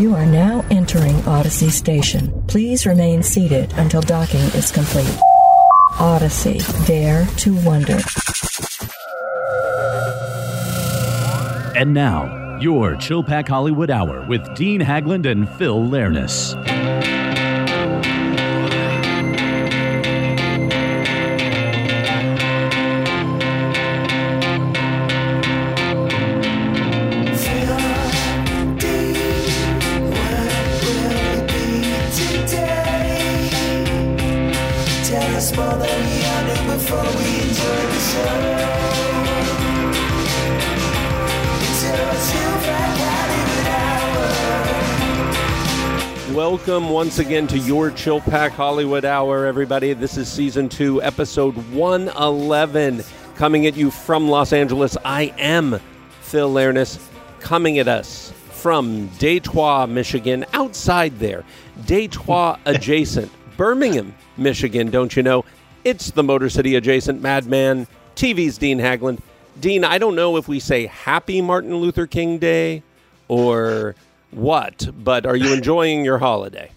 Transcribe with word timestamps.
You 0.00 0.14
are 0.14 0.24
now 0.24 0.64
entering 0.70 1.14
Odyssey 1.26 1.68
Station. 1.68 2.32
Please 2.46 2.86
remain 2.86 3.22
seated 3.22 3.70
until 3.74 4.00
docking 4.00 4.40
is 4.56 4.72
complete. 4.72 5.14
Odyssey, 5.98 6.58
dare 6.86 7.26
to 7.36 7.54
wonder. 7.66 7.98
And 11.76 11.92
now, 11.92 12.58
your 12.62 12.96
Chill 12.96 13.22
Pack 13.22 13.46
Hollywood 13.46 13.90
Hour 13.90 14.26
with 14.26 14.54
Dean 14.54 14.80
Haglund 14.80 15.30
and 15.30 15.46
Phil 15.58 15.84
Leirness. 15.84 16.54
Welcome 46.50 46.90
once 46.90 47.20
again 47.20 47.46
to 47.46 47.58
your 47.60 47.92
Chill 47.92 48.20
Pack 48.20 48.50
Hollywood 48.50 49.04
Hour, 49.04 49.46
everybody. 49.46 49.92
This 49.92 50.16
is 50.16 50.28
season 50.28 50.68
two, 50.68 51.00
episode 51.00 51.54
111, 51.70 53.04
coming 53.36 53.66
at 53.66 53.76
you 53.76 53.88
from 53.92 54.28
Los 54.28 54.52
Angeles. 54.52 54.96
I 55.04 55.32
am 55.38 55.78
Phil 56.22 56.52
Leirness, 56.52 56.98
coming 57.38 57.78
at 57.78 57.86
us 57.86 58.32
from 58.50 59.06
Detroit, 59.20 59.90
Michigan, 59.90 60.44
outside 60.52 61.16
there, 61.20 61.44
Detroit 61.86 62.58
adjacent, 62.66 63.30
Birmingham, 63.56 64.12
Michigan, 64.36 64.90
don't 64.90 65.14
you 65.14 65.22
know? 65.22 65.44
It's 65.84 66.10
the 66.10 66.24
Motor 66.24 66.50
City 66.50 66.74
adjacent 66.74 67.22
Madman, 67.22 67.86
TV's 68.16 68.58
Dean 68.58 68.80
Haglund. 68.80 69.20
Dean, 69.60 69.84
I 69.84 69.98
don't 69.98 70.16
know 70.16 70.36
if 70.36 70.48
we 70.48 70.58
say 70.58 70.86
Happy 70.86 71.40
Martin 71.40 71.76
Luther 71.76 72.08
King 72.08 72.38
Day 72.38 72.82
or 73.28 73.94
what, 74.30 74.88
but 75.02 75.26
are 75.26 75.36
you 75.36 75.52
enjoying 75.56 76.04
your 76.04 76.18
holiday? 76.18 76.70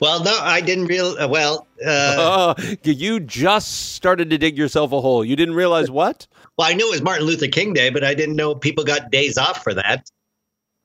Well, 0.00 0.22
no, 0.22 0.36
I 0.40 0.60
didn't 0.60 0.86
real 0.86 1.16
uh, 1.18 1.28
well. 1.28 1.66
Uh, 1.84 2.54
Oh, 2.58 2.74
you 2.82 3.20
just 3.20 3.94
started 3.94 4.30
to 4.30 4.38
dig 4.38 4.58
yourself 4.58 4.92
a 4.92 5.00
hole. 5.00 5.24
You 5.24 5.36
didn't 5.36 5.54
realize 5.54 5.90
what? 5.90 6.26
well, 6.58 6.68
I 6.68 6.74
knew 6.74 6.88
it 6.88 6.90
was 6.90 7.02
Martin 7.02 7.26
Luther 7.26 7.48
King 7.48 7.72
Day, 7.72 7.90
but 7.90 8.02
I 8.02 8.14
didn't 8.14 8.36
know 8.36 8.54
people 8.54 8.82
got 8.84 9.10
days 9.10 9.38
off 9.38 9.62
for 9.62 9.74
that. 9.74 10.10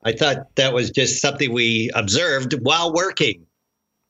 I 0.04 0.12
thought 0.14 0.56
that 0.56 0.74
was 0.74 0.90
just 0.92 1.22
something 1.22 1.52
we 1.54 1.90
observed 1.96 2.54
while 2.62 2.94
working. 2.94 3.46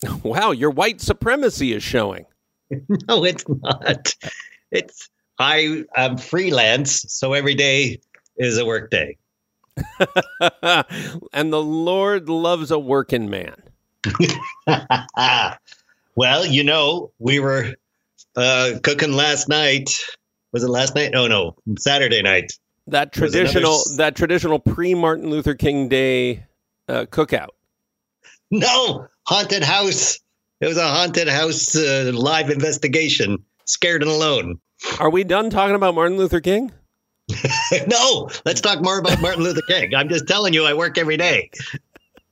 Wow, 0.24 0.50
your 0.50 0.72
white 0.72 1.00
supremacy 1.00 1.74
is 1.74 1.84
showing. 1.84 2.26
No, 3.08 3.24
it's 3.24 3.46
not. 3.48 4.16
It's 4.72 5.08
I 5.38 5.84
I'm 5.96 6.18
freelance, 6.18 7.06
so 7.08 7.34
every 7.34 7.54
day 7.54 8.00
is 8.38 8.58
a 8.58 8.66
work 8.66 8.90
day. 8.90 9.18
and 11.34 11.54
the 11.54 11.62
Lord 11.62 12.30
loves 12.30 12.72
a 12.72 12.80
working 12.80 13.30
man. 13.30 13.56
well, 16.16 16.46
you 16.46 16.64
know, 16.64 17.12
we 17.20 17.40
were 17.40 17.76
uh, 18.36 18.72
cooking 18.84 19.14
last 19.14 19.48
night. 19.48 19.92
Was 20.52 20.64
it 20.64 20.70
last 20.70 20.96
night? 20.96 21.14
Oh 21.16 21.28
no, 21.28 21.56
Saturday 21.78 22.22
night. 22.22 22.54
That 22.88 23.16
Was 23.16 23.34
another 23.34 23.52
traditional 23.52 23.82
that 23.98 24.16
traditional 24.16 24.60
pre 24.60 24.94
Martin 24.94 25.30
Luther 25.30 25.56
King 25.56 25.88
Day 25.88 26.46
uh, 26.88 27.06
cookout. 27.06 27.50
No, 28.50 29.08
haunted 29.28 29.64
house. 29.64 30.20
It 30.60 30.68
was 30.68 30.78
a 30.78 30.88
haunted 30.88 31.28
house 31.28 31.76
uh, 31.76 32.12
live 32.14 32.50
investigation. 32.50 33.44
Scared 33.66 34.02
and 34.02 34.12
alone. 34.12 34.60
Are 35.00 35.10
we 35.10 35.24
done 35.24 35.50
talking 35.50 35.76
about 35.76 35.96
Martin 35.96 36.18
Luther 36.18 36.42
King? 36.42 36.72
no, 37.88 38.30
let's 38.46 38.62
talk 38.62 38.82
more 38.82 39.00
about 39.00 39.22
Martin 39.22 39.44
Luther 39.44 39.62
King. 39.68 39.96
I'm 39.96 40.10
just 40.10 40.28
telling 40.28 40.54
you, 40.54 40.66
I 40.66 40.74
work 40.74 40.98
every 40.98 41.18
day. 41.18 41.50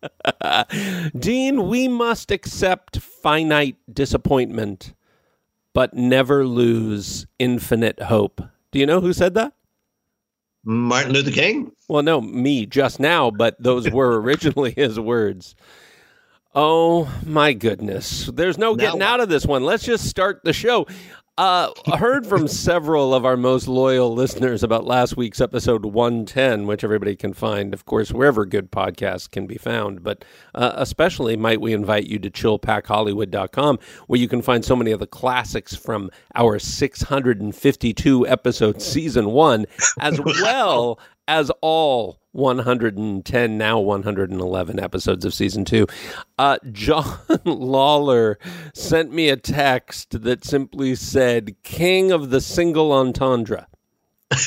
Dean, 1.17 1.67
we 1.67 1.87
must 1.87 2.31
accept 2.31 2.99
finite 2.99 3.77
disappointment, 3.91 4.93
but 5.73 5.93
never 5.93 6.45
lose 6.45 7.27
infinite 7.37 8.01
hope. 8.03 8.41
Do 8.71 8.79
you 8.79 8.85
know 8.85 9.01
who 9.01 9.13
said 9.13 9.33
that? 9.35 9.53
Martin 10.63 11.13
Luther 11.13 11.31
King? 11.31 11.71
Well, 11.87 12.03
no, 12.03 12.21
me 12.21 12.65
just 12.65 12.99
now, 12.99 13.31
but 13.31 13.61
those 13.61 13.89
were 13.89 14.21
originally 14.21 14.71
his 14.71 14.99
words. 14.99 15.55
Oh 16.55 17.11
my 17.25 17.53
goodness. 17.53 18.29
There's 18.33 18.57
no 18.57 18.75
getting 18.75 19.01
out 19.01 19.19
of 19.19 19.29
this 19.29 19.45
one. 19.45 19.63
Let's 19.63 19.83
just 19.83 20.07
start 20.07 20.41
the 20.43 20.53
show. 20.53 20.87
Uh, 21.39 21.71
I 21.87 21.95
heard 21.95 22.27
from 22.27 22.49
several 22.49 23.13
of 23.13 23.23
our 23.23 23.37
most 23.37 23.69
loyal 23.69 24.13
listeners 24.13 24.61
about 24.61 24.83
last 24.83 25.15
week's 25.15 25.39
episode 25.39 25.85
110, 25.85 26.67
which 26.67 26.83
everybody 26.83 27.15
can 27.15 27.31
find, 27.31 27.73
of 27.73 27.85
course, 27.85 28.11
wherever 28.11 28.45
good 28.45 28.73
podcasts 28.73 29.31
can 29.31 29.47
be 29.47 29.55
found. 29.55 30.03
But 30.03 30.25
uh, 30.53 30.73
especially 30.75 31.37
might 31.37 31.61
we 31.61 31.71
invite 31.71 32.07
you 32.07 32.19
to 32.19 32.29
chillpackhollywood.com, 32.29 33.79
where 34.07 34.19
you 34.19 34.27
can 34.27 34.41
find 34.41 34.65
so 34.65 34.75
many 34.75 34.91
of 34.91 34.99
the 34.99 35.07
classics 35.07 35.73
from 35.73 36.11
our 36.35 36.59
652 36.59 38.27
episode 38.27 38.81
season 38.81 39.31
one, 39.31 39.65
as 40.01 40.19
well 40.41 40.99
as 41.29 41.49
all 41.61 42.18
110, 42.31 43.57
now 43.57 43.79
111 43.79 44.79
episodes 44.79 45.25
of 45.25 45.33
season 45.33 45.65
two. 45.65 45.87
Uh, 46.37 46.57
John 46.71 47.19
Lawler 47.45 48.37
sent 48.73 49.11
me 49.11 49.29
a 49.29 49.37
text 49.37 50.21
that 50.23 50.45
simply 50.45 50.95
said, 50.95 51.55
King 51.63 52.11
of 52.11 52.29
the 52.29 52.41
single 52.41 52.91
entendre. 52.91 53.67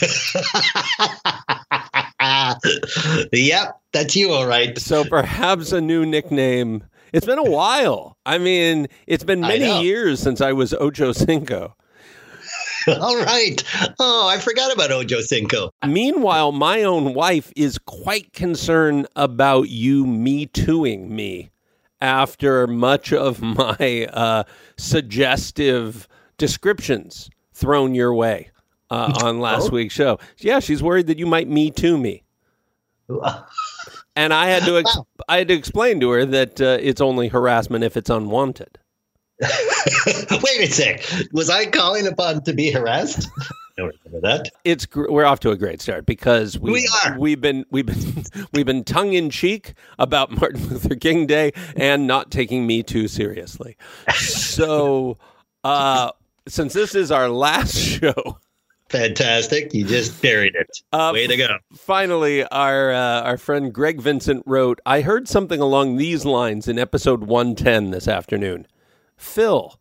yep, 3.32 3.81
that's 3.93 4.14
you, 4.14 4.31
all 4.31 4.46
right. 4.46 4.79
So 4.79 5.05
perhaps 5.05 5.73
a 5.73 5.81
new 5.81 6.06
nickname. 6.06 6.84
It's 7.12 7.26
been 7.26 7.38
a 7.38 7.50
while. 7.50 8.17
I 8.25 8.38
mean, 8.38 8.87
it's 9.06 9.25
been 9.25 9.40
many 9.40 9.82
years 9.82 10.20
since 10.20 10.40
I 10.40 10.52
was 10.52 10.73
Ocho 10.73 11.12
Cinco. 11.12 11.76
All 13.00 13.17
right. 13.23 13.62
Oh, 13.99 14.29
I 14.29 14.38
forgot 14.38 14.73
about 14.73 14.90
Ocho 14.90 15.20
Cinco. 15.20 15.70
Meanwhile, 15.87 16.52
my 16.52 16.82
own 16.82 17.14
wife 17.14 17.52
is 17.56 17.79
quite 17.79 18.32
concerned 18.32 19.06
about 19.17 19.69
you 19.69 20.06
me 20.06 20.46
tooing 20.46 21.14
me 21.14 21.50
after 22.00 22.67
much 22.67 23.12
of 23.12 23.40
my 23.43 24.08
uh, 24.12 24.44
suggestive 24.76 26.08
descriptions 26.38 27.31
thrown 27.52 27.94
your 27.94 28.12
way 28.14 28.50
uh, 28.90 29.12
on 29.23 29.40
last 29.40 29.70
week's 29.70 29.94
show. 29.94 30.19
Yeah, 30.38 30.58
she's 30.61 30.82
worried 30.82 31.06
that 31.06 31.19
you 31.19 31.26
might 31.26 31.49
me 31.49 31.70
too 31.70 31.96
me. 31.99 32.25
And 34.14 34.34
I 34.34 34.49
had 34.49 34.64
to 34.64 34.76
ex- 34.76 34.99
I 35.26 35.38
had 35.38 35.49
to 35.49 35.55
explain 35.55 35.99
to 36.00 36.11
her 36.11 36.26
that 36.26 36.61
uh, 36.61 36.76
it's 36.81 37.00
only 37.00 37.29
harassment 37.29 37.82
if 37.82 37.96
it's 37.96 38.11
unwanted. 38.11 38.79
Wait 40.43 40.61
a 40.61 40.73
sec. 40.73 41.02
Was 41.32 41.50
I 41.50 41.67
calling 41.67 42.06
upon 42.06 42.43
to 42.44 42.52
be 42.52 42.70
harassed? 42.70 43.29
I 43.38 43.43
don't 43.76 43.94
remember 44.05 44.26
that. 44.29 44.50
It's 44.64 44.87
we're 44.94 45.25
off 45.25 45.40
to 45.40 45.50
a 45.50 45.56
great 45.56 45.81
start 45.81 46.06
because 46.06 46.58
we, 46.58 46.73
We 46.73 46.90
are. 47.05 47.19
we've 47.19 47.40
been 47.40 47.64
we've 47.70 47.87
been 47.87 48.25
we've 48.52 48.67
been 48.67 48.84
tongue 48.84 49.12
in 49.14 49.31
cheek 49.31 49.75
about 49.99 50.31
Martin 50.31 50.69
Luther 50.69 50.94
King 50.94 51.26
Day 51.26 51.52
and 51.76 52.06
not 52.06 52.31
taking 52.31 52.67
me 52.67 52.82
too 52.82 53.08
seriously. 53.08 53.76
So, 54.17 55.19
uh, 55.64 56.11
since 56.49 56.73
this 56.73 56.94
is 56.94 57.11
our 57.11 57.29
last 57.29 57.76
show, 57.76 58.38
Fantastic. 58.88 59.73
You 59.73 59.87
just 59.87 60.20
buried 60.20 60.55
it. 60.55 60.69
Uh, 60.93 61.12
Way 61.14 61.26
to 61.26 61.37
go. 61.38 61.56
finally, 61.75 62.44
our 62.49 62.93
uh, 62.93 63.23
our 63.23 63.38
friend 63.38 63.73
Greg 63.73 64.02
Vincent 64.02 64.43
wrote, 64.44 64.81
"I 64.84 65.00
heard 65.00 65.26
something 65.29 65.61
along 65.61 65.96
these 65.96 66.26
lines 66.26 66.69
in 66.69 66.79
episode 66.79 67.25
110 67.25 67.90
this 67.90 68.06
afternoon." 68.06 68.67
Phil, 69.23 69.79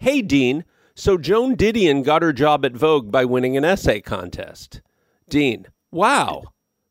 hey 0.00 0.20
Dean, 0.20 0.64
so 0.94 1.16
Joan 1.16 1.56
Didion 1.56 2.04
got 2.04 2.22
her 2.22 2.32
job 2.32 2.66
at 2.66 2.72
Vogue 2.72 3.10
by 3.10 3.24
winning 3.24 3.56
an 3.56 3.64
essay 3.64 4.00
contest. 4.00 4.82
Dean, 5.28 5.68
wow. 5.92 6.42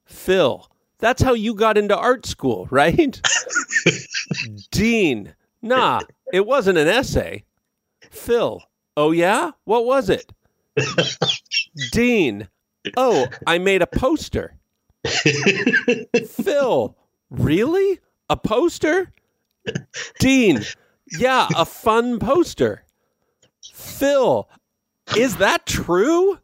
Phil, 0.06 0.68
that's 0.98 1.22
how 1.22 1.34
you 1.34 1.54
got 1.54 1.78
into 1.78 1.96
art 1.96 2.26
school, 2.26 2.68
right? 2.72 3.22
Dean, 4.72 5.36
nah, 5.62 6.00
it 6.34 6.48
wasn't 6.48 6.80
an 6.80 6.88
essay. 6.88 7.44
Phil, 8.10 8.64
oh 8.98 9.12
yeah? 9.12 9.52
What 9.66 9.86
was 9.86 10.10
it? 10.10 10.32
Dean, 11.92 12.48
oh, 12.98 13.28
I 13.46 13.60
made 13.60 13.84
a 13.84 13.88
poster. 13.88 14.56
Phil, 16.28 16.96
really? 17.30 18.00
A 18.30 18.38
poster? 18.38 19.12
Dean, 20.20 20.64
yeah, 21.18 21.48
a 21.56 21.66
fun 21.66 22.20
poster. 22.20 22.84
Phil, 23.74 24.50
is 25.16 25.38
that 25.38 25.66
true? 25.66 26.40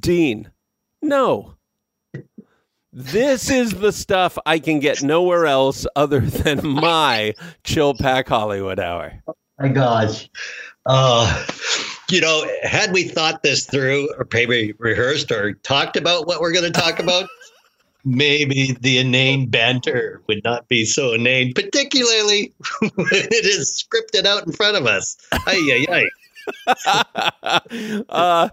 Dean, 0.00 0.50
no. 1.02 1.54
This 2.92 3.50
is 3.50 3.72
the 3.72 3.92
stuff 3.92 4.38
I 4.46 4.58
can 4.58 4.80
get 4.80 5.02
nowhere 5.02 5.46
else 5.46 5.86
other 5.96 6.20
than 6.20 6.66
my 6.66 7.34
Chill 7.62 7.94
Pack 7.94 8.28
Hollywood 8.28 8.80
Hour. 8.80 9.22
My 9.58 9.68
gosh. 9.68 10.30
Uh, 10.86 11.46
you 12.08 12.20
know, 12.20 12.48
had 12.62 12.92
we 12.92 13.04
thought 13.04 13.42
this 13.42 13.66
through 13.66 14.08
or 14.16 14.26
maybe 14.32 14.72
rehearsed 14.78 15.30
or 15.30 15.52
talked 15.54 15.96
about 15.96 16.26
what 16.26 16.40
we're 16.40 16.52
going 16.52 16.72
to 16.72 16.80
talk 16.80 16.98
about, 16.98 17.28
maybe 18.06 18.76
the 18.80 18.98
inane 18.98 19.50
banter 19.50 20.22
would 20.28 20.42
not 20.44 20.68
be 20.68 20.84
so 20.84 21.12
inane, 21.12 21.52
particularly 21.52 22.54
when 22.80 23.06
it 23.10 23.44
is 23.44 23.84
scripted 23.84 24.24
out 24.24 24.46
in 24.46 24.52
front 24.52 24.76
of 24.76 24.86
us. 24.86 25.16
Ay, 25.32 25.84
ay, 25.90 26.06
ay. 26.64 27.60
uh, 28.08 28.48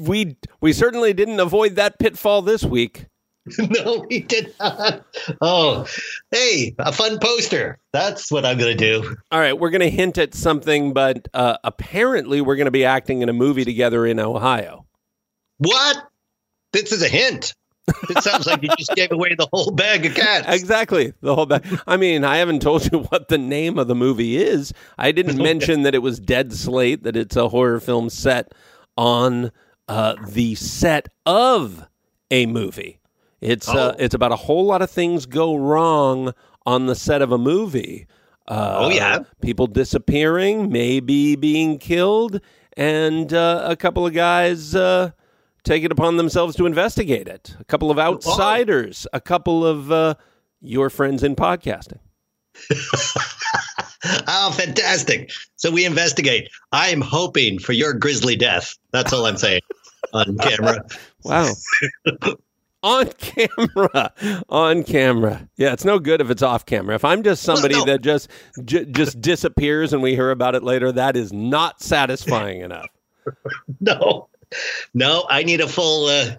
we 0.00 0.34
we 0.62 0.72
certainly 0.72 1.12
didn't 1.12 1.38
avoid 1.38 1.76
that 1.76 1.98
pitfall 1.98 2.40
this 2.40 2.64
week. 2.64 3.04
no, 3.58 4.04
we 4.08 4.20
did 4.20 4.54
not. 4.58 5.04
Oh, 5.40 5.86
hey, 6.30 6.74
a 6.78 6.92
fun 6.92 7.18
poster. 7.18 7.78
That's 7.92 8.32
what 8.32 8.44
I'm 8.44 8.58
going 8.58 8.76
to 8.76 9.00
do. 9.00 9.16
All 9.30 9.40
right, 9.40 9.58
we're 9.58 9.70
going 9.70 9.80
to 9.80 9.90
hint 9.90 10.18
at 10.18 10.34
something, 10.34 10.92
but 10.92 11.28
uh, 11.34 11.56
apparently 11.64 12.40
we're 12.40 12.56
going 12.56 12.66
to 12.66 12.70
be 12.70 12.84
acting 12.84 13.22
in 13.22 13.28
a 13.28 13.32
movie 13.32 13.64
together 13.64 14.06
in 14.06 14.20
Ohio. 14.20 14.86
What? 15.58 15.96
This 16.72 16.92
is 16.92 17.02
a 17.02 17.08
hint. 17.08 17.54
It 18.10 18.22
sounds 18.22 18.46
like 18.46 18.62
you 18.62 18.70
just 18.78 18.94
gave 18.94 19.12
away 19.12 19.34
the 19.34 19.48
whole 19.52 19.70
bag 19.70 20.06
of 20.06 20.14
cats. 20.14 20.46
Exactly, 20.48 21.12
the 21.20 21.34
whole 21.34 21.46
bag. 21.46 21.64
I 21.86 21.96
mean, 21.96 22.24
I 22.24 22.36
haven't 22.38 22.60
told 22.60 22.90
you 22.90 22.98
what 23.10 23.28
the 23.28 23.38
name 23.38 23.78
of 23.78 23.88
the 23.88 23.94
movie 23.94 24.36
is. 24.36 24.72
I 24.98 25.12
didn't 25.12 25.38
mention 25.38 25.82
that 25.82 25.94
it 25.94 25.98
was 26.02 26.18
Dead 26.20 26.52
Slate, 26.52 27.02
that 27.04 27.16
it's 27.16 27.36
a 27.36 27.48
horror 27.48 27.80
film 27.80 28.10
set 28.10 28.52
on 28.96 29.50
uh, 29.88 30.16
the 30.28 30.54
set 30.54 31.08
of 31.26 31.86
a 32.30 32.46
movie. 32.46 33.00
It's 33.40 33.68
uh, 33.68 33.92
Oh. 33.94 33.96
it's 33.98 34.14
about 34.14 34.32
a 34.32 34.36
whole 34.36 34.64
lot 34.66 34.82
of 34.82 34.90
things 34.90 35.24
go 35.26 35.56
wrong 35.56 36.32
on 36.66 36.86
the 36.86 36.94
set 36.94 37.22
of 37.22 37.30
a 37.32 37.38
movie. 37.38 38.06
Uh, 38.48 38.76
Oh, 38.80 38.88
yeah? 38.90 39.20
people 39.42 39.66
disappearing, 39.66 40.70
maybe 40.70 41.36
being 41.36 41.78
killed, 41.78 42.40
and 42.76 43.32
uh, 43.32 43.62
a 43.64 43.76
couple 43.76 44.06
of 44.06 44.12
guys 44.14 44.74
uh, 44.74 45.10
take 45.64 45.84
it 45.84 45.92
upon 45.92 46.16
themselves 46.16 46.56
to 46.56 46.66
investigate 46.66 47.28
it. 47.28 47.56
A 47.60 47.64
couple 47.64 47.90
of 47.90 47.98
outsiders, 47.98 49.06
a 49.12 49.20
couple 49.20 49.64
of 49.66 49.92
uh, 49.92 50.14
your 50.60 50.90
friends 50.90 51.22
in 51.22 51.36
podcasting. 51.36 51.98
Oh, 54.28 54.52
fantastic. 54.52 55.32
So 55.56 55.70
we 55.70 55.84
investigate. 55.84 56.50
I 56.72 56.88
am 56.88 57.00
hoping 57.00 57.58
for 57.58 57.72
your 57.72 57.92
grisly 57.92 58.36
death. 58.36 58.76
That's 58.92 59.12
all 59.12 59.26
I'm 59.26 59.36
saying 59.36 59.60
on 60.12 60.36
camera. 60.38 60.84
Wow. 61.24 61.52
on 62.82 63.08
camera. 63.12 64.12
On 64.48 64.84
camera. 64.84 65.48
Yeah, 65.56 65.72
it's 65.72 65.84
no 65.84 65.98
good 65.98 66.20
if 66.20 66.30
it's 66.30 66.42
off 66.42 66.64
camera. 66.64 66.94
If 66.94 67.04
I'm 67.04 67.22
just 67.22 67.42
somebody 67.42 67.74
no. 67.74 67.84
that 67.86 68.02
just 68.02 68.30
j- 68.64 68.84
just 68.84 69.20
disappears 69.20 69.92
and 69.92 70.00
we 70.00 70.14
hear 70.14 70.30
about 70.30 70.54
it 70.54 70.62
later, 70.62 70.92
that 70.92 71.16
is 71.16 71.32
not 71.32 71.82
satisfying 71.82 72.60
enough. 72.60 72.86
No, 73.80 74.30
no, 74.94 75.26
I 75.28 75.42
need 75.42 75.60
a 75.60 75.68
full 75.68 76.06
uh, 76.06 76.36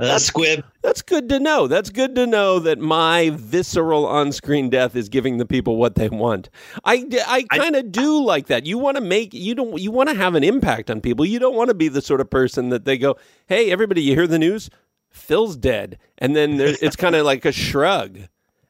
uh, 0.00 0.18
squib. 0.18 0.64
That's 0.82 1.02
good 1.02 1.28
to 1.28 1.38
know. 1.38 1.66
That's 1.66 1.90
good 1.90 2.14
to 2.14 2.26
know 2.26 2.58
that 2.60 2.78
my 2.78 3.30
visceral 3.34 4.06
on-screen 4.06 4.70
death 4.70 4.96
is 4.96 5.08
giving 5.08 5.36
the 5.36 5.44
people 5.44 5.76
what 5.76 5.94
they 5.94 6.08
want. 6.08 6.48
I, 6.84 7.06
I 7.26 7.42
kind 7.54 7.76
of 7.76 7.92
do 7.92 8.24
like 8.24 8.46
that. 8.46 8.64
You 8.66 8.78
want 8.78 8.96
to 8.96 9.02
make 9.02 9.34
you 9.34 9.54
don't 9.54 9.78
you 9.78 9.90
want 9.90 10.08
to 10.08 10.14
have 10.14 10.34
an 10.34 10.44
impact 10.44 10.90
on 10.90 11.00
people. 11.00 11.26
You 11.26 11.38
don't 11.38 11.54
want 11.54 11.68
to 11.68 11.74
be 11.74 11.88
the 11.88 12.00
sort 12.00 12.20
of 12.20 12.30
person 12.30 12.70
that 12.70 12.84
they 12.84 12.96
go, 12.96 13.16
"Hey, 13.46 13.70
everybody, 13.70 14.02
you 14.02 14.14
hear 14.14 14.26
the 14.26 14.38
news? 14.38 14.70
Phil's 15.10 15.56
dead," 15.56 15.98
and 16.18 16.34
then 16.34 16.56
there, 16.56 16.74
it's 16.80 16.96
kind 16.96 17.14
of 17.14 17.26
like 17.26 17.44
a 17.44 17.52
shrug, 17.52 18.20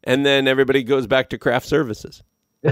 and 0.05 0.27
then 0.27 0.49
everybody 0.49 0.83
goes 0.83 1.07
back 1.07 1.31
to 1.31 1.39
craft 1.39 1.67
services. 1.67 2.23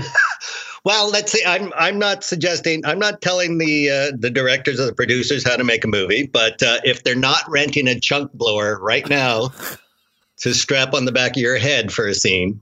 Well, 0.84 1.10
let's 1.10 1.32
see. 1.32 1.44
I'm 1.44 1.72
I'm 1.76 1.98
not 1.98 2.24
suggesting. 2.24 2.84
I'm 2.84 2.98
not 2.98 3.20
telling 3.20 3.58
the 3.58 3.90
uh, 3.90 4.16
the 4.18 4.30
directors 4.30 4.78
or 4.80 4.86
the 4.86 4.94
producers 4.94 5.46
how 5.46 5.56
to 5.56 5.64
make 5.64 5.84
a 5.84 5.88
movie. 5.88 6.26
But 6.26 6.62
uh, 6.62 6.78
if 6.84 7.04
they're 7.04 7.14
not 7.14 7.42
renting 7.48 7.88
a 7.88 7.98
chunk 7.98 8.32
blower 8.32 8.78
right 8.80 9.08
now 9.08 9.50
to 10.38 10.54
strap 10.54 10.94
on 10.94 11.04
the 11.04 11.12
back 11.12 11.32
of 11.32 11.42
your 11.42 11.58
head 11.58 11.92
for 11.92 12.06
a 12.06 12.14
scene, 12.14 12.60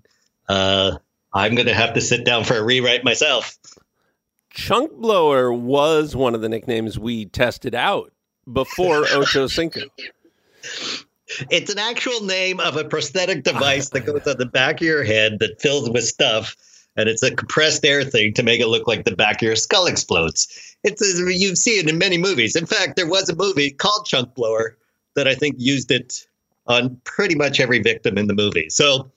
uh, 0.48 0.98
I'm 1.32 1.54
going 1.54 1.66
to 1.66 1.74
have 1.74 1.94
to 1.94 2.00
sit 2.00 2.24
down 2.24 2.44
for 2.44 2.56
a 2.56 2.62
rewrite 2.62 3.04
myself. 3.04 3.58
Chunk 4.50 4.92
blower 4.92 5.52
was 5.52 6.16
one 6.16 6.34
of 6.34 6.40
the 6.40 6.48
nicknames 6.48 6.98
we 6.98 7.26
tested 7.26 7.74
out 7.74 8.12
before 8.50 9.04
Ocho 9.12 9.46
Cinco. 9.46 9.82
It's 11.50 11.70
an 11.70 11.78
actual 11.78 12.24
name 12.24 12.60
of 12.60 12.76
a 12.76 12.84
prosthetic 12.84 13.42
device 13.42 13.90
that 13.90 14.06
goes 14.06 14.26
on 14.26 14.38
the 14.38 14.46
back 14.46 14.76
of 14.76 14.86
your 14.86 15.04
head 15.04 15.38
that 15.40 15.60
fills 15.60 15.90
with 15.90 16.04
stuff, 16.04 16.56
and 16.96 17.08
it's 17.08 17.22
a 17.22 17.34
compressed 17.34 17.84
air 17.84 18.04
thing 18.04 18.32
to 18.34 18.42
make 18.42 18.60
it 18.60 18.68
look 18.68 18.86
like 18.86 19.04
the 19.04 19.14
back 19.14 19.36
of 19.36 19.42
your 19.42 19.56
skull 19.56 19.86
explodes. 19.86 20.76
It's 20.84 21.02
you 21.18 21.56
see 21.56 21.78
it 21.78 21.88
in 21.88 21.98
many 21.98 22.18
movies. 22.18 22.56
In 22.56 22.66
fact, 22.66 22.96
there 22.96 23.08
was 23.08 23.28
a 23.28 23.36
movie 23.36 23.70
called 23.70 24.06
Chunk 24.06 24.34
Blower 24.34 24.76
that 25.14 25.26
I 25.26 25.34
think 25.34 25.56
used 25.58 25.90
it 25.90 26.26
on 26.66 27.00
pretty 27.04 27.34
much 27.34 27.60
every 27.60 27.78
victim 27.80 28.18
in 28.18 28.26
the 28.26 28.34
movie. 28.34 28.68
So 28.68 29.10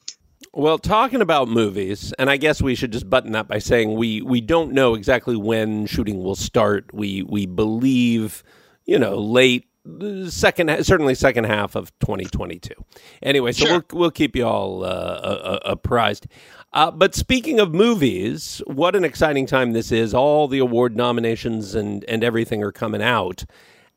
Well, 0.54 0.78
talking 0.78 1.22
about 1.22 1.48
movies, 1.48 2.14
and 2.20 2.30
I 2.30 2.38
guess 2.38 2.62
we 2.62 2.76
should 2.76 2.92
just 2.92 3.10
button 3.10 3.32
that 3.34 3.48
by 3.48 3.60
saying 3.60 3.96
we 3.96 4.22
we 4.22 4.42
don't 4.42 4.72
know 4.72 4.94
exactly 4.96 5.36
when 5.36 5.86
shooting 5.86 6.24
will 6.24 6.36
start. 6.36 6.94
We 6.94 7.24
we 7.24 7.46
believe, 7.46 8.44
you 8.86 8.98
know, 9.00 9.18
late 9.18 9.66
second 10.28 10.86
certainly 10.86 11.16
second 11.16 11.46
half 11.46 11.76
of 11.76 11.92
2022. 12.00 12.74
Anyway, 13.24 13.52
so 13.52 13.66
Sure. 13.66 13.86
we'll 13.92 14.00
we'll 14.00 14.12
keep 14.12 14.36
you 14.36 14.46
all 14.46 14.84
uh, 14.84 14.88
uh, 14.88 15.60
apprised. 15.66 16.28
Uh, 16.72 16.92
but 16.92 17.16
speaking 17.16 17.60
of 17.60 17.74
movies, 17.74 18.62
what 18.68 18.96
an 18.96 19.04
exciting 19.04 19.46
time 19.46 19.74
this 19.74 19.92
is! 19.92 20.14
All 20.14 20.48
the 20.48 20.60
award 20.60 20.96
nominations 20.96 21.74
and 21.76 22.04
and 22.08 22.24
everything 22.24 22.64
are 22.64 22.72
coming 22.72 23.02
out. 23.02 23.44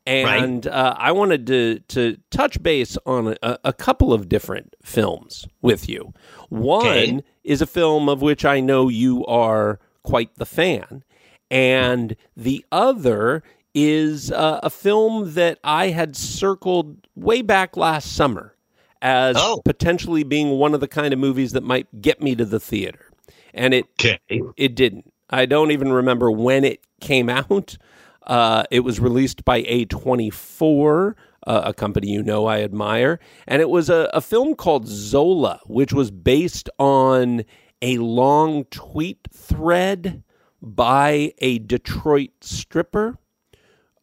And 0.05 0.67
uh, 0.67 0.95
I 0.97 1.11
wanted 1.13 1.47
to 1.47 1.79
to 1.89 2.17
touch 2.29 2.61
base 2.61 2.97
on 3.05 3.37
a, 3.41 3.59
a 3.63 3.71
couple 3.73 4.11
of 4.11 4.27
different 4.27 4.75
films 4.83 5.47
with 5.61 5.87
you. 5.87 6.13
One 6.49 6.85
Okay. 6.87 7.19
is 7.43 7.61
a 7.61 7.65
film 7.67 8.09
of 8.09 8.21
which 8.21 8.43
I 8.43 8.59
know 8.59 8.89
you 8.89 9.25
are 9.27 9.79
quite 10.03 10.35
the 10.35 10.45
fan, 10.45 11.03
and 11.49 12.15
the 12.35 12.65
other 12.71 13.43
is 13.73 14.31
uh, 14.31 14.59
a 14.61 14.69
film 14.69 15.33
that 15.35 15.57
I 15.63 15.87
had 15.87 16.15
circled 16.17 17.07
way 17.15 17.41
back 17.41 17.77
last 17.77 18.13
summer 18.13 18.55
as 19.03 19.35
Oh. 19.37 19.61
potentially 19.63 20.23
being 20.23 20.51
one 20.51 20.73
of 20.73 20.79
the 20.79 20.87
kind 20.87 21.13
of 21.13 21.19
movies 21.19 21.51
that 21.51 21.61
might 21.63 22.01
get 22.01 22.21
me 22.21 22.35
to 22.35 22.45
the 22.45 22.59
theater. 22.59 23.11
And 23.53 23.73
it 23.75 23.85
Okay. 23.99 24.17
it 24.57 24.73
didn't. 24.75 25.13
I 25.29 25.45
don't 25.45 25.71
even 25.71 25.91
remember 25.91 26.31
when 26.31 26.63
it 26.63 26.79
came 27.01 27.29
out. 27.29 27.77
Uh, 28.25 28.63
it 28.71 28.79
was 28.79 28.99
released 29.01 29.43
by 29.43 29.61
A24, 29.63 31.13
uh, 31.45 31.61
a 31.65 31.73
company 31.73 32.07
you 32.09 32.23
know 32.23 32.45
I 32.45 32.61
admire. 32.61 33.19
And 33.45 33.61
it 33.61 33.69
was 33.69 33.89
a, 33.89 34.09
a 34.13 34.21
film 34.21 34.55
called 34.55 34.87
Zola, 34.87 35.59
which 35.65 35.91
was 35.93 36.09
based 36.09 36.69
on 36.79 37.43
a 37.81 37.97
long 37.97 38.63
tweet 38.71 39.27
thread 39.33 40.23
by 40.61 41.33
a 41.39 41.59
Detroit 41.59 42.29
stripper 42.39 43.17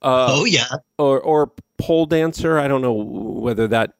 oh 0.02 0.44
yeah. 0.44 0.66
or, 0.98 1.18
or 1.20 1.52
pole 1.78 2.04
dancer. 2.06 2.58
I 2.58 2.68
don't 2.68 2.82
know 2.82 2.92
whether 2.92 3.66
that 3.68 3.94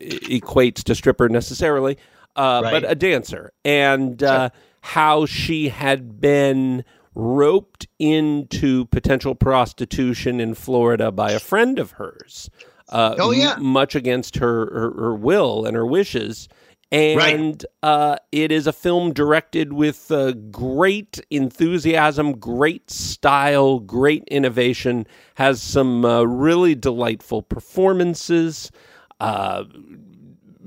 equates 0.00 0.82
to 0.84 0.94
stripper 0.94 1.28
necessarily, 1.28 1.98
uh, 2.36 2.60
Right. 2.64 2.70
but 2.82 2.90
a 2.90 2.94
dancer, 2.94 3.52
and 3.64 4.22
uh, 4.22 4.50
how 4.80 5.26
she 5.26 5.68
had 5.68 6.20
been 6.20 6.84
roped 7.14 7.86
into 7.98 8.84
potential 8.86 9.34
prostitution 9.34 10.38
in 10.40 10.54
Florida 10.54 11.10
by 11.10 11.32
a 11.32 11.38
friend 11.40 11.78
of 11.78 11.92
hers. 11.92 12.50
Uh, 12.88 13.16
Oh, 13.18 13.30
yeah. 13.32 13.54
m- 13.56 13.64
much 13.64 13.94
against 13.94 14.36
her, 14.36 14.66
her 14.66 14.90
her 15.00 15.14
will 15.14 15.64
and 15.66 15.74
her 15.76 15.86
wishes. 15.86 16.48
And 16.92 17.66
uh, 17.82 18.16
it 18.30 18.52
is 18.52 18.68
a 18.68 18.72
film 18.72 19.12
directed 19.12 19.72
with 19.72 20.08
uh, 20.12 20.32
great 20.52 21.18
enthusiasm, 21.30 22.38
great 22.38 22.90
style, 22.92 23.80
great 23.80 24.22
innovation. 24.28 25.04
Has 25.34 25.60
some 25.60 26.04
uh, 26.04 26.22
really 26.22 26.76
delightful 26.76 27.42
performances. 27.42 28.70
Uh, 29.20 29.64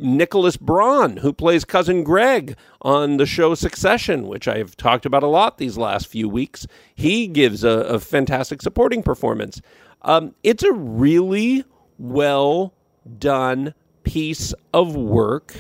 Nicholas 0.02 0.56
Braun, 0.56 1.18
who 1.18 1.34
plays 1.34 1.66
cousin 1.66 2.04
Greg 2.04 2.56
on 2.82 3.18
the 3.18 3.26
show 3.26 3.54
Succession, 3.54 4.28
which 4.28 4.48
I've 4.48 4.78
talked 4.78 5.06
about 5.06 5.24
a 5.24 5.28
lot 5.28 5.58
these 5.58 5.78
last 5.78 6.08
few 6.08 6.30
weeks, 6.30 6.66
he 6.96 7.28
gives 7.28 7.64
a, 7.64 7.70
a 7.70 8.00
fantastic 8.00 8.62
supporting 8.62 9.04
performance. 9.04 9.62
Um, 10.04 10.34
it's 10.42 10.64
a 10.64 10.72
really 10.72 11.66
well 11.98 12.74
done 13.18 13.74
piece 14.04 14.54
of 14.74 14.96
work 14.96 15.54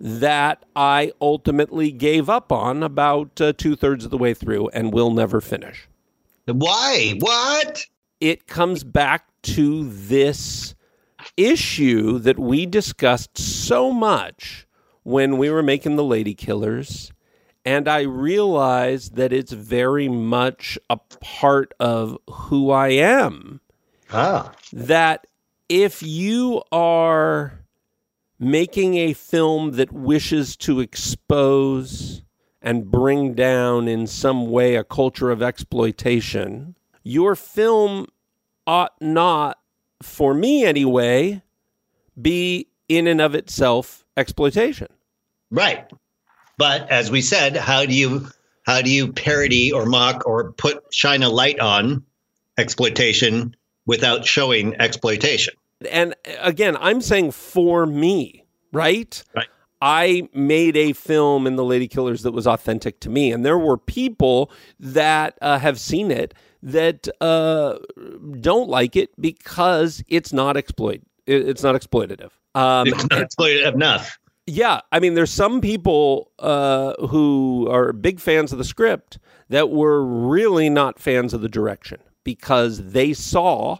that 0.00 0.64
I 0.74 1.12
ultimately 1.20 1.92
gave 1.92 2.28
up 2.30 2.50
on 2.50 2.82
about 2.82 3.40
uh, 3.40 3.52
two 3.52 3.76
thirds 3.76 4.04
of 4.04 4.10
the 4.10 4.18
way 4.18 4.34
through 4.34 4.68
and 4.68 4.92
will 4.92 5.10
never 5.10 5.40
finish 5.40 5.88
Why? 6.46 7.14
What? 7.20 7.86
it 8.20 8.46
comes 8.46 8.84
back 8.84 9.26
to 9.42 9.88
this 9.90 10.73
issue 11.36 12.18
that 12.20 12.38
we 12.38 12.66
discussed 12.66 13.38
so 13.38 13.92
much 13.92 14.66
when 15.02 15.38
we 15.38 15.50
were 15.50 15.62
making 15.62 15.96
the 15.96 16.04
Lady 16.04 16.34
Killers. 16.34 17.12
And 17.64 17.88
I 17.88 18.02
realized 18.02 19.16
that 19.16 19.32
it's 19.32 19.52
very 19.52 20.08
much 20.08 20.78
a 20.90 20.98
part 21.20 21.72
of 21.80 22.18
who 22.28 22.70
I 22.70 22.88
am. 22.88 23.60
Ah. 24.12 24.52
That 24.72 25.26
if 25.68 26.02
you 26.02 26.62
are 26.70 27.64
making 28.38 28.96
a 28.96 29.12
film 29.14 29.72
that 29.72 29.92
wishes 29.92 30.56
to 30.56 30.80
expose 30.80 32.22
and 32.60 32.90
bring 32.90 33.34
down 33.34 33.88
in 33.88 34.06
some 34.06 34.50
way 34.50 34.74
a 34.74 34.84
culture 34.84 35.30
of 35.30 35.42
exploitation, 35.42 36.74
your 37.02 37.34
film 37.34 38.06
ought 38.66 38.94
not, 39.00 39.58
for 40.04 40.34
me 40.34 40.64
anyway, 40.64 41.42
be 42.20 42.68
in 42.88 43.06
and 43.06 43.20
of 43.20 43.34
itself 43.34 44.04
exploitation. 44.16 44.88
Right. 45.50 45.90
But 46.56 46.90
as 46.90 47.10
we 47.10 47.22
said, 47.22 47.56
how 47.56 47.86
do 47.86 47.94
you 47.94 48.28
how 48.64 48.80
do 48.82 48.90
you 48.90 49.12
parody 49.12 49.72
or 49.72 49.86
mock 49.86 50.26
or 50.26 50.52
put 50.52 50.82
shine 50.92 51.22
a 51.22 51.28
light 51.28 51.60
on 51.60 52.04
exploitation 52.56 53.56
without 53.86 54.24
showing 54.24 54.80
exploitation? 54.80 55.54
And 55.90 56.14
again, 56.40 56.76
I'm 56.80 57.00
saying 57.00 57.32
for 57.32 57.84
me, 57.86 58.44
right? 58.72 59.22
Right. 59.34 59.48
I 59.82 60.28
made 60.32 60.78
a 60.78 60.94
film 60.94 61.46
in 61.46 61.56
The 61.56 61.64
Lady 61.64 61.88
Killers 61.88 62.22
that 62.22 62.32
was 62.32 62.46
authentic 62.46 63.00
to 63.00 63.10
me. 63.10 63.32
And 63.32 63.44
there 63.44 63.58
were 63.58 63.76
people 63.76 64.50
that 64.80 65.36
uh, 65.42 65.58
have 65.58 65.78
seen 65.78 66.10
it 66.10 66.32
that 66.64 67.06
uh, 67.20 67.76
don't 68.40 68.68
like 68.68 68.96
it 68.96 69.10
because 69.20 70.02
it's 70.08 70.32
not 70.32 70.56
exploit. 70.56 71.02
It's 71.26 71.62
not 71.62 71.74
exploitative. 71.74 72.30
Um, 72.54 72.88
It's 72.88 73.06
not 73.10 73.20
exploited 73.20 73.74
enough. 73.74 74.18
yeah, 74.46 74.80
I 74.90 74.98
mean, 74.98 75.14
there's 75.14 75.30
some 75.30 75.60
people 75.60 76.30
uh, 76.38 76.94
who 77.06 77.68
are 77.70 77.92
big 77.92 78.18
fans 78.18 78.50
of 78.52 78.58
the 78.58 78.64
script 78.64 79.18
that 79.50 79.70
were 79.70 80.04
really 80.04 80.70
not 80.70 80.98
fans 80.98 81.34
of 81.34 81.42
the 81.42 81.48
direction 81.48 81.98
because 82.24 82.92
they 82.92 83.12
saw 83.12 83.76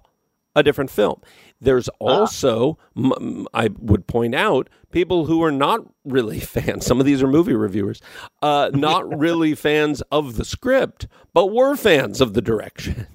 a 0.54 0.62
different 0.62 0.90
film. 0.90 1.20
There's 1.60 1.88
also, 1.98 2.78
m- 2.96 3.12
m- 3.16 3.46
I 3.54 3.68
would 3.78 4.06
point 4.06 4.34
out, 4.34 4.68
people 4.90 5.26
who 5.26 5.42
are 5.42 5.52
not 5.52 5.80
really 6.04 6.40
fans. 6.54 6.86
Some 6.86 7.00
of 7.00 7.06
these 7.06 7.22
are 7.22 7.28
movie 7.28 7.54
reviewers, 7.54 8.00
uh, 8.42 8.70
not 8.72 9.18
really 9.18 9.54
fans 9.54 10.02
of 10.12 10.36
the 10.36 10.44
script, 10.44 11.06
but 11.32 11.52
were 11.52 11.76
fans 11.76 12.20
of 12.20 12.34
the 12.34 12.42
direction. 12.42 13.06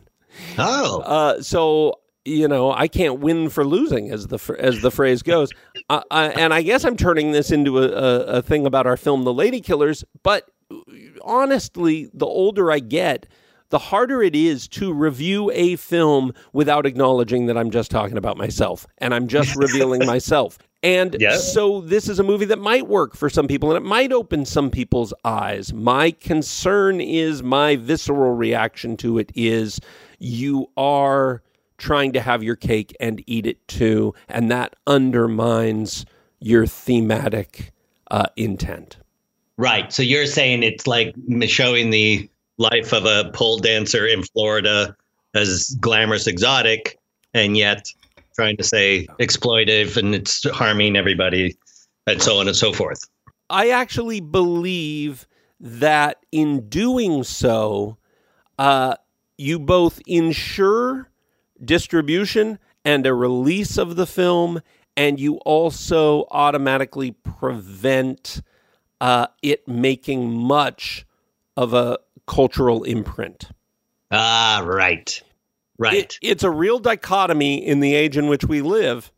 Oh. 0.58 1.01
Uh, 1.01 1.41
so 1.41 1.96
you 2.25 2.48
know, 2.48 2.72
I 2.72 2.88
can't 2.88 3.19
win 3.22 3.50
for 3.50 3.65
losing, 3.65 4.12
as 4.12 4.27
the 4.27 4.38
as 4.60 4.81
the 4.81 4.91
phrase 4.91 5.24
goes. 5.24 5.50
Uh, 5.89 6.01
I, 6.12 6.25
and 6.27 6.53
I 6.53 6.62
guess 6.62 6.84
I'm 6.86 6.98
turning 6.98 7.31
this 7.31 7.50
into 7.50 7.79
a, 7.79 7.88
a, 7.88 8.19
a 8.38 8.41
thing 8.41 8.65
about 8.65 8.86
our 8.86 8.98
film, 8.98 9.24
The 9.24 9.34
Lady 9.34 9.62
Killers. 9.62 10.03
But 10.22 10.50
honestly, 11.24 12.10
the 12.13 12.25
older 12.25 12.72
I 12.72 12.79
get, 12.79 13.25
the 13.69 13.79
harder 13.79 14.21
it 14.23 14.35
is 14.35 14.67
to 14.67 14.91
review 14.93 15.51
a 15.51 15.75
film 15.75 16.33
without 16.53 16.85
acknowledging 16.85 17.45
that 17.47 17.57
I'm 17.57 17.69
just 17.69 17.91
talking 17.91 18.17
about 18.17 18.38
myself 18.38 18.88
and 18.97 19.13
I'm 19.13 19.27
just 19.27 19.55
revealing 19.57 20.05
myself. 20.05 20.57
And 20.81 21.15
Yeah. 21.19 21.35
so 21.38 21.81
this 21.81 22.07
is 22.07 22.19
a 22.19 22.23
movie 22.23 22.45
that 22.45 22.59
might 22.59 22.88
work 22.88 23.15
for 23.15 23.29
some 23.29 23.47
people 23.47 23.69
and 23.69 23.77
it 23.77 23.88
might 23.88 24.11
open 24.11 24.45
some 24.45 24.71
people's 24.71 25.13
eyes. 25.23 25.73
My 25.73 26.11
concern 26.11 27.01
is 27.01 27.43
my 27.43 27.75
visceral 27.75 28.33
reaction 28.33 28.97
to 28.97 29.19
it 29.19 29.31
is 29.35 29.79
you 30.19 30.69
are 30.77 31.43
trying 31.77 32.11
to 32.13 32.21
have 32.21 32.43
your 32.43 32.55
cake 32.55 32.95
and 32.99 33.23
eat 33.25 33.45
it 33.45 33.65
too, 33.69 34.13
and 34.27 34.51
that 34.51 34.75
undermines 34.85 36.05
your 36.39 36.65
thematic 36.65 37.71
uh, 38.11 38.25
intent. 38.35 38.97
Right. 39.57 39.91
So 39.91 40.03
you're 40.03 40.25
saying 40.25 40.63
it's 40.63 40.88
like 40.88 41.13
showing 41.47 41.89
the 41.89 42.29
life 42.60 42.94
of 42.94 43.06
a 43.06 43.32
pole 43.34 43.58
dancer 43.58 44.06
in 44.06 44.22
Florida 44.22 44.96
as 45.34 45.75
glamorous, 45.80 46.28
exotic, 46.28 47.00
and 47.34 47.58
yet 47.58 47.88
trying 48.36 48.58
to 48.58 48.63
say 48.63 49.08
exploitive 49.20 49.98
and 49.98 50.13
it's 50.13 50.48
harming 50.51 50.96
everybody, 50.96 51.58
and 52.06 52.22
so 52.22 52.39
on 52.39 52.48
and 52.48 52.56
so 52.56 52.72
forth. 52.72 53.01
I 53.50 53.70
actually 53.70 54.22
believe 54.22 55.28
that 55.60 56.18
in 56.32 56.70
doing 56.70 57.24
so, 57.24 57.98
uh, 58.58 58.96
you 59.38 59.60
both 59.60 60.01
ensure 60.06 61.10
distribution 61.63 62.60
and 62.86 63.06
a 63.06 63.13
release 63.13 63.78
of 63.78 63.96
the 63.96 64.06
film, 64.06 64.62
and 64.96 65.20
you 65.20 65.36
also 65.38 66.25
automatically 66.32 67.12
prevent 67.12 68.42
uh, 69.01 69.28
it 69.42 69.68
making 69.68 70.32
much 70.32 71.06
of 71.58 71.74
a 71.74 71.98
cultural 72.29 72.83
imprint. 72.83 73.50
Ah, 74.12 74.63
right. 74.63 75.21
Right. 75.77 75.95
It, 75.95 76.19
it's 76.21 76.43
a 76.43 76.51
real 76.51 76.79
dichotomy 76.79 77.65
in 77.65 77.79
the 77.79 77.95
age 77.95 78.17
in 78.17 78.27
which 78.27 78.45
we 78.45 78.62
live. 78.62 79.12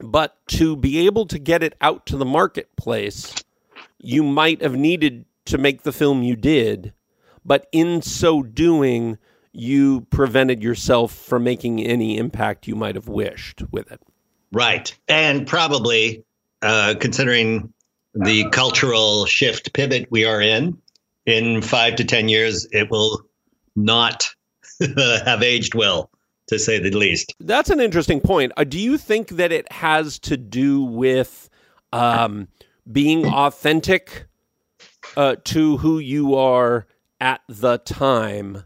But 0.00 0.36
to 0.48 0.76
be 0.76 1.06
able 1.06 1.26
to 1.26 1.38
get 1.38 1.62
it 1.62 1.76
out 1.80 2.04
to 2.06 2.16
the 2.16 2.24
marketplace, 2.24 3.32
you 3.98 4.24
might 4.24 4.60
have 4.60 4.74
needed 4.74 5.24
to 5.46 5.58
make 5.58 5.82
the 5.82 5.92
film 5.92 6.22
you 6.24 6.34
did. 6.34 6.92
But 7.44 7.68
in 7.70 8.02
so 8.02 8.42
doing, 8.42 9.18
you 9.52 10.02
prevented 10.10 10.62
yourself 10.62 11.12
from 11.12 11.44
making 11.44 11.80
any 11.80 12.18
impact 12.18 12.66
you 12.66 12.74
might 12.74 12.96
have 12.96 13.08
wished 13.08 13.62
with 13.70 13.92
it. 13.92 14.00
Right. 14.50 14.92
And 15.06 15.46
probably 15.46 16.24
uh, 16.62 16.94
considering 16.98 17.72
the 18.14 18.50
cultural 18.50 19.26
shift 19.26 19.72
pivot 19.72 20.08
we 20.10 20.24
are 20.24 20.40
in, 20.40 20.76
in 21.26 21.62
five 21.62 21.96
to 21.96 22.04
10 22.04 22.28
years, 22.28 22.66
it 22.72 22.90
will 22.90 23.22
not 23.76 24.28
have 25.24 25.42
aged 25.42 25.74
well, 25.74 26.10
to 26.48 26.58
say 26.58 26.78
the 26.78 26.90
least. 26.90 27.34
That's 27.40 27.70
an 27.70 27.80
interesting 27.80 28.20
point. 28.20 28.52
Uh, 28.56 28.64
do 28.64 28.78
you 28.78 28.98
think 28.98 29.28
that 29.28 29.52
it 29.52 29.70
has 29.72 30.18
to 30.20 30.36
do 30.36 30.82
with 30.82 31.48
um, 31.92 32.48
being 32.90 33.26
authentic 33.26 34.26
uh, 35.16 35.36
to 35.44 35.76
who 35.78 35.98
you 35.98 36.34
are 36.34 36.86
at 37.20 37.40
the 37.48 37.78
time? 37.78 38.64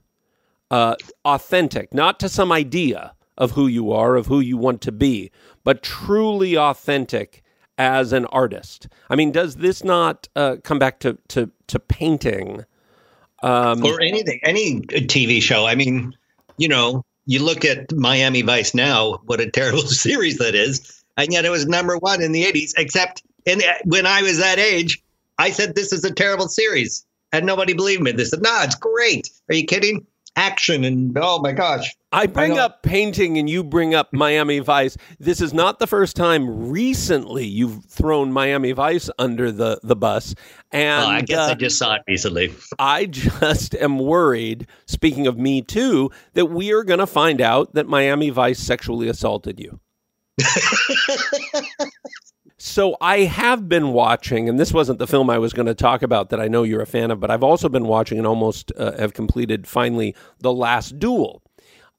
uh, 0.70 0.96
authentic, 1.24 1.94
not 1.94 2.18
to 2.20 2.28
some 2.28 2.52
idea 2.52 3.14
of 3.38 3.52
who 3.52 3.66
you 3.66 3.92
are, 3.92 4.16
of 4.16 4.26
who 4.26 4.40
you 4.40 4.56
want 4.56 4.80
to 4.82 4.92
be, 4.92 5.30
but 5.64 5.82
truly 5.82 6.56
authentic 6.56 7.42
as 7.78 8.12
an 8.12 8.26
artist. 8.26 8.88
I 9.10 9.16
mean, 9.16 9.32
does 9.32 9.56
this 9.56 9.84
not 9.84 10.28
uh, 10.36 10.56
come 10.62 10.78
back 10.78 11.00
to 11.00 11.18
to 11.28 11.50
to 11.68 11.78
painting? 11.78 12.64
Um, 13.42 13.84
or 13.84 14.00
anything, 14.00 14.40
any 14.44 14.80
TV 14.80 15.42
show. 15.42 15.66
I 15.66 15.74
mean, 15.74 16.16
you 16.56 16.68
know, 16.68 17.04
you 17.26 17.44
look 17.44 17.64
at 17.64 17.92
Miami 17.92 18.42
Vice 18.42 18.74
now, 18.74 19.18
what 19.26 19.40
a 19.40 19.50
terrible 19.50 19.80
series 19.82 20.38
that 20.38 20.54
is. 20.54 21.02
And 21.16 21.32
yet 21.32 21.44
it 21.44 21.50
was 21.50 21.66
number 21.66 21.96
one 21.98 22.22
in 22.22 22.32
the 22.32 22.44
80s, 22.44 22.72
except 22.76 23.22
in 23.44 23.58
the, 23.58 23.66
when 23.84 24.06
I 24.06 24.22
was 24.22 24.38
that 24.38 24.58
age, 24.58 25.02
I 25.38 25.50
said, 25.50 25.74
this 25.74 25.92
is 25.92 26.04
a 26.04 26.12
terrible 26.12 26.48
series. 26.48 27.04
And 27.32 27.44
nobody 27.44 27.74
believed 27.74 28.02
me. 28.02 28.12
They 28.12 28.24
said, 28.24 28.42
no, 28.42 28.60
it's 28.62 28.74
great. 28.74 29.30
Are 29.48 29.54
you 29.54 29.64
kidding? 29.64 30.06
Action 30.36 30.84
and 30.84 31.16
oh 31.20 31.40
my 31.40 31.52
gosh. 31.52 31.94
I 32.12 32.26
bring 32.26 32.54
know. 32.54 32.64
up 32.64 32.82
painting 32.82 33.38
and 33.38 33.48
you 33.48 33.64
bring 33.64 33.94
up 33.94 34.12
Miami 34.12 34.58
Vice. 34.58 34.96
This 35.18 35.40
is 35.40 35.54
not 35.54 35.78
the 35.78 35.86
first 35.86 36.14
time 36.14 36.70
recently 36.70 37.46
you've 37.46 37.84
thrown 37.86 38.32
Miami 38.32 38.72
Vice 38.72 39.08
under 39.18 39.50
the, 39.50 39.80
the 39.82 39.96
bus. 39.96 40.34
And 40.72 41.04
Oh, 41.04 41.08
I 41.08 41.20
guess 41.22 41.38
uh, 41.38 41.52
I 41.52 41.54
just 41.54 41.78
saw 41.78 41.94
it 41.94 42.02
recently. 42.06 42.54
I 42.78 43.06
just 43.06 43.74
am 43.76 43.98
worried, 43.98 44.66
speaking 44.86 45.26
of 45.26 45.38
me 45.38 45.62
too, 45.62 46.10
that 46.34 46.46
we 46.46 46.72
are 46.72 46.84
going 46.84 47.00
to 47.00 47.06
find 47.06 47.40
out 47.40 47.72
that 47.74 47.88
Miami 47.88 48.30
Vice 48.30 48.58
sexually 48.58 49.08
assaulted 49.08 49.58
you. 49.58 49.80
so 52.66 52.96
I 53.00 53.20
have 53.20 53.68
been 53.68 53.92
watching, 53.92 54.48
and 54.48 54.58
this 54.58 54.72
wasn't 54.72 54.98
the 54.98 55.06
film 55.06 55.30
I 55.30 55.38
was 55.38 55.52
going 55.52 55.66
to 55.66 55.74
talk 55.74 56.02
about 56.02 56.30
that 56.30 56.40
I 56.40 56.48
know 56.48 56.62
you're 56.62 56.82
a 56.82 56.86
fan 56.86 57.10
of, 57.10 57.20
but 57.20 57.30
I've 57.30 57.42
also 57.42 57.68
been 57.68 57.86
watching 57.86 58.18
and 58.18 58.26
almost 58.26 58.72
uh, 58.76 58.92
have 58.98 59.14
completed 59.14 59.66
finally 59.66 60.14
The 60.40 60.52
Last 60.52 60.98
Duel. 60.98 61.42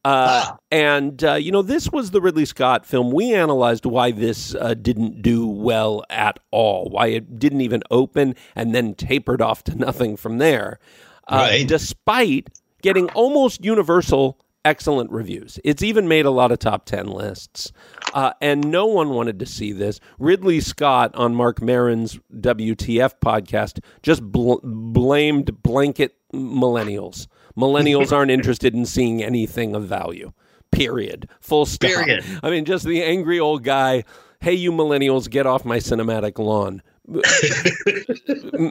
Uh, 0.06 0.56
and 0.72 1.22
uh, 1.24 1.34
you 1.34 1.52
know, 1.52 1.62
this 1.62 1.92
was 1.92 2.12
the 2.12 2.22
Ridley 2.22 2.46
Scott 2.46 2.86
film. 2.86 3.12
We 3.12 3.34
analyzed 3.34 3.86
why 3.86 4.12
this 4.12 4.56
uh, 4.56 4.74
didn't 4.74 5.22
do 5.22 5.46
well 5.48 6.04
at 6.10 6.40
all, 6.52 6.90
why 6.90 7.08
it 7.08 7.40
didn't 7.40 7.62
even 7.62 7.82
open, 7.92 8.36
and 8.56 8.74
then 8.74 8.94
tapered 8.94 9.42
off 9.42 9.64
to 9.66 9.76
nothing 9.76 10.16
from 10.16 10.38
there, 10.38 10.80
uh, 11.28 11.48
Right. 11.50 11.68
despite 11.68 12.50
getting 12.82 13.10
almost 13.10 13.66
universal 13.66 14.40
excellent 14.64 15.10
reviews. 15.12 15.60
It's 15.64 15.82
even 15.82 16.08
made 16.08 16.26
a 16.26 16.32
lot 16.32 16.52
of 16.52 16.60
top 16.60 16.86
ten 16.86 17.08
lists, 17.08 17.72
uh, 18.14 18.34
and 18.42 18.70
no 18.72 18.86
one 18.86 19.10
wanted 19.10 19.40
to 19.40 19.46
see 19.46 19.72
this. 19.72 20.00
Ridley 20.20 20.60
Scott 20.60 21.16
on 21.16 21.36
Marc 21.36 21.62
Maron's 21.62 22.20
WTF 22.36 23.16
podcast 23.24 23.80
just 24.02 24.24
bl- 24.24 24.56
blamed 24.64 25.62
blanket 25.62 26.16
millennials. 26.34 27.28
Millennials 27.58 28.12
aren't 28.12 28.32
interested 28.32 28.74
in 28.76 28.86
seeing 28.86 29.24
anything 29.24 29.76
of 29.76 29.86
value. 29.88 30.32
Period. 30.72 31.30
Full 31.40 31.66
stop. 31.66 31.90
Period. 31.90 32.24
I 32.44 32.50
mean, 32.50 32.66
just 32.66 32.86
the 32.86 33.04
angry 33.04 33.40
old 33.40 33.64
guy. 33.64 34.04
Hey, 34.40 34.54
you 34.54 34.72
millennials, 34.72 35.30
get 35.30 35.48
off 35.48 35.66
my 35.66 35.78
cinematic 35.78 36.38
lawn. 36.38 36.84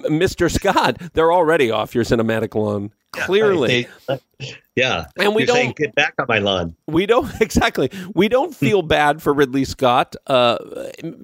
Mr. 0.07 0.51
Scott, 0.51 1.01
they're 1.15 1.33
already 1.33 1.71
off 1.71 1.95
your 1.95 2.05
cinematic 2.05 2.55
lawn. 2.55 2.93
Clearly. 3.13 3.89
They- 4.09 4.21
yeah. 4.75 5.07
And 5.19 5.35
we 5.35 5.43
You're 5.47 5.55
don't- 5.57 5.77
get 5.77 5.95
back 5.95 6.13
on 6.19 6.27
my 6.29 6.39
lawn. 6.39 6.77
We 6.87 7.07
don't 7.07 7.31
exactly. 7.41 7.91
We 8.15 8.29
don't 8.29 8.55
feel 8.55 8.83
bad 8.83 9.23
for 9.23 9.33
Ridley 9.33 9.65
Scott 9.65 10.15
uh, 10.27 10.59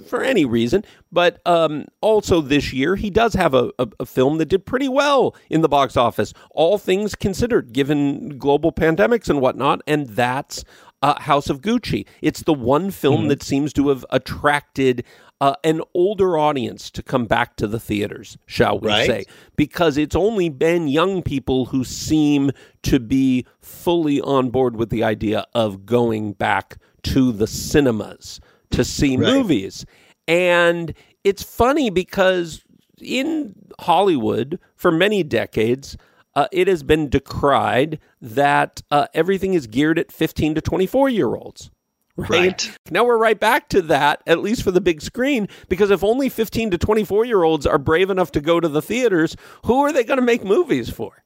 for 0.07 0.23
any 0.23 0.47
reason, 0.47 0.85
but 1.11 1.47
um, 1.47 1.85
also 2.01 2.41
this 2.41 2.73
year 2.73 2.97
he 2.97 3.11
does 3.11 3.35
have 3.35 3.53
a, 3.53 3.71
a, 3.79 3.89
a 4.01 4.07
film 4.07 4.39
that 4.39 4.47
did 4.47 4.65
pretty 4.65 4.89
well 4.89 5.37
in 5.51 5.61
the 5.61 5.69
box 5.69 5.97
office, 5.99 6.33
all 6.53 6.79
things 6.79 7.15
considered, 7.15 7.75
given 7.75 8.39
global 8.39 8.73
pandemics 8.73 9.29
and 9.29 9.43
whatnot, 9.43 9.83
and 9.87 10.07
that's 10.09 10.65
uh, 11.03 11.21
House 11.21 11.51
of 11.51 11.61
Gucci. 11.61 12.07
It's 12.23 12.45
the 12.45 12.55
one 12.55 12.91
film 12.91 13.29
that 13.29 13.43
seems 13.43 13.73
to 13.75 13.89
have 13.91 14.07
attracted. 14.11 15.05
Uh, 15.43 15.55
an 15.65 15.81
older 15.93 16.39
audience 16.39 16.89
to 16.89 17.03
come 17.03 17.25
back 17.27 17.57
to 17.57 17.67
the 17.67 17.81
theaters, 17.81 18.39
shall 18.47 18.79
we 18.79 18.89
Right. 18.91 19.07
say? 19.07 19.25
because 19.57 19.99
it's 19.99 20.15
only 20.15 20.49
been 20.49 20.87
young 20.87 21.21
people 21.21 21.65
who 21.67 21.83
seem 21.83 22.53
to 22.85 23.01
be 23.01 23.45
fully 23.61 24.21
on 24.21 24.51
board 24.51 24.77
with 24.77 24.89
the 24.91 25.03
idea 25.03 25.45
of 25.53 25.85
going 25.85 26.33
back 26.33 26.77
to 27.03 27.33
the 27.33 27.49
cinemas 27.49 28.39
to 28.71 28.85
see 28.85 29.17
Right. 29.17 29.35
movies. 29.35 29.85
And 30.29 30.95
it's 31.25 31.43
funny 31.43 31.91
because 31.91 32.63
in 33.01 33.55
Hollywood, 33.81 34.61
for 34.77 34.93
many 34.93 35.25
decades, 35.25 35.97
uh, 36.37 36.47
it 36.53 36.69
has 36.69 36.85
been 36.85 37.09
decried 37.09 37.99
that 38.21 38.81
uh, 38.93 39.07
everything 39.13 39.55
is 39.55 39.67
geared 39.67 39.99
at 39.99 40.13
15 40.13 40.55
to 40.55 40.61
24 40.61 41.09
year 41.09 41.35
olds. 41.35 41.71
Right? 42.17 42.31
Right. 42.31 42.79
Now 42.91 43.05
we're 43.05 43.19
right 43.19 43.39
back 43.39 43.69
to 43.71 43.83
that, 43.83 44.23
at 44.27 44.41
least 44.41 44.63
for 44.63 44.71
the 44.71 44.81
big 44.83 45.01
screen, 45.01 45.49
because 45.69 45.91
if 45.91 46.05
only 46.05 46.29
15 46.29 46.73
to 46.73 46.79
24 46.79 47.25
year 47.25 47.43
olds 47.43 47.67
are 47.67 47.79
brave 47.79 48.11
enough 48.11 48.33
to 48.33 48.41
go 48.41 48.61
to 48.61 48.69
the 48.69 48.83
theaters, 48.83 49.35
who 49.65 49.81
are 49.81 49.93
they 49.93 50.05
going 50.05 50.19
to 50.19 50.25
make 50.25 50.45
movies 50.45 50.91
for? 50.91 51.25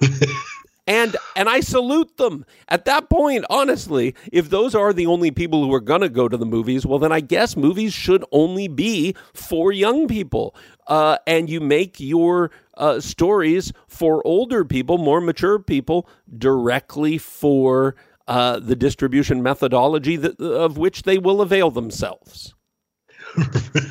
and 0.88 1.16
and 1.36 1.48
I 1.48 1.60
salute 1.60 2.16
them. 2.16 2.46
At 2.68 2.86
that 2.86 3.10
point, 3.10 3.44
honestly, 3.50 4.14
if 4.32 4.48
those 4.48 4.74
are 4.74 4.92
the 4.92 5.06
only 5.06 5.30
people 5.30 5.62
who 5.64 5.72
are 5.74 5.80
going 5.80 6.00
to 6.00 6.08
go 6.08 6.28
to 6.28 6.36
the 6.36 6.46
movies, 6.46 6.86
well, 6.86 6.98
then 6.98 7.12
I 7.12 7.20
guess 7.20 7.56
movies 7.56 7.92
should 7.92 8.24
only 8.32 8.68
be 8.68 9.14
for 9.34 9.70
young 9.70 10.08
people. 10.08 10.56
Uh, 10.86 11.18
and 11.26 11.50
you 11.50 11.60
make 11.60 12.00
your 12.00 12.50
uh, 12.78 13.00
stories 13.00 13.72
for 13.86 14.26
older 14.26 14.64
people, 14.64 14.96
more 14.96 15.20
mature 15.20 15.58
people, 15.58 16.08
directly 16.38 17.18
for 17.18 17.94
uh, 18.28 18.60
the 18.60 18.76
distribution 18.76 19.42
methodology 19.42 20.14
that, 20.16 20.40
of 20.40 20.76
which 20.78 21.02
they 21.02 21.18
will 21.18 21.40
avail 21.40 21.70
themselves. 21.70 22.54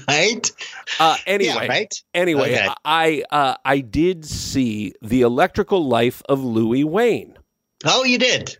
Right? 0.07 0.49
Uh, 0.99 1.17
anyway, 1.27 1.53
Yeah, 1.65 1.67
right? 1.67 1.93
anyway, 2.13 2.53
Okay. 2.53 2.69
I 2.85 3.23
uh, 3.29 3.55
I 3.65 3.79
did 3.81 4.25
see 4.25 4.93
the 5.01 5.21
electrical 5.21 5.85
life 5.85 6.21
of 6.29 6.41
Louis 6.43 6.83
Wain. 6.85 7.37
Oh, 7.85 8.03
you 8.05 8.17
did. 8.17 8.57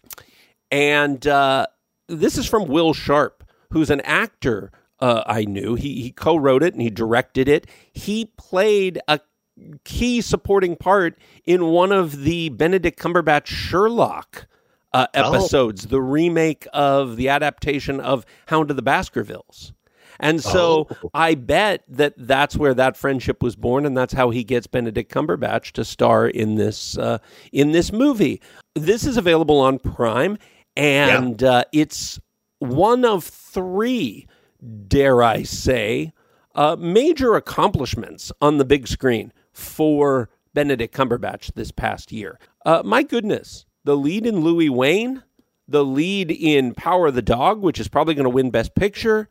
And 0.70 1.26
uh, 1.26 1.68
this 2.10 2.38
is 2.38 2.46
from 2.46 2.68
Will 2.68 2.94
Sharpe, 2.94 3.44
who's 3.72 3.90
an 3.90 4.02
actor 4.02 4.72
uh, 5.00 5.24
I 5.26 5.46
knew. 5.46 5.76
He, 5.76 6.02
he 6.02 6.12
co 6.12 6.36
wrote 6.36 6.64
it 6.64 6.74
and 6.74 6.82
he 6.82 6.90
directed 6.90 7.48
it. 7.48 7.66
He 7.94 8.34
played 8.38 9.00
a 9.08 9.22
key 9.86 10.22
supporting 10.22 10.76
part 10.76 11.18
in 11.46 11.68
one 11.68 11.92
of 11.94 12.24
the 12.24 12.50
Benedict 12.50 13.00
Cumberbatch 13.00 13.48
Sherlock 13.48 14.48
uh, 14.98 15.08
Oh. 15.16 15.34
episodes, 15.34 15.88
the 15.88 16.02
remake 16.02 16.68
of 16.74 17.16
the 17.18 17.30
adaptation 17.30 18.00
of 18.00 18.26
Hound 18.48 18.70
of 18.70 18.76
the 18.76 18.82
Baskervilles. 18.82 19.74
And 20.20 20.42
so 20.42 20.88
Oh. 21.04 21.10
I 21.14 21.36
bet 21.36 21.84
that 21.88 22.14
that's 22.18 22.58
where 22.58 22.74
that 22.74 22.98
friendship 22.98 23.44
was 23.44 23.56
born, 23.56 23.86
and 23.86 23.96
that's 23.96 24.14
how 24.14 24.32
he 24.32 24.44
gets 24.44 24.66
Benedict 24.66 25.12
Cumberbatch 25.14 25.72
to 25.74 25.86
star 25.86 26.28
in 26.28 26.56
this 26.56 26.98
uh, 26.98 27.20
in 27.52 27.72
this 27.72 27.92
movie. 27.94 28.42
This 28.74 29.06
is 29.06 29.18
available 29.18 29.60
on 29.60 29.78
Prime, 29.78 30.38
and 30.76 31.44
uh, 31.44 31.66
it's 31.72 32.20
one 32.60 33.06
of 33.06 33.24
three, 33.26 34.26
dare 34.88 35.22
I 35.22 35.44
say, 35.44 36.14
uh, 36.56 36.76
major 36.80 37.36
accomplishments 37.36 38.32
on 38.42 38.58
the 38.58 38.66
big 38.66 38.88
screen 38.88 39.32
for 39.52 40.30
Benedict 40.56 40.96
Cumberbatch 40.96 41.54
this 41.54 41.70
past 41.72 42.12
year. 42.12 42.40
Uh, 42.66 42.82
my 42.84 43.04
goodness, 43.04 43.67
the 43.88 43.96
lead 43.98 44.26
in 44.26 44.42
Louis 44.42 44.70
Wain, 44.70 45.24
the 45.68 45.84
lead 45.84 46.30
in 46.30 46.74
Power 46.74 47.08
of 47.08 47.16
the 47.16 47.22
Dog, 47.22 47.62
which 47.62 47.80
is 47.80 47.88
probably 47.88 48.14
going 48.16 48.26
to 48.26 48.30
win 48.30 48.52
Best 48.52 48.76
Picture, 48.76 49.30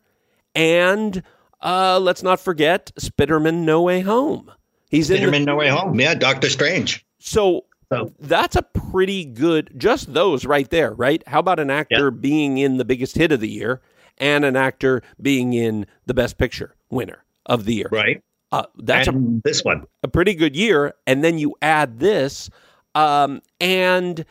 and 0.55 1.21
uh, 1.61 1.99
let's 1.99 2.23
not 2.23 2.39
forget 2.39 2.91
Spiderman 2.99 3.65
No 3.65 3.83
Way 3.83 4.01
Home. 4.01 4.51
He's 4.89 5.09
in 5.11 5.29
the- 5.29 5.39
No 5.39 5.55
Way 5.57 5.69
Home. 5.69 5.99
Yeah, 5.99 6.15
Doctor 6.15 6.49
Strange. 6.49 7.05
so 7.19 7.65
So- 7.91 8.11
that's 8.19 8.55
a 8.55 8.63
pretty 8.63 9.25
good, 9.25 9.71
just 9.77 10.13
those 10.13 10.43
right 10.45 10.69
there, 10.71 10.91
right? 10.93 11.23
How 11.27 11.39
about 11.39 11.59
an 11.59 11.69
actor 11.69 12.05
Yeah. 12.05 12.19
being 12.19 12.57
in 12.57 12.77
the 12.77 12.85
biggest 12.85 13.15
hit 13.15 13.31
of 13.31 13.39
the 13.39 13.49
year 13.49 13.81
and 14.17 14.43
an 14.43 14.55
actor 14.55 15.03
being 15.21 15.53
in 15.53 15.85
the 16.07 16.13
best 16.15 16.37
picture 16.39 16.73
winner 16.89 17.23
of 17.45 17.65
the 17.65 17.75
year? 17.75 17.89
Right. 17.91 18.23
Uh, 18.51 18.63
that's 18.77 19.07
a, 19.07 19.13
this 19.43 19.63
one. 19.63 19.85
a 20.03 20.07
pretty 20.07 20.33
good 20.33 20.55
year. 20.55 20.93
And 21.05 21.23
then 21.23 21.37
you 21.37 21.55
add 21.61 21.99
this, 21.99 22.49
um, 22.95 23.41
and 23.59 24.25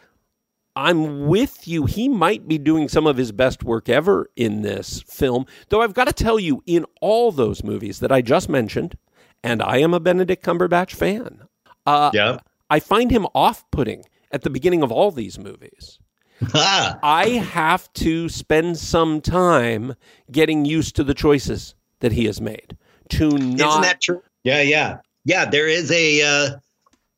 I'm 0.77 1.27
with 1.27 1.67
you. 1.67 1.87
He 1.87 2.09
might 2.09 2.47
be 2.47 2.59
doing 2.59 2.89
some 2.89 3.07
of 3.07 3.17
his 3.17 3.33
best 3.33 3.65
work 3.65 3.89
ever 3.89 4.31
in 4.37 4.61
this 4.61 5.03
film. 5.09 5.47
Though 5.71 5.81
I've 5.81 5.95
got 5.95 6.07
to 6.07 6.13
tell 6.13 6.39
you, 6.39 6.63
in 6.67 6.85
all 7.01 7.33
those 7.33 7.65
movies 7.65 8.01
that 8.01 8.13
I 8.13 8.21
just 8.21 8.49
mentioned, 8.51 8.97
and 9.43 9.63
I 9.63 9.79
am 9.79 9.95
a 9.95 10.01
Benedict 10.01 10.45
Cumberbatch 10.45 10.93
fan, 10.93 11.49
uh, 11.87 12.11
Yeah. 12.13 12.39
I 12.69 12.81
find 12.81 13.11
him 13.11 13.27
off 13.35 13.65
putting 13.71 14.05
at 14.31 14.43
the 14.43 14.51
beginning 14.51 14.83
of 14.83 14.93
all 14.93 15.11
these 15.11 15.39
movies. 15.39 15.99
I 16.55 17.43
have 17.53 17.91
to 17.95 18.29
spend 18.29 18.77
some 18.77 19.23
time 19.23 19.95
getting 20.31 20.67
used 20.67 20.95
to 20.97 21.05
the 21.05 21.15
choices 21.15 21.75
that 22.01 22.13
he 22.13 22.27
has 22.27 22.41
made. 22.41 22.77
To 23.11 23.31
not 23.31 23.69
isn't 23.69 23.83
that 23.83 24.01
true? 24.03 24.23
Yeah, 24.45 24.61
yeah, 24.61 24.99
yeah. 25.25 25.47
There 25.47 25.69
is 25.69 25.91
a 25.91 26.23
uh, 26.23 26.51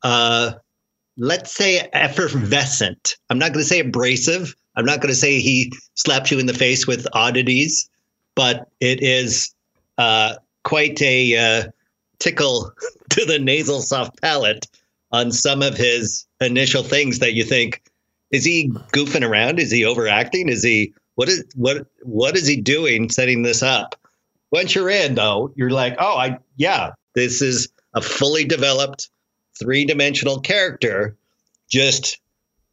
uh, 0.03 0.51
let's 1.19 1.53
say 1.53 1.87
effervescent. 1.93 3.15
I'm 3.29 3.37
not 3.37 3.53
going 3.53 3.63
to 3.63 3.69
say 3.69 3.79
abrasive. 3.79 4.55
I'm 4.75 4.85
not 4.85 5.01
going 5.01 5.13
to 5.13 5.19
say 5.19 5.39
he 5.39 5.71
slaps 5.93 6.31
you 6.31 6.39
in 6.39 6.45
the 6.45 6.53
face 6.53 6.87
with 6.87 7.07
oddities, 7.13 7.89
but 8.35 8.69
it 8.79 9.03
is 9.03 9.53
uh, 9.97 10.35
quite 10.63 11.01
a 11.01 11.35
uh, 11.35 11.63
tickle 12.19 12.71
to 13.09 13.25
the 13.25 13.37
nasal 13.37 13.81
soft 13.81 14.19
palate 14.21 14.65
on 15.11 15.31
some 15.31 15.61
of 15.61 15.75
his 15.75 16.25
initial 16.39 16.83
things 16.83 17.19
that 17.19 17.33
you 17.33 17.43
think 17.43 17.83
is 18.31 18.45
he 18.45 18.69
goofing 18.93 19.27
around? 19.27 19.59
Is 19.59 19.71
he 19.71 19.83
overacting? 19.83 20.49
Is 20.49 20.63
he 20.63 20.93
what 21.15 21.27
is 21.29 21.43
what 21.55 21.87
what 22.03 22.37
is 22.37 22.47
he 22.47 22.61
doing 22.61 23.09
setting 23.09 23.41
this 23.41 23.63
up? 23.63 23.95
Once 24.51 24.75
you're 24.75 24.89
in 24.89 25.15
though, 25.15 25.51
you're 25.55 25.71
like, 25.71 25.95
"Oh, 25.97 26.15
I 26.15 26.37
yeah, 26.55 26.91
this 27.15 27.41
is 27.41 27.69
a 27.95 28.01
fully 28.01 28.45
developed 28.45 29.09
three-dimensional 29.59 30.39
character 30.41 31.15
just 31.69 32.19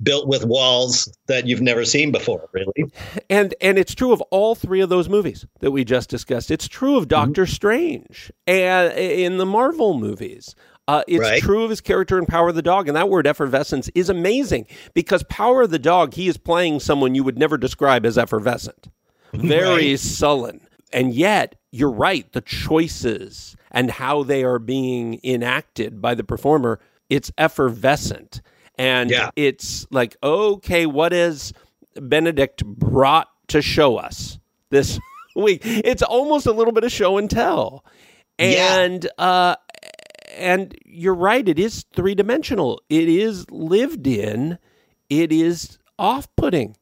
built 0.03 0.29
with 0.29 0.45
walls 0.45 1.11
that 1.27 1.47
you've 1.47 1.63
never 1.63 1.85
seen 1.85 2.13
before, 2.13 2.49
really." 2.53 2.91
And 3.31 3.55
and 3.61 3.79
it's 3.79 3.95
true 3.95 4.13
of 4.13 4.21
all 4.31 4.55
three 4.55 4.81
of 4.81 4.89
those 4.89 5.09
movies 5.09 5.47
that 5.61 5.71
we 5.71 5.85
just 5.85 6.09
discussed. 6.11 6.51
It's 6.51 6.69
true 6.69 6.97
of 6.97 7.09
Doctor 7.09 7.47
Strange 7.47 8.31
and 8.47 8.93
in 8.99 9.39
the 9.39 9.47
Marvel 9.47 9.95
movies. 9.95 10.55
Uh, 10.89 11.03
it's 11.09 11.21
Right. 11.21 11.43
true 11.43 11.65
of 11.65 11.71
his 11.71 11.81
character 11.81 12.17
in 12.17 12.27
Power 12.27 12.51
of 12.51 12.55
the 12.55 12.63
Dog, 12.63 12.87
and 12.87 12.97
that 12.97 13.09
word 13.09 13.27
effervescence 13.27 13.91
is 13.97 14.09
amazing 14.09 14.67
because 14.95 15.25
Power 15.25 15.63
of 15.63 15.71
the 15.71 15.81
Dog, 15.81 16.15
he 16.15 16.29
is 16.29 16.37
playing 16.37 16.79
someone 16.79 17.17
you 17.17 17.25
would 17.25 17.37
never 17.37 17.57
describe 17.59 18.07
as 18.07 18.17
effervescent, 18.17 18.87
very 19.35 19.91
Right. 19.91 19.99
sullen, 19.99 20.61
and 20.93 21.13
yet 21.15 21.55
you're 21.73 21.91
right. 21.93 22.31
The 22.33 22.41
choices 22.41 23.57
and 23.71 23.91
how 23.91 24.23
they 24.23 24.45
are 24.45 24.59
being 24.59 25.21
enacted 25.25 26.01
by 26.01 26.15
the 26.15 26.25
performer, 26.25 26.81
it's 27.11 27.31
effervescent, 27.39 28.41
and 28.79 29.11
Yeah. 29.11 29.31
it's 29.37 29.87
like, 29.91 30.17
okay, 30.23 30.87
what 30.87 31.13
is 31.13 31.53
Benedict 31.95 32.65
brought 32.65 33.29
to 33.49 33.63
show 33.63 33.97
us 33.97 34.39
this 34.71 34.99
week? 35.37 35.61
It's 35.65 36.03
almost 36.03 36.47
a 36.47 36.53
little 36.53 36.73
bit 36.73 36.85
of 36.85 36.93
show 36.93 37.19
and 37.19 37.29
tell, 37.31 37.85
Yeah. 38.39 38.81
and 38.81 39.09
uh, 39.19 39.57
and 40.37 40.75
you're 40.85 41.15
right. 41.15 41.47
It 41.49 41.59
is 41.59 41.85
three 41.95 42.15
dimensional. 42.15 42.81
It 42.91 43.09
is 43.09 43.49
lived 43.51 44.07
in. 44.07 44.59
It 45.09 45.33
is 45.33 45.79
off 45.99 46.29
putting, 46.37 46.77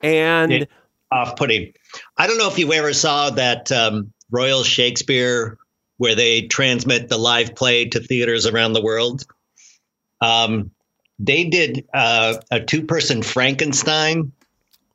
and 0.00 0.52
It- 0.52 0.70
off-putting. 1.12 1.72
I 2.16 2.26
don't 2.26 2.38
know 2.38 2.48
if 2.48 2.58
you 2.58 2.72
ever 2.72 2.92
saw 2.92 3.30
that 3.30 3.70
um, 3.72 4.12
Royal 4.30 4.62
Shakespeare 4.62 5.58
where 5.98 6.14
they 6.14 6.42
transmit 6.42 7.08
the 7.08 7.18
live 7.18 7.54
play 7.54 7.84
to 7.84 8.00
theaters 8.00 8.46
around 8.46 8.72
the 8.72 8.82
world. 8.82 9.24
Um, 10.22 10.70
they 11.18 11.44
did 11.44 11.86
uh, 11.92 12.36
a 12.50 12.60
two-person 12.60 13.22
Frankenstein 13.22 14.32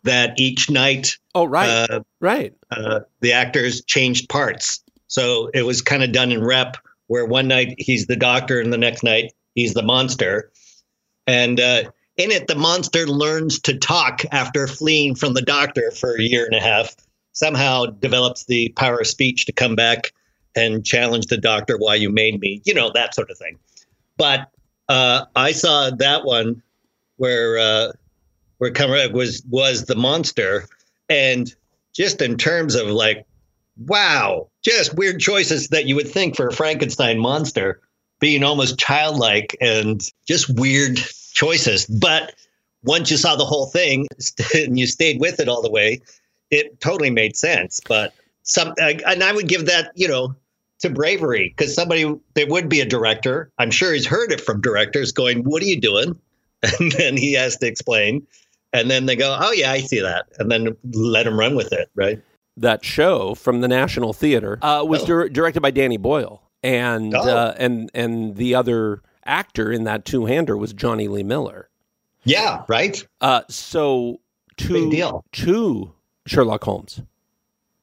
that 0.04 0.39
each 0.39 0.69
night 0.69 1.17
oh 1.36 1.45
right, 1.45 1.67
uh, 1.67 1.99
right. 2.19 2.54
uh, 2.71 3.01
the 3.21 3.34
actors 3.34 3.84
changed 3.86 4.30
parts. 4.30 4.84
So 5.08 5.49
it 5.54 5.63
was 5.63 5.82
kind 5.82 6.04
of 6.04 6.12
done 6.12 6.32
in 6.32 6.43
rep, 6.43 6.78
where 7.08 7.25
one 7.25 7.47
night 7.47 7.75
he's 7.78 8.08
the 8.08 8.15
doctor 8.15 8.60
and 8.60 8.73
the 8.73 8.78
next 8.78 9.04
night 9.04 9.34
he's 9.54 9.73
the 9.73 9.84
monster. 9.84 10.51
And 11.28 11.60
uh, 11.60 11.91
in 12.17 12.32
it, 12.32 12.47
the 12.47 12.56
monster 12.56 13.06
learns 13.06 13.60
to 13.62 13.78
talk 13.78 14.21
after 14.32 14.67
fleeing 14.67 15.15
from 15.15 15.34
the 15.34 15.41
doctor 15.41 15.91
for 15.91 16.15
a 16.15 16.21
year 16.21 16.45
and 16.45 16.56
a 16.56 16.62
half. 16.62 16.95
Somehow 17.34 17.88
develops 17.88 18.45
the 18.45 18.69
power 18.78 18.99
of 18.99 19.08
speech 19.08 19.45
to 19.45 19.51
come 19.51 19.75
back 19.75 20.13
and 20.56 20.86
challenge 20.86 21.25
the 21.28 21.38
doctor 21.38 21.78
why 21.78 21.95
you 21.95 22.10
made 22.10 22.39
me, 22.39 22.62
you 22.63 22.73
know, 22.73 22.89
that 22.93 23.13
sort 23.13 23.30
of 23.30 23.38
thing. 23.38 23.60
But 24.17 24.49
uh, 24.88 25.25
I 25.36 25.51
saw 25.51 25.89
that 25.89 26.23
one 26.23 26.62
where 27.17 27.58
uh, 27.58 27.91
where 28.60 28.71
Conrad 28.71 29.13
was 29.13 29.43
was 29.49 29.86
the 29.86 29.95
monster, 29.95 30.69
and 31.10 31.54
just 31.93 32.21
in 32.21 32.38
terms 32.38 32.75
of 32.75 32.88
like, 32.88 33.25
wow, 33.78 34.49
just 34.63 34.95
weird 34.95 35.19
choices 35.19 35.67
that 35.69 35.86
you 35.88 35.95
would 35.95 36.08
think 36.08 36.38
for 36.38 36.47
a 36.47 36.54
Frankenstein 36.54 37.19
monster, 37.19 37.82
being 38.21 38.43
almost 38.43 38.80
childlike 38.80 39.58
and 39.60 40.01
just 40.25 40.49
weird 40.58 40.99
choices. 41.36 41.86
But 41.86 42.34
once 42.84 43.12
you 43.12 43.17
saw 43.17 43.36
the 43.36 43.45
whole 43.45 43.67
thing 43.67 44.08
and 44.56 44.80
you 44.80 44.88
stayed 44.88 45.19
with 45.19 45.39
it 45.39 45.48
all 45.48 45.62
the 45.62 45.69
way, 45.71 46.02
it 46.50 46.80
totally 46.82 47.12
made 47.12 47.36
sense. 47.38 47.80
But 47.88 48.13
some, 48.43 48.74
and 48.80 49.24
I 49.24 49.32
would 49.32 49.48
give 49.48 49.65
that, 49.67 49.91
you 49.95 50.08
know, 50.08 50.34
to 50.80 50.89
bravery 50.89 51.54
because 51.56 51.74
somebody 51.74 52.13
there 52.34 52.48
would 52.48 52.67
be 52.69 52.82
a 52.82 52.86
director. 52.86 53.50
I'm 53.60 53.71
sure 53.71 53.93
he's 53.93 54.06
heard 54.08 54.32
it 54.32 54.41
from 54.41 54.60
directors 54.62 55.12
going, 55.12 55.43
"What 55.43 55.62
are 55.62 55.65
you 55.65 55.80
doing?" 55.80 56.19
And 56.80 56.91
then 56.93 57.15
he 57.15 57.34
has 57.34 57.56
to 57.58 57.67
explain, 57.67 58.26
and 58.74 58.89
then 58.91 59.06
they 59.06 59.15
go, 59.15 59.38
"Oh 59.39 59.52
yeah, 59.54 59.71
I 59.71 59.80
see 59.80 60.02
that," 60.02 60.26
and 60.38 60.52
then 60.52 60.76
let 60.93 61.26
him 61.28 61.39
run 61.39 61.56
with 61.56 61.71
it, 61.71 61.89
right? 61.95 62.21
that 62.58 62.86
show 62.86 63.36
from 63.36 63.60
the 63.60 63.67
National 63.67 64.13
Theater 64.13 64.58
uh, 64.62 64.82
was 64.88 65.04
Oh. 65.04 65.06
dir- 65.08 65.30
directed 65.30 65.60
by 65.62 65.71
Danny 65.71 65.98
Boyle, 65.98 66.41
and 66.63 67.13
Oh. 67.15 67.19
uh, 67.21 67.54
and 67.58 67.89
and 67.93 68.36
the 68.36 68.56
other 68.56 69.02
actor 69.25 69.71
in 69.71 69.83
that 69.85 70.05
two 70.05 70.25
hander 70.25 70.55
was 70.57 70.73
Jonny 70.73 71.07
Lee 71.07 71.23
Miller. 71.23 71.69
Yeah, 72.23 72.63
right. 72.67 73.05
Uh, 73.21 73.41
so 73.49 74.19
two 74.57 74.89
deal. 74.89 75.23
two 75.31 75.93
Sherlock 76.25 76.63
Holmes 76.63 77.01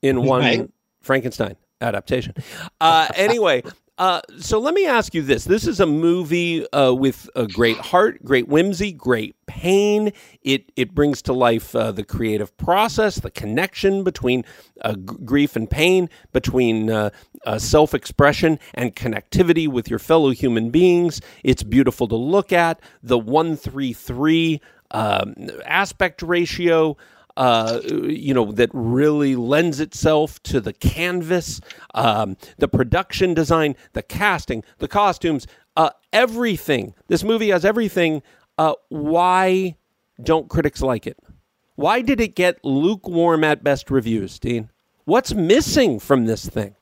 in 0.03 0.25
one 0.25 0.41
Right. 0.41 0.71
Frankenstein 1.01 1.57
adaptation. 1.81 2.35
Uh, 2.81 3.09
anyway. 3.15 3.63
Uh, 3.99 4.21
so 4.39 4.59
let 4.59 4.75
me 4.75 4.87
ask 4.87 5.15
you 5.15 5.23
this: 5.23 5.45
This 5.45 5.67
is 5.67 5.81
a 5.81 5.87
movie 5.87 6.69
uh, 6.73 6.93
with 6.93 7.31
a 7.37 7.47
great 7.47 7.79
heart, 7.79 8.25
great 8.25 8.49
whimsy, 8.49 8.93
great 8.93 9.37
pain. 9.47 10.13
It 10.43 10.73
it 10.77 10.95
brings 10.95 11.23
to 11.23 11.33
life 11.33 11.77
uh, 11.77 11.93
the 11.93 12.05
creative 12.05 12.57
process, 12.57 13.17
the 13.17 13.31
connection 13.31 14.03
between 14.05 14.45
uh, 14.83 14.95
g- 14.95 15.17
grief 15.25 15.57
and 15.57 15.71
pain, 15.71 16.11
between 16.33 16.91
uh, 16.91 17.11
self 17.59 17.95
expression 17.95 18.59
and 18.75 18.97
connectivity 18.97 19.69
with 19.69 19.89
your 19.91 20.01
fellow 20.01 20.31
human 20.31 20.71
beings. 20.71 21.21
It's 21.45 21.63
beautiful 21.63 22.09
to 22.09 22.17
look 22.17 22.53
at. 22.53 22.81
The 23.03 23.19
one 23.19 23.57
three 23.57 23.93
three 23.93 24.61
um, 24.91 25.35
aspect 25.67 26.23
ratio 26.23 26.97
uh, 27.37 27.81
you 27.85 28.35
know, 28.35 28.53
that 28.53 28.71
really 28.73 29.37
lends 29.37 29.81
itself 29.81 30.43
to 30.45 30.61
the 30.61 30.73
canvas, 30.73 31.61
um, 31.95 32.37
the 32.59 32.69
production 32.69 33.35
design, 33.35 33.77
the 33.93 34.03
casting, 34.03 34.63
the 34.79 34.89
costumes, 34.89 35.47
uh, 35.77 35.91
everything. 36.13 36.95
This 37.09 37.25
movie 37.25 37.51
has 37.51 37.65
everything. 37.65 38.23
Uh, 38.59 38.75
why 38.89 39.77
don't 40.23 40.49
critics 40.49 40.83
like 40.83 41.07
it? 41.07 41.19
Why 41.77 42.03
did 42.03 42.21
it 42.21 42.35
get 42.35 42.63
lukewarm 42.65 43.45
at 43.45 43.65
best 43.65 43.91
reviews, 43.91 44.39
Dean? 44.39 44.71
What's 45.05 45.35
missing 45.35 45.99
from 45.99 46.27
this 46.27 46.49
thing? 46.49 46.77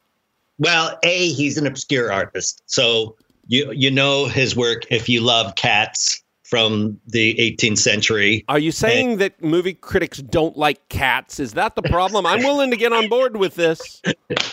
Well, 0.58 0.98
a 1.02 1.28
he's 1.30 1.56
an 1.56 1.66
obscure 1.66 2.12
artist, 2.12 2.62
so 2.66 3.16
you 3.46 3.72
you 3.72 3.90
know 3.90 4.26
his 4.26 4.54
work 4.54 4.82
if 4.90 5.08
you 5.08 5.22
love 5.22 5.54
cats 5.54 6.22
from 6.50 7.00
the 7.06 7.36
18th 7.36 7.78
century. 7.78 8.44
Are 8.48 8.58
you 8.58 8.72
saying 8.72 9.18
that 9.18 9.40
movie 9.40 9.72
critics 9.72 10.18
don't 10.18 10.56
like 10.56 10.88
cats? 10.88 11.38
Is 11.38 11.52
that 11.52 11.76
the 11.76 11.82
problem? 11.82 12.26
I'm 12.26 12.40
willing 12.40 12.72
to 12.72 12.76
get 12.76 12.92
on 12.92 13.08
board 13.08 13.36
with 13.36 13.54
this 13.54 14.02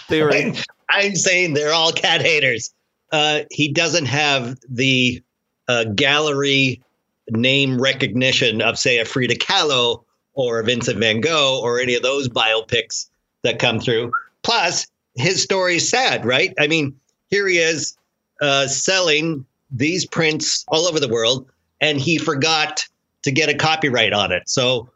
theory. 0.08 0.54
I'm 0.90 1.16
saying 1.16 1.56
they're 1.56 1.74
all 1.74 1.92
cat 1.92 2.22
haters. 2.22 2.72
Uh, 3.12 3.42
he 3.50 3.74
doesn't 3.74 4.06
have 4.06 4.58
the 4.70 5.24
uh, 5.68 5.86
gallery 5.86 6.84
name 7.32 7.82
recognition 7.82 8.62
of, 8.62 8.78
say, 8.78 9.00
a 9.00 9.06
Frida 9.06 9.36
Kahlo 9.36 10.04
or 10.34 10.60
a 10.60 10.64
Vincent 10.64 11.00
Van 11.00 11.20
Gogh 11.20 11.60
or 11.64 11.80
any 11.80 11.96
of 11.96 12.04
those 12.04 12.30
biopics 12.30 13.10
that 13.42 13.58
come 13.58 13.80
through. 13.80 14.12
Plus, 14.44 14.86
his 15.16 15.42
story 15.42 15.78
is 15.78 15.90
sad, 15.90 16.26
right? 16.26 16.54
I 16.60 16.68
mean, 16.68 16.96
here 17.30 17.48
he 17.48 17.58
is 17.58 17.98
uh, 18.40 18.68
selling 18.68 19.48
these 19.72 20.06
prints 20.06 20.64
all 20.68 20.86
over 20.86 21.00
the 21.00 21.10
world, 21.10 21.50
and 21.82 22.00
he 22.00 22.18
forgot 22.18 22.86
to 23.24 23.32
get 23.32 23.50
a 23.50 23.56
copyright 23.56 24.14
on 24.14 24.32
it. 24.32 24.50
So 24.50 24.90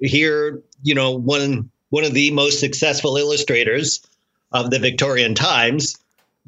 here, 0.00 0.62
you 0.82 0.94
know, 0.94 1.16
one 1.16 1.70
one 1.90 2.04
of 2.04 2.14
the 2.14 2.30
most 2.32 2.60
successful 2.60 3.16
illustrators 3.16 4.04
of 4.52 4.70
the 4.70 4.78
Victorian 4.78 5.34
times 5.34 5.96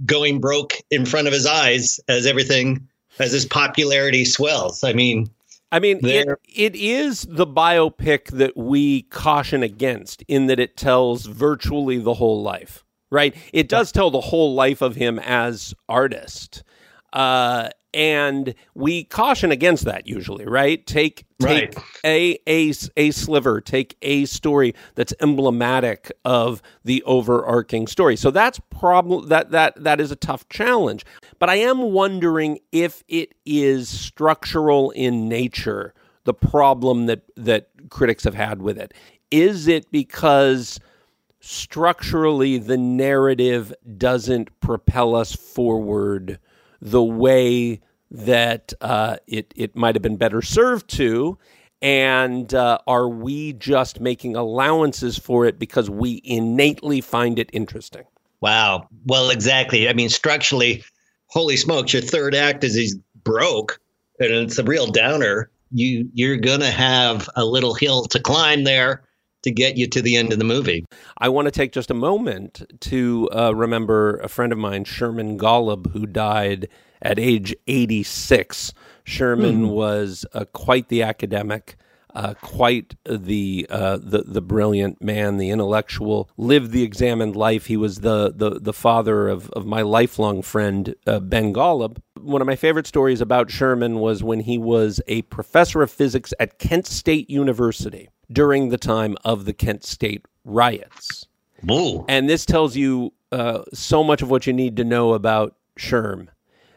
going 0.04 0.40
broke 0.40 0.74
in 0.90 1.06
front 1.06 1.26
of 1.26 1.32
his 1.32 1.46
eyes 1.46 2.00
as 2.08 2.26
everything 2.26 2.86
as 3.18 3.32
his 3.32 3.46
popularity 3.46 4.24
swells. 4.24 4.84
I 4.84 4.92
mean, 4.92 5.30
I 5.70 5.80
mean, 5.80 6.00
it, 6.02 6.28
it 6.54 6.74
is 6.74 7.26
the 7.28 7.46
biopic 7.46 8.28
that 8.28 8.56
we 8.56 9.02
caution 9.02 9.62
against 9.62 10.22
in 10.26 10.46
that 10.46 10.58
it 10.58 10.76
tells 10.76 11.26
virtually 11.26 11.98
the 11.98 12.14
whole 12.14 12.42
life, 12.42 12.84
right? 13.10 13.34
It 13.52 13.68
does 13.68 13.92
tell 13.92 14.10
the 14.10 14.20
whole 14.20 14.54
life 14.54 14.80
of 14.80 14.96
him 14.96 15.18
as 15.18 15.74
artist. 15.88 16.62
Uh, 17.12 17.68
and 17.94 18.54
we 18.74 19.04
caution 19.04 19.50
against 19.50 19.84
that 19.84 20.06
usually, 20.06 20.44
right? 20.46 20.84
Take 20.86 21.24
take 21.40 21.74
Right. 21.74 21.84
a 22.04 22.38
a 22.46 22.72
a 22.96 23.10
sliver, 23.10 23.60
take 23.60 23.96
a 24.02 24.24
story 24.26 24.74
that's 24.94 25.14
emblematic 25.20 26.12
of 26.24 26.60
the 26.84 27.02
overarching 27.04 27.86
story. 27.86 28.16
So 28.16 28.30
that's 28.30 28.60
problem 28.70 29.28
that 29.28 29.50
that 29.52 29.82
that 29.82 30.00
is 30.00 30.10
a 30.10 30.16
tough 30.16 30.48
challenge. 30.48 31.04
But 31.38 31.48
I 31.48 31.56
am 31.56 31.92
wondering 31.92 32.58
if 32.72 33.02
it 33.08 33.34
is 33.46 33.88
structural 33.88 34.90
in 34.90 35.28
nature, 35.28 35.94
the 36.24 36.34
problem 36.34 37.06
that 37.06 37.22
that 37.36 37.68
critics 37.90 38.24
have 38.24 38.34
had 38.34 38.60
with 38.60 38.78
it. 38.78 38.92
Is 39.30 39.68
it 39.68 39.90
because 39.90 40.80
structurally 41.40 42.58
the 42.58 42.76
narrative 42.76 43.72
doesn't 43.96 44.48
propel 44.60 45.14
us 45.14 45.34
forward 45.34 46.38
the 46.80 47.02
way 47.02 47.80
that 48.10 48.72
uh, 48.80 49.16
it 49.26 49.52
it 49.56 49.76
might 49.76 49.94
have 49.94 50.02
been 50.02 50.16
better 50.16 50.42
served 50.42 50.88
to, 50.88 51.38
and 51.82 52.54
uh, 52.54 52.78
are 52.86 53.08
we 53.08 53.52
just 53.54 54.00
making 54.00 54.36
allowances 54.36 55.18
for 55.18 55.44
it 55.46 55.58
because 55.58 55.90
we 55.90 56.20
innately 56.24 57.00
find 57.00 57.38
it 57.38 57.50
interesting? 57.52 58.04
Wow. 58.40 58.88
Well, 59.06 59.30
exactly. 59.30 59.88
I 59.88 59.92
mean, 59.92 60.08
structurally, 60.08 60.84
holy 61.26 61.56
smokes, 61.56 61.92
your 61.92 62.02
third 62.02 62.34
act 62.34 62.64
is 62.64 62.74
he's 62.74 62.96
broke 63.24 63.80
and 64.20 64.30
it's 64.30 64.58
a 64.58 64.64
real 64.64 64.86
downer. 64.86 65.50
You 65.70 66.08
you're 66.14 66.38
gonna 66.38 66.70
have 66.70 67.28
a 67.36 67.44
little 67.44 67.74
hill 67.74 68.04
to 68.06 68.20
climb 68.20 68.64
there 68.64 69.02
to 69.42 69.50
get 69.50 69.76
you 69.76 69.86
to 69.88 70.02
the 70.02 70.16
end 70.16 70.32
of 70.32 70.38
the 70.38 70.44
movie. 70.44 70.84
I 71.18 71.28
want 71.28 71.46
to 71.46 71.52
take 71.52 71.72
just 71.72 71.90
a 71.90 71.94
moment 71.94 72.62
to 72.80 73.28
uh, 73.32 73.54
remember 73.54 74.18
a 74.18 74.28
friend 74.28 74.52
of 74.52 74.58
mine, 74.58 74.84
Sherman 74.84 75.38
Golub, 75.38 75.92
who 75.92 76.06
died 76.06 76.68
at 77.00 77.18
age 77.18 77.54
86. 77.66 78.72
Sherman 79.04 79.68
was 79.68 80.26
uh, 80.32 80.44
quite 80.52 80.88
the 80.88 81.02
academic. 81.02 81.76
Uh, 82.14 82.32
quite 82.40 82.96
the, 83.04 83.66
uh, 83.68 83.98
the 83.98 84.24
the 84.26 84.40
brilliant 84.40 85.00
man, 85.00 85.36
the 85.36 85.50
intellectual, 85.50 86.28
lived 86.38 86.72
the 86.72 86.82
examined 86.82 87.36
life. 87.36 87.66
He 87.66 87.76
was 87.76 88.00
the 88.00 88.32
the, 88.34 88.58
the 88.58 88.72
father 88.72 89.28
of, 89.28 89.50
of 89.50 89.66
my 89.66 89.82
lifelong 89.82 90.40
friend 90.40 90.94
uh, 91.06 91.20
Ben 91.20 91.52
Golub. 91.52 91.98
One 92.22 92.40
of 92.40 92.46
my 92.46 92.56
favorite 92.56 92.86
stories 92.86 93.20
about 93.20 93.50
Sherman 93.50 93.98
was 93.98 94.22
when 94.22 94.40
he 94.40 94.58
was 94.58 95.00
a 95.06 95.22
professor 95.22 95.82
of 95.82 95.90
physics 95.90 96.32
at 96.40 96.58
Kent 96.58 96.86
State 96.86 97.28
University 97.30 98.08
during 98.30 98.68
the 98.68 98.78
time 98.78 99.16
of 99.24 99.44
the 99.44 99.52
Kent 99.52 99.84
State 99.84 100.26
riots. 100.44 101.26
And 102.08 102.28
this 102.28 102.46
tells 102.46 102.76
you 102.76 103.12
uh, 103.32 103.62
so 103.72 104.04
much 104.04 104.22
of 104.22 104.30
what 104.30 104.46
you 104.46 104.52
need 104.52 104.76
to 104.76 104.84
know 104.84 105.14
about 105.14 105.56
Sherm 105.78 106.28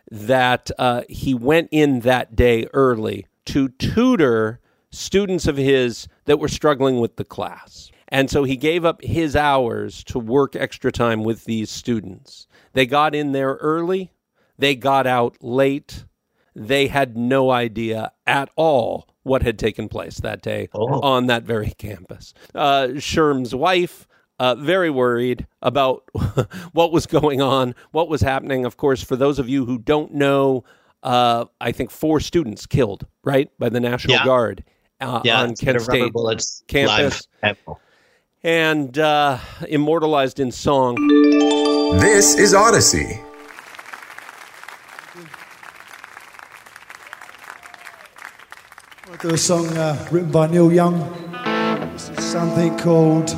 that 0.10 0.70
uh, 0.78 1.04
he 1.08 1.34
went 1.34 1.70
in 1.72 2.02
that 2.02 2.36
day 2.36 2.68
early 2.74 3.26
to 3.46 3.70
tutor 3.70 4.60
students 4.92 5.48
of 5.48 5.58
his 5.58 6.08
that 6.26 6.40
were 6.40 6.50
struggling 6.50 7.00
with 7.00 7.16
the 7.16 7.24
class. 7.24 7.92
And 8.10 8.30
so 8.30 8.44
he 8.44 8.58
gave 8.58 8.84
up 8.84 9.02
his 9.02 9.38
hours 9.38 10.04
to 10.06 10.20
work 10.20 10.56
extra 10.56 10.92
time 10.92 11.24
with 11.24 11.46
these 11.46 11.70
students. 11.70 12.46
They 12.74 12.86
got 12.86 13.16
in 13.16 13.32
there 13.32 13.54
early, 13.56 14.12
they 14.62 14.76
got 14.76 15.06
out 15.08 15.36
late. 15.42 16.06
They 16.56 16.88
had 16.88 17.18
no 17.18 17.50
idea 17.52 18.12
at 18.28 18.50
all 18.56 19.08
what 19.24 19.42
had 19.44 19.58
taken 19.60 19.88
place 19.90 20.18
that 20.22 20.42
day 20.42 20.68
Oh. 20.74 21.00
on 21.02 21.28
that 21.28 21.44
very 21.44 21.72
campus. 21.78 22.34
Uh, 22.54 22.88
Sherm's 23.00 23.54
wife, 23.56 24.08
uh, 24.40 24.56
very 24.56 24.90
worried 24.90 25.48
about 25.62 26.04
what 26.74 26.92
was 26.92 27.06
going 27.06 27.42
on, 27.42 27.74
what 27.92 28.10
was 28.10 28.22
happening. 28.22 28.66
Of 28.66 28.78
course, 28.78 29.04
for 29.04 29.16
those 29.16 29.40
of 29.40 29.48
you 29.48 29.66
who 29.66 29.78
don't 29.78 30.14
know, 30.14 30.64
uh, 31.04 31.46
I 31.62 31.72
think 31.72 31.90
four 31.92 32.20
students 32.20 32.66
killed, 32.66 33.06
right, 33.24 33.50
by 33.60 33.70
the 33.70 33.80
National 33.80 34.16
Yeah. 34.18 34.26
Guard 34.26 34.64
uh, 35.00 35.22
Yeah, 35.24 35.42
on 35.42 35.56
Kent 35.56 35.82
State 35.82 36.12
bullets, 36.14 36.64
campus. 36.68 37.28
and 38.44 38.98
uh, 39.00 39.38
immortalized 39.68 40.40
in 40.40 40.52
song. 40.52 40.96
This 42.00 42.36
is 42.38 42.54
Odyssey. 42.54 43.20
I'll 49.24 49.36
a 49.36 49.38
song 49.38 49.68
uh, 49.78 50.08
written 50.10 50.32
by 50.32 50.48
Neil 50.48 50.72
Young. 50.72 50.98
Something 51.96 52.76
called 52.80 53.30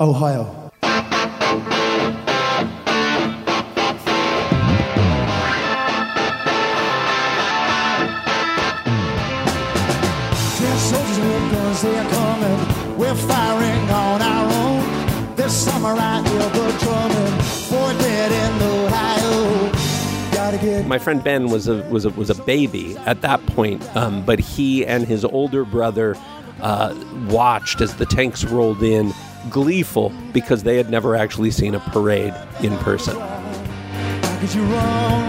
Ohio. 0.00 0.59
My 20.90 20.98
friend 20.98 21.22
Ben 21.22 21.50
was 21.50 21.68
a 21.68 21.84
was 21.88 22.04
a 22.04 22.10
was 22.10 22.30
a 22.30 22.34
baby 22.42 22.96
at 23.06 23.20
that 23.20 23.46
point, 23.46 23.80
um, 23.94 24.24
but 24.26 24.40
he 24.40 24.84
and 24.84 25.06
his 25.06 25.24
older 25.24 25.64
brother 25.64 26.16
uh, 26.60 26.96
watched 27.28 27.80
as 27.80 27.94
the 27.94 28.06
tanks 28.06 28.42
rolled 28.42 28.82
in, 28.82 29.14
gleeful 29.50 30.12
because 30.32 30.64
they 30.64 30.76
had 30.76 30.90
never 30.90 31.14
actually 31.14 31.52
seen 31.52 31.76
a 31.76 31.78
parade 31.78 32.34
in 32.60 32.76
person. 32.78 33.14
Could 34.40 34.52
you 34.52 34.64
run 34.64 35.20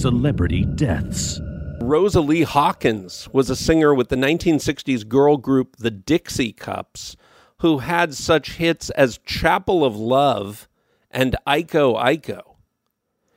Celebrity 0.00 0.64
deaths. 0.64 1.38
Rosalie 1.82 2.44
Hawkins 2.44 3.28
was 3.34 3.50
a 3.50 3.54
singer 3.56 3.94
with 3.94 4.08
the 4.08 4.16
1960s 4.16 5.06
girl 5.06 5.36
group 5.36 5.76
the 5.76 5.90
Dixie 5.90 6.52
Cups, 6.52 7.18
who 7.58 7.78
had 7.80 8.14
such 8.14 8.52
hits 8.52 8.88
as 8.88 9.18
Chapel 9.26 9.84
of 9.84 9.94
Love 9.96 10.70
and 11.10 11.36
Iko 11.46 12.02
Iko. 12.02 12.40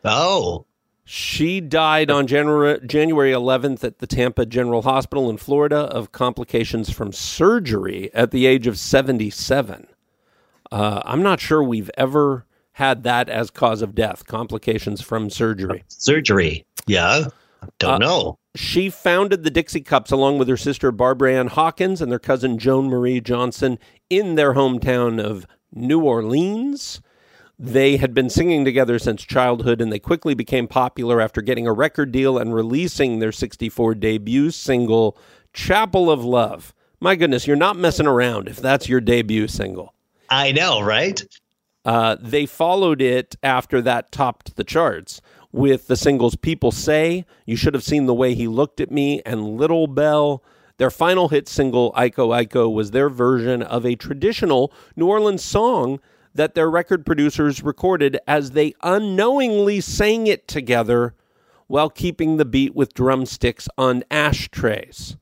Oh, 0.05 0.65
She 1.03 1.59
died 1.59 2.09
on 2.09 2.27
January, 2.27 2.79
January 2.87 3.33
11th 3.33 3.83
at 3.83 3.99
the 3.99 4.07
Tampa 4.07 4.45
General 4.45 4.83
Hospital 4.83 5.29
in 5.29 5.35
Florida 5.35 5.79
of 5.79 6.13
complications 6.13 6.89
from 6.89 7.11
surgery 7.11 8.09
at 8.13 8.31
the 8.31 8.45
age 8.45 8.67
of 8.67 8.77
77. 8.77 9.87
Uh, 10.71 11.01
I'm 11.03 11.21
not 11.21 11.41
sure 11.41 11.61
we've 11.61 11.91
ever 11.97 12.45
had 12.73 13.03
that 13.03 13.29
as 13.29 13.49
cause 13.49 13.81
of 13.81 13.95
death, 13.95 14.25
complications 14.27 15.01
from 15.01 15.29
surgery. 15.29 15.83
surgery. 15.87 16.65
Yeah. 16.87 17.25
Don't 17.79 17.93
Uh, 17.95 17.97
know. 17.97 18.39
She 18.55 18.89
founded 18.89 19.43
the 19.43 19.49
Dixie 19.49 19.81
Cups 19.81 20.11
along 20.11 20.37
with 20.37 20.47
her 20.47 20.57
sister 20.57 20.91
Barbara 20.91 21.33
Ann 21.33 21.47
Hawkins 21.47 22.01
and 22.01 22.11
their 22.11 22.19
cousin 22.19 22.57
Joan 22.59 22.87
Marie 22.87 23.21
Johnson 23.21 23.79
in 24.09 24.35
their 24.35 24.53
hometown 24.53 25.19
of 25.23 25.45
New 25.73 26.01
Orleans. 26.01 27.01
They 27.57 27.97
had 27.97 28.13
been 28.13 28.29
singing 28.29 28.65
together 28.65 28.99
since 28.99 29.23
childhood 29.23 29.79
and 29.79 29.91
they 29.93 29.99
quickly 29.99 30.33
became 30.33 30.67
popular 30.67 31.21
after 31.21 31.41
getting 31.41 31.65
a 31.67 31.73
record 31.73 32.11
deal 32.11 32.37
and 32.37 32.53
releasing 32.53 33.19
their 33.19 33.31
64 33.31 33.95
debut 33.95 34.51
single, 34.51 35.17
Chapel 35.53 36.11
of 36.11 36.25
Love. 36.25 36.73
My 36.99 37.15
goodness, 37.15 37.47
you're 37.47 37.55
not 37.55 37.77
messing 37.77 38.07
around 38.07 38.47
if 38.49 38.57
that's 38.57 38.89
your 38.89 38.99
debut 39.01 39.47
single. 39.47 39.93
I 40.29 40.51
know, 40.51 40.81
right? 40.81 41.23
Uh, 41.85 42.15
they 42.19 42.45
followed 42.45 43.01
it 43.01 43.35
after 43.43 43.81
that 43.81 44.11
topped 44.11 44.55
the 44.55 44.63
charts 44.63 45.21
with 45.51 45.87
the 45.87 45.95
singles 45.95 46.35
People 46.35 46.71
Say, 46.71 47.25
You 47.45 47.55
Should 47.55 47.73
Have 47.73 47.83
Seen 47.83 48.05
the 48.05 48.13
Way 48.13 48.33
He 48.33 48.47
Looked 48.47 48.79
at 48.81 48.91
Me, 48.91 49.21
and 49.25 49.57
Little 49.57 49.87
Bell. 49.87 50.43
Their 50.77 50.89
final 50.89 51.29
hit 51.29 51.47
single, 51.47 51.93
Iko 51.93 52.45
Iko, 52.45 52.73
was 52.73 52.91
their 52.91 53.09
version 53.09 53.61
of 53.61 53.85
a 53.85 53.95
traditional 53.95 54.73
New 54.95 55.07
Orleans 55.07 55.43
song 55.43 55.99
that 56.33 56.55
their 56.55 56.69
record 56.69 57.05
producers 57.05 57.63
recorded 57.63 58.17
as 58.27 58.51
they 58.51 58.73
unknowingly 58.81 59.79
sang 59.79 60.25
it 60.25 60.47
together 60.47 61.13
while 61.67 61.89
keeping 61.89 62.37
the 62.37 62.45
beat 62.45 62.75
with 62.75 62.93
drumsticks 62.93 63.67
on 63.77 64.03
ashtrays. 64.09 65.15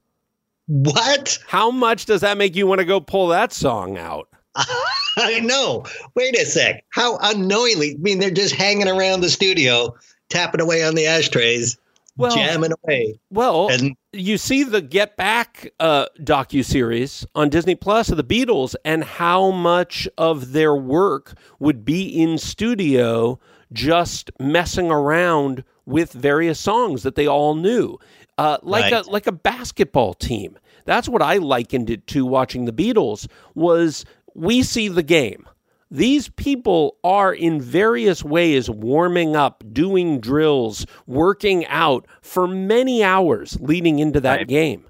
What? 0.68 1.40
How 1.48 1.70
much 1.70 2.06
does 2.06 2.22
that 2.22 2.38
make 2.38 2.56
you 2.56 2.66
want 2.66 2.80
to 2.80 2.86
go 2.86 3.02
pull 3.02 3.28
that 3.28 3.52
song 3.52 3.98
out? 3.98 4.30
I 5.18 5.40
know. 5.40 5.86
Wait 6.16 6.38
a 6.38 6.46
sec. 6.46 6.84
How 6.90 7.18
unknowingly? 7.22 7.96
I 7.96 8.02
mean, 8.02 8.20
they're 8.20 8.32
just 8.32 8.56
hanging 8.56 8.88
around 8.88 9.22
the 9.22 9.30
studio, 9.30 9.96
tapping 10.30 10.62
away 10.62 10.84
on 10.84 10.96
the 10.96 11.06
ashtrays, 11.08 11.78
Well- 12.18 12.36
jamming 12.36 12.72
away. 12.84 13.20
Well, 13.30 13.70
And- 13.70 13.96
you 14.14 14.38
see 14.38 14.64
the 14.64 14.82
Get 14.82 15.16
Back 15.16 15.72
uh, 15.80 16.06
docu 16.20 16.64
series 16.66 17.26
on 17.36 17.50
Disney 17.50 17.76
Plus 17.76 18.10
of 18.10 18.18
the 18.18 18.24
Beatles, 18.24 18.76
and 18.84 19.04
how 19.04 19.52
much 19.52 20.08
of 20.18 20.52
their 20.52 20.76
work 20.76 21.34
would 21.60 21.86
be 21.86 22.08
in 22.08 22.38
studio, 22.38 23.40
just 23.72 24.32
messing 24.40 24.92
around 24.92 25.64
with 25.86 26.12
various 26.12 26.60
songs 26.60 27.04
that 27.04 27.16
they 27.16 27.26
all 27.26 27.56
knew, 27.56 27.98
uh, 28.38 28.58
like 28.64 28.92
Right. 28.92 29.06
a 29.06 29.10
like 29.10 29.28
a 29.28 29.32
basketball 29.32 30.14
team. 30.14 30.58
That's 30.86 31.08
what 31.08 31.22
I 31.22 31.38
likened 31.38 31.90
it 31.90 32.06
to. 32.08 32.26
Watching 32.26 32.66
the 32.66 32.74
Beatles 32.74 33.28
was 33.56 34.04
we 34.36 34.64
see 34.64 34.88
the 34.88 35.04
game. 35.04 35.48
These 35.90 36.30
people 36.30 36.96
are 37.04 37.34
in 37.34 37.60
various 37.60 38.24
ways 38.24 38.70
warming 38.70 39.36
up, 39.36 39.64
doing 39.74 40.22
drills, 40.22 40.86
working 41.06 41.66
out 41.68 42.08
for 42.22 42.48
many 42.48 43.04
hours 43.04 43.58
leading 43.60 44.00
into 44.00 44.22
that 44.22 44.48
game. 44.48 44.86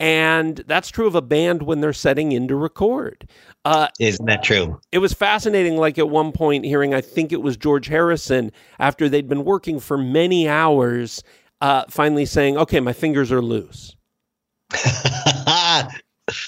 And 0.00 0.56
that's 0.66 0.90
true 0.90 1.06
of 1.06 1.14
a 1.14 1.22
band 1.22 1.62
when 1.62 1.80
they're 1.80 1.92
setting 1.92 2.32
in 2.32 2.48
to 2.48 2.56
record. 2.56 3.28
Uh, 3.64 3.88
Isn't 4.00 4.24
that 4.26 4.42
true? 4.42 4.80
it 4.90 4.98
was 4.98 5.12
fascinating, 5.12 5.76
like 5.76 5.98
at 5.98 6.08
one 6.08 6.32
point, 6.32 6.64
hearing, 6.64 6.92
I 6.94 7.00
think 7.02 7.30
it 7.30 7.42
was 7.42 7.56
George 7.56 7.86
Harrison, 7.86 8.50
after 8.80 9.08
they'd 9.08 9.28
been 9.28 9.44
working 9.44 9.78
for 9.78 9.96
many 9.96 10.48
hours, 10.48 11.22
uh, 11.60 11.84
finally 11.88 12.24
saying, 12.24 12.56
Okay, 12.56 12.80
my 12.80 12.92
fingers 12.92 13.30
are 13.30 13.42
loose. 13.42 13.94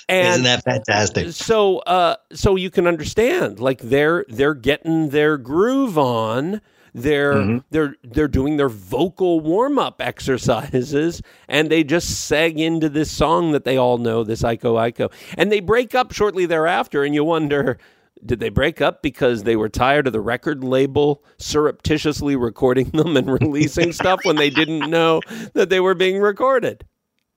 And 0.08 0.28
Isn't 0.28 0.42
that 0.44 0.64
fantastic? 0.64 1.30
so 1.32 1.78
uh 1.80 2.16
so 2.32 2.56
you 2.56 2.70
can 2.70 2.86
understand 2.86 3.60
like 3.60 3.80
they're 3.82 4.24
they're 4.28 4.54
getting 4.54 5.10
their 5.10 5.36
groove 5.38 5.96
on 5.98 6.60
they're 6.96 7.34
Mm-hmm. 7.34 7.58
they're 7.70 7.96
they're 8.04 8.28
doing 8.28 8.56
their 8.56 8.68
vocal 8.68 9.40
warm-up 9.40 10.00
exercises 10.00 11.20
and 11.48 11.70
they 11.70 11.82
just 11.84 12.30
seg 12.30 12.56
into 12.56 12.88
this 12.88 13.10
song 13.10 13.52
that 13.52 13.64
they 13.64 13.76
all 13.76 13.98
know 13.98 14.22
this 14.24 14.42
Iko 14.42 14.92
Iko 14.92 15.12
and 15.36 15.50
they 15.50 15.60
break 15.60 15.94
up 15.94 16.12
shortly 16.12 16.46
thereafter 16.46 17.02
and 17.02 17.14
you 17.14 17.24
wonder 17.24 17.78
did 18.24 18.38
they 18.40 18.48
break 18.48 18.80
up 18.80 19.02
because 19.02 19.42
they 19.42 19.56
were 19.56 19.68
tired 19.68 20.06
of 20.06 20.12
the 20.12 20.20
record 20.20 20.62
label 20.64 21.22
surreptitiously 21.36 22.36
recording 22.36 22.88
them 22.90 23.16
and 23.16 23.28
releasing 23.30 23.92
stuff 24.00 24.20
when 24.22 24.36
they 24.36 24.48
didn't 24.50 24.88
know 24.88 25.20
that 25.54 25.68
they 25.70 25.80
were 25.80 25.94
being 25.94 26.18
recorded 26.20 26.84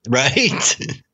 Right? 0.08 0.76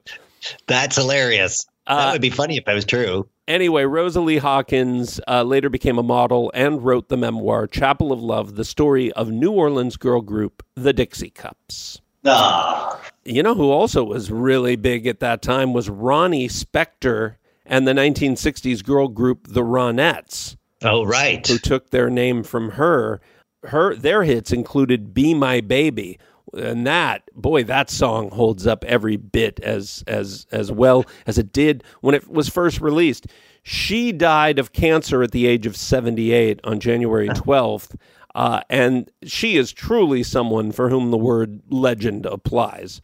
That's 0.67 0.97
hilarious. 0.97 1.67
Uh, 1.87 2.07
that 2.07 2.13
would 2.13 2.23
be 2.23 2.31
funny 2.31 2.57
if 2.57 2.65
that 2.65 2.75
was 2.75 2.85
true. 2.85 3.29
Anyway, 3.47 3.83
Rosa 3.85 4.21
Lee 4.23 4.39
Hawkins 4.39 5.21
uh, 5.29 5.43
later 5.43 5.69
became 5.69 5.99
a 5.99 6.03
model 6.03 6.51
and 6.55 6.83
wrote 6.83 7.09
the 7.11 7.17
memoir 7.17 7.67
Chapel 7.67 8.11
of 8.11 8.23
Love, 8.23 8.55
the 8.57 8.65
story 8.65 9.13
of 9.13 9.31
New 9.31 9.51
Orleans 9.53 9.97
girl 9.99 10.23
group, 10.23 10.63
the 10.75 10.95
Dixie 10.95 11.29
Cups. 11.31 12.01
Ah. 12.25 12.99
You 13.25 13.43
know 13.43 13.55
who 13.55 13.71
also 13.71 14.03
was 14.03 14.31
really 14.31 14.77
big 14.77 15.07
at 15.07 15.21
that 15.21 15.43
time 15.43 15.75
was 15.75 15.91
Ronnie 15.91 16.49
Spector 16.49 17.37
and 17.67 17.87
the 17.87 17.93
1960s 17.93 18.83
girl 18.83 19.09
group, 19.09 19.47
the 19.49 19.63
Ronettes, 19.63 20.57
Oh, 20.83 21.05
right. 21.05 21.47
who 21.47 21.59
took 21.59 21.91
their 21.91 22.09
name 22.09 22.43
from 22.43 22.73
her. 22.73 23.21
Her 23.65 23.95
their 23.95 24.25
hits 24.25 24.53
included 24.53 25.13
"Be 25.15 25.33
My 25.35 25.61
Baby," 25.63 26.19
and 26.57 26.87
that 26.87 27.29
boy, 27.35 27.65
that 27.65 27.91
song 27.91 28.31
holds 28.31 28.67
up 28.67 28.85
every 28.85 29.17
bit 29.17 29.61
as 29.61 30.05
as 30.07 30.47
as 30.53 30.71
well 30.73 31.05
as 31.27 31.39
it 31.39 31.53
did 31.53 31.85
when 32.01 32.15
it 32.15 32.29
was 32.29 32.49
first 32.49 32.81
released. 32.81 33.27
She 33.63 34.13
died 34.13 34.59
of 34.59 34.73
cancer 34.73 35.23
at 35.23 35.33
the 35.33 35.47
age 35.47 35.67
of 35.67 35.77
78 35.77 36.61
on 36.65 36.81
January 36.81 37.29
12th. 37.29 37.97
Uh, 38.35 38.61
and 38.69 39.11
she 39.23 39.57
is 39.57 39.73
truly 39.73 40.23
someone 40.23 40.73
for 40.73 40.91
whom 40.91 41.11
the 41.11 41.17
word 41.17 41.63
legend 41.71 42.27
applies. 42.27 43.01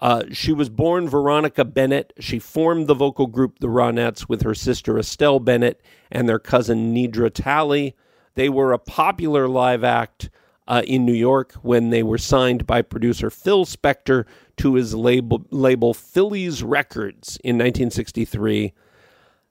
Uh, 0.00 0.22
she 0.32 0.52
was 0.52 0.68
born 0.68 1.08
Veronica 1.08 1.64
Bennett. 1.64 2.12
She 2.20 2.38
formed 2.38 2.86
the 2.86 2.94
vocal 2.94 3.26
group 3.26 3.58
The 3.58 3.68
Ronettes 3.68 4.28
with 4.28 4.42
her 4.42 4.54
sister 4.54 4.98
Estelle 4.98 5.40
Bennett 5.40 5.82
and 6.10 6.28
their 6.28 6.38
cousin 6.38 6.94
Nedra 6.94 7.30
Talley. 7.32 7.96
They 8.34 8.48
were 8.48 8.72
a 8.72 8.78
popular 8.78 9.48
live 9.48 9.82
act 9.82 10.30
uh, 10.66 10.82
in 10.86 11.04
New 11.04 11.12
York 11.14 11.52
when 11.62 11.90
they 11.90 12.02
were 12.02 12.18
signed 12.18 12.66
by 12.66 12.82
producer 12.82 13.30
Phil 13.30 13.64
Spector 13.64 14.24
to 14.56 14.74
his 14.74 14.94
label, 14.94 15.44
label 15.50 15.92
Philles 15.94 16.62
Records 16.62 17.38
in 17.44 17.56
1963. 17.56 18.72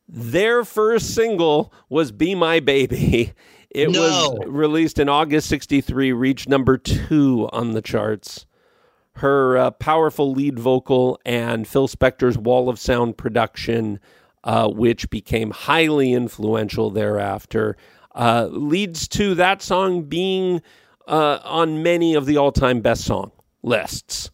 Their 0.07 0.63
first 0.65 1.13
single 1.13 1.73
was 1.89 2.11
Be 2.11 2.35
My 2.35 2.59
Baby. 2.59 3.33
It 3.75 3.89
No. 3.89 4.01
was 4.01 4.37
released 4.45 4.99
in 4.99 5.09
August 5.09 5.49
63, 5.49 6.11
reached 6.11 6.47
number 6.47 6.77
two 6.77 7.49
on 7.51 7.71
the 7.71 7.81
charts 7.81 8.45
her 9.17 9.57
uh, 9.57 9.71
powerful 9.71 10.31
lead 10.31 10.57
vocal 10.59 11.19
and 11.25 11.67
Phil 11.67 11.87
Spector's 11.87 12.37
Wall 12.37 12.69
of 12.69 12.79
Sound 12.79 13.17
production, 13.17 13.99
uh, 14.43 14.67
which 14.69 15.09
became 15.09 15.51
highly 15.51 16.13
influential 16.13 16.89
thereafter, 16.89 17.77
uh, 18.15 18.47
leads 18.51 19.07
to 19.09 19.35
that 19.35 19.61
song 19.61 20.03
being 20.03 20.61
uh, 21.07 21.39
on 21.43 21.83
many 21.83 22.13
of 22.15 22.25
the 22.25 22.37
all 22.37 22.51
time 22.51 22.81
best 22.81 23.03
song 23.05 23.31
lists. 23.61 24.29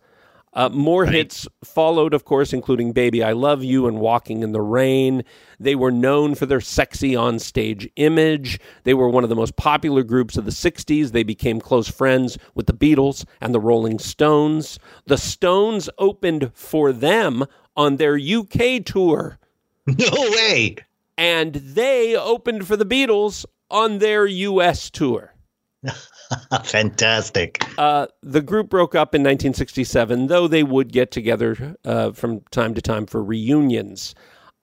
Uh, 0.51 0.67
more 0.69 1.05
hits 1.05 1.47
followed, 1.63 2.11
of 2.13 2.25
course, 2.25 2.53
including 2.53 2.91
Baby 2.91 3.21
I 3.23 3.33
Love 3.33 3.63
You 3.63 3.87
and 3.87 3.99
Walking 3.99 4.41
in 4.41 4.51
the 4.51 4.61
Rain. 4.61 5.23
They 5.59 5.75
were 5.75 5.91
known 5.91 6.33
for 6.33 6.47
their 6.47 6.59
sexy 6.59 7.15
on-stage 7.15 7.87
image. 7.97 8.59
They 8.83 8.95
were 8.95 9.09
one 9.09 9.23
of 9.23 9.29
the 9.29 9.35
most 9.35 9.55
popular 9.57 10.01
groups 10.01 10.37
of 10.37 10.45
the 10.45 10.51
60s. 10.51 11.11
They 11.11 11.21
became 11.21 11.61
close 11.61 11.87
friends 11.87 12.39
with 12.55 12.65
the 12.65 12.73
Beatles 12.73 13.25
and 13.39 13.53
the 13.53 13.59
Rolling 13.59 13.99
Stones. 13.99 14.79
The 15.05 15.19
Stones 15.19 15.87
opened 15.99 16.51
for 16.55 16.91
them 16.91 17.45
on 17.77 17.97
their 17.97 18.17
UK 18.17 18.83
tour, 18.83 19.37
No 19.85 20.09
way. 20.11 20.77
and 21.15 21.53
they 21.53 22.15
opened 22.15 22.65
for 22.67 22.75
the 22.75 22.85
Beatles 22.87 23.45
on 23.69 23.99
their 23.99 24.25
US 24.25 24.89
tour. 24.89 25.35
Fantastic. 26.63 27.63
Uh, 27.77 28.07
the 28.21 28.41
group 28.41 28.69
broke 28.69 28.95
up 28.95 29.15
in 29.15 29.21
1967, 29.21 30.27
though 30.27 30.47
they 30.47 30.63
would 30.63 30.91
get 30.91 31.11
together 31.11 31.75
uh, 31.85 32.11
from 32.11 32.41
time 32.51 32.73
to 32.73 32.81
time 32.81 33.05
for 33.05 33.23
reunions. 33.23 34.13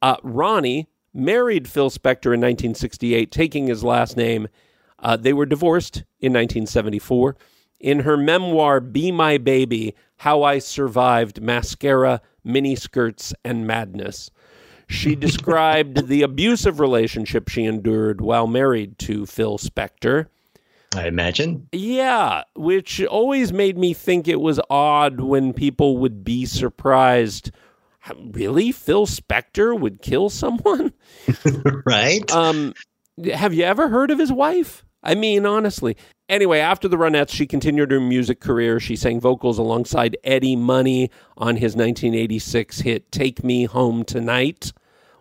Uh, 0.03 0.17
Ronnie 0.23 0.89
married 1.15 1.69
Phil 1.69 1.91
Spector 1.91 2.35
in 2.35 2.41
1968, 2.41 3.33
taking 3.33 3.67
his 3.67 3.83
last 3.83 4.17
name. 4.17 4.49
Uh, 4.99 5.17
they 5.17 5.33
were 5.33 5.47
divorced 5.47 6.05
in 6.21 6.33
1974. 6.33 7.37
In 7.81 8.01
her 8.01 8.17
memoir, 8.17 8.81
Be 8.81 9.13
My 9.13 9.39
Baby 9.39 9.95
How 10.19 10.43
I 10.43 10.59
Survived 10.59 11.43
Mascara, 11.43 12.21
Miniskirts, 12.47 13.35
and 13.45 13.67
Madness, 13.67 14.31
she 14.89 15.15
described 15.17 16.09
the 16.09 16.23
abusive 16.23 16.81
relationship 16.81 17.49
she 17.49 17.65
endured 17.65 18.21
while 18.21 18.47
married 18.47 18.99
to 19.01 19.27
Phil 19.27 19.59
Spector. 19.59 20.27
I 20.95 21.07
imagine. 21.07 21.69
Yeah, 21.73 22.45
which 22.55 23.05
always 23.05 23.53
made 23.53 23.77
me 23.77 23.93
think 23.93 24.29
it 24.29 24.41
was 24.41 24.61
odd 24.71 25.21
when 25.21 25.53
people 25.53 25.99
would 25.99 26.25
be 26.25 26.47
surprised. 26.47 27.51
Really, 28.33 28.73
Phil 28.73 29.07
Spector 29.07 29.79
would 29.79 30.01
kill 30.03 30.31
someone? 30.31 30.93
Right? 31.85 32.31
Um, 32.33 32.75
have 33.33 33.55
you 33.55 33.65
ever 33.65 33.89
heard 33.89 34.11
of 34.11 34.19
his 34.19 34.33
wife? 34.33 34.85
I 35.03 35.15
mean, 35.15 35.47
honestly. 35.47 35.97
Anyway, 36.29 36.59
after 36.59 36.89
the 36.89 36.97
Ronettes, 36.97 37.31
she 37.31 37.47
continued 37.47 37.93
her 37.93 38.01
music 38.01 38.41
career. 38.41 38.81
She 38.81 38.97
sang 38.97 39.21
vocals 39.21 39.59
alongside 39.59 40.17
Eddie 40.25 40.57
Money 40.57 41.11
on 41.37 41.57
his 41.57 41.77
1986 41.77 42.81
hit 42.81 43.13
"Take 43.13 43.45
Me 43.45 43.65
Home 43.65 44.05
Tonight." 44.05 44.73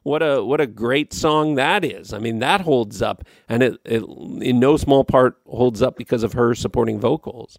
What 0.06 0.22
a 0.22 0.44
what 0.44 0.62
a 0.62 0.68
great 0.68 1.13
song 1.13 1.56
that 1.56 1.84
is. 1.84 2.13
I 2.13 2.20
mean, 2.20 2.38
that 2.38 2.62
holds 2.62 3.02
up, 3.02 3.24
and 3.50 3.63
it, 3.63 3.80
it 3.84 4.04
in 4.04 4.60
no 4.60 4.78
small 4.78 5.04
part 5.04 5.39
holds 5.48 5.82
up 5.82 5.98
because 5.98 6.22
of 6.22 6.34
her 6.34 6.54
supporting 6.54 7.00
vocals. 7.00 7.58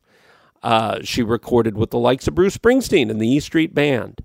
Uh, 0.63 1.01
she 1.03 1.25
recorded 1.25 1.77
with 1.77 1.91
the 1.91 1.99
likes 1.99 2.29
of 2.29 2.37
Bruce 2.37 2.57
Springsteen 2.57 3.11
and 3.11 3.21
the 3.21 3.27
E 3.27 3.41
Street 3.41 3.75
Band. 3.75 4.23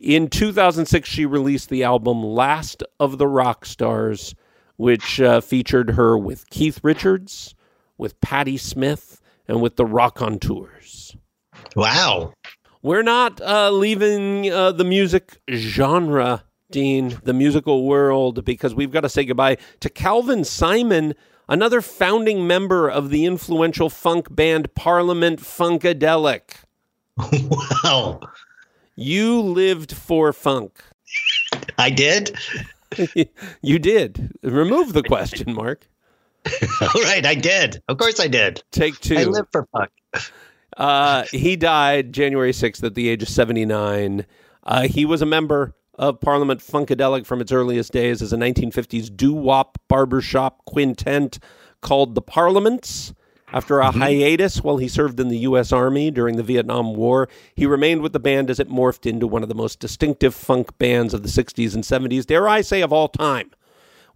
In 0.00 0.26
2006, 0.30 1.08
she 1.08 1.24
released 1.24 1.68
the 1.68 1.84
album 1.84 2.24
Last 2.24 2.82
of 2.98 3.18
the 3.18 3.28
Rock 3.28 3.66
Stars, 3.66 4.34
which 4.74 5.20
uh, 5.20 5.40
featured 5.40 5.90
her 5.90 6.18
with 6.18 6.50
Keith 6.50 6.80
Richards, 6.82 7.54
with 7.96 8.20
Patti 8.20 8.56
Smith, 8.56 9.20
and 9.46 9.62
with 9.62 9.76
the 9.76 9.86
Raconteurs. 9.86 11.16
wow. 11.76 12.32
We're 12.82 13.04
not 13.04 13.40
uh, 13.40 13.70
leaving 13.70 14.50
uh, 14.50 14.72
the 14.72 14.84
music 14.84 15.38
genre, 15.48 16.42
Dean, 16.70 17.18
the 17.24 17.32
musical 17.32 17.84
world, 17.84 18.44
because 18.44 18.74
we've 18.74 18.90
got 18.90 19.02
to 19.02 19.08
say 19.08 19.24
goodbye 19.24 19.58
to 19.80 19.88
Calvin 19.88 20.44
Simon, 20.44 21.14
another 21.48 21.80
founding 21.80 22.46
member 22.46 22.88
of 22.88 23.10
the 23.10 23.26
influential 23.26 23.90
funk 23.90 24.34
band 24.34 24.74
Parliament 24.74 25.40
Funkadelic. 25.40 26.56
Wow. 27.84 28.20
You 28.96 29.40
lived 29.40 29.92
for 29.92 30.32
funk. 30.32 30.80
I 31.78 31.90
did? 31.90 32.36
you 33.62 33.78
did. 33.78 34.32
Remove 34.42 34.92
the 34.92 35.02
question 35.02 35.52
mark. 35.54 35.88
All 36.80 37.02
right, 37.02 37.24
I 37.24 37.34
did. 37.34 37.82
Of 37.88 37.98
course 37.98 38.20
I 38.20 38.28
did. 38.28 38.62
Take 38.70 38.98
two. 39.00 39.16
I 39.16 39.24
live 39.24 39.46
for 39.50 39.66
fuck. 39.72 39.90
Uh, 40.76 41.24
he 41.30 41.56
died 41.56 42.12
January 42.12 42.52
6th 42.52 42.82
at 42.82 42.94
the 42.94 43.08
age 43.08 43.22
of 43.22 43.28
79. 43.28 44.26
Uh, 44.64 44.82
he 44.88 45.04
was 45.04 45.22
a 45.22 45.26
member 45.26 45.74
of 45.98 46.20
Parliament 46.20 46.60
Funkadelic 46.60 47.26
from 47.26 47.40
its 47.40 47.52
earliest 47.52 47.92
days 47.92 48.22
as 48.22 48.32
a 48.32 48.36
1950s 48.36 49.14
doo 49.14 49.32
wop 49.32 49.78
barbershop 49.88 50.64
quintet 50.64 51.38
called 51.80 52.14
the 52.14 52.22
Parliaments. 52.22 53.14
After 53.52 53.80
a 53.80 53.84
mm-hmm. 53.84 54.00
hiatus 54.00 54.64
while 54.64 54.78
he 54.78 54.88
served 54.88 55.20
in 55.20 55.28
the 55.28 55.38
U.S. 55.38 55.70
Army 55.70 56.10
during 56.10 56.36
the 56.36 56.42
Vietnam 56.42 56.94
War, 56.94 57.28
he 57.54 57.66
remained 57.66 58.02
with 58.02 58.12
the 58.12 58.18
band 58.18 58.50
as 58.50 58.58
it 58.58 58.68
morphed 58.68 59.06
into 59.06 59.28
one 59.28 59.44
of 59.44 59.48
the 59.48 59.54
most 59.54 59.78
distinctive 59.78 60.34
funk 60.34 60.76
bands 60.78 61.14
of 61.14 61.22
the 61.22 61.28
60s 61.28 61.72
and 61.72 61.84
70s, 61.84 62.26
dare 62.26 62.48
I 62.48 62.62
say, 62.62 62.80
of 62.80 62.92
all 62.92 63.06
time, 63.06 63.52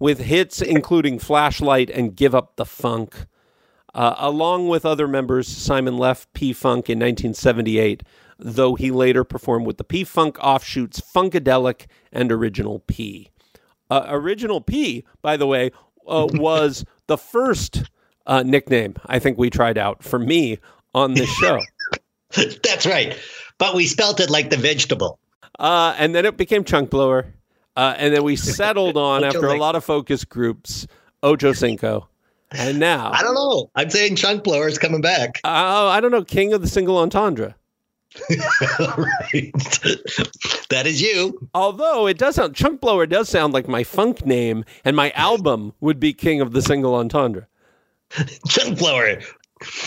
with 0.01 0.18
hits 0.18 0.61
including 0.61 1.20
Flashlight 1.20 1.89
and 1.89 2.16
Give 2.16 2.35
Up 2.35 2.57
the 2.57 2.64
Funk. 2.64 3.26
Uh, 3.99 4.15
along 4.19 4.69
with 4.69 4.87
other 4.87 5.09
members, 5.09 5.49
Simon 5.49 5.99
left 5.99 6.33
P 6.33 6.53
Funk 6.53 6.89
in 6.89 7.01
1978, 7.01 8.05
though 8.39 8.77
he 8.77 8.93
later 8.93 9.25
performed 9.25 9.67
with 9.67 9.77
the 9.77 9.83
P 9.83 10.05
Funk 10.05 10.39
offshoots 10.41 11.01
Funkadelic 11.01 11.87
and 12.13 12.31
Original 12.31 12.79
P. 12.79 13.29
Uh, 13.91 14.07
Original 14.07 14.61
P, 14.61 15.05
by 15.21 15.37
the 15.37 15.49
way, 15.49 15.73
uh, 16.07 16.29
was 16.35 16.85
the 17.09 17.19
first 17.19 17.91
uh, 18.25 18.45
nickname 18.45 18.95
I 19.07 19.19
think 19.19 19.37
we 19.37 19.51
tried 19.51 19.77
out 19.77 20.05
for 20.05 20.21
me 20.21 20.61
on 20.95 21.15
this 21.15 21.29
show. 21.31 21.59
That's 22.63 22.87
right. 22.87 23.19
But 23.59 23.75
we 23.75 23.87
spelt 23.87 24.21
it 24.21 24.31
like 24.31 24.51
the 24.51 24.59
vegetable. 24.59 25.19
Uh, 25.59 25.97
and 25.99 26.15
then 26.15 26.25
it 26.25 26.37
became 26.37 26.63
Chunk 26.63 26.91
Blower. 26.91 27.35
Uh, 27.75 27.95
and 27.97 28.15
then 28.15 28.23
we 28.23 28.37
settled 28.37 28.97
on, 28.97 29.25
after 29.25 29.47
a 29.47 29.59
lot 29.59 29.75
of 29.75 29.85
focus 29.85 30.25
groups, 30.25 30.87
Ocho 31.25 31.53
Cinco. 31.53 32.09
And 32.51 32.79
now, 32.79 33.11
I 33.13 33.23
don't 33.23 33.35
know. 33.35 33.71
I'm 33.75 33.91
saying 33.91 34.17
chunk 34.17 34.43
blower 34.43 34.69
is 34.69 34.79
coming 34.79 35.01
back. 35.01 35.41
uh, 35.45 35.89
I 35.89 36.01
don't 36.01 36.11
know, 36.11 36.25
King 36.25 36.53
of 36.53 36.63
the 36.63 36.69
Single 36.69 36.97
Entendre. 36.97 37.55
right. 38.81 39.53
that 40.71 40.85
is 40.87 41.01
you. 41.01 41.49
Although 41.55 42.07
it 42.07 42.19
does 42.19 42.37
sound, 42.37 42.55
Chunk 42.55 42.81
Blower 42.81 43.07
does 43.07 43.29
sound 43.29 43.53
like 43.53 43.69
my 43.69 43.85
funk 43.85 44.25
name, 44.25 44.65
and 44.85 44.97
my 44.97 45.11
album 45.11 45.73
would 45.81 46.01
be 46.01 46.13
King 46.13 46.41
of 46.41 46.53
the 46.53 46.63
Single 46.63 46.95
Entendre. 46.95 47.47
Chunk 48.49 48.79
blower. 48.79 49.21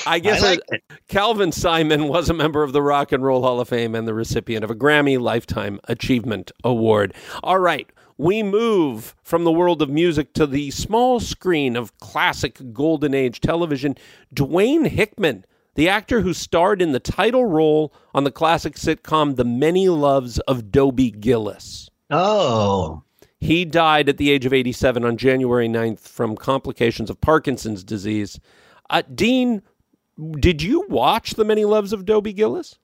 I 0.05 0.20
guess 0.20 0.43
I 0.43 0.51
like 0.51 0.84
Calvin 1.07 1.51
Simon 1.51 2.07
was 2.07 2.30
a 2.30 2.34
member 2.34 2.62
of 2.62 2.74
the 2.74 2.82
Rock 2.82 3.12
and 3.12 3.24
Roll 3.24 3.41
Hall 3.41 3.59
of 3.59 3.70
Fame 3.70 3.95
and 3.95 4.07
the 4.07 4.14
recipient 4.14 4.64
of 4.64 4.70
a 4.70 4.76
Grammy 4.76 5.20
Lifetime 5.20 5.80
Achievement 5.86 6.51
Award. 6.64 7.14
All 7.41 7.59
right, 7.59 7.89
we 8.22 8.43
move 8.43 9.15
from 9.24 9.43
the 9.43 9.51
world 9.51 9.82
of 9.82 9.89
music 9.89 10.32
to 10.32 10.45
the 10.45 10.69
small 10.69 11.19
screen 11.19 11.76
of 11.76 11.97
classic 11.97 12.61
golden 12.72 13.15
age 13.15 13.41
television. 13.41 13.95
Dwayne 14.34 14.88
Hickman, 14.88 15.43
the 15.74 15.89
actor 15.89 16.22
who 16.22 16.32
starred 16.32 16.84
in 16.84 16.91
the 16.91 16.99
title 16.99 17.45
role 17.45 17.91
on 18.13 18.24
the 18.24 18.32
classic 18.32 18.76
sitcom 18.76 19.38
The 19.38 19.43
Many 19.43 19.89
Loves 19.89 20.38
of 20.41 20.72
Dobie 20.72 21.09
Gillis. 21.09 21.89
Oh. 22.11 23.01
He 23.39 23.65
died 23.65 24.07
at 24.07 24.17
the 24.17 24.30
age 24.30 24.45
of 24.45 24.53
87 24.53 25.03
on 25.03 25.17
January 25.17 25.67
9th 25.67 26.01
from 26.01 26.38
complications 26.38 27.09
of 27.09 27.19
Parkinson's 27.22 27.84
disease. 27.84 28.39
Uh, 28.91 29.01
Dean, 29.15 29.63
did 30.39 30.61
you 30.61 30.86
watch 30.89 31.32
The 31.32 31.45
Many 31.45 31.65
Loves 31.65 31.91
of 31.91 32.05
Dobie 32.05 32.34
Gillis? 32.34 32.78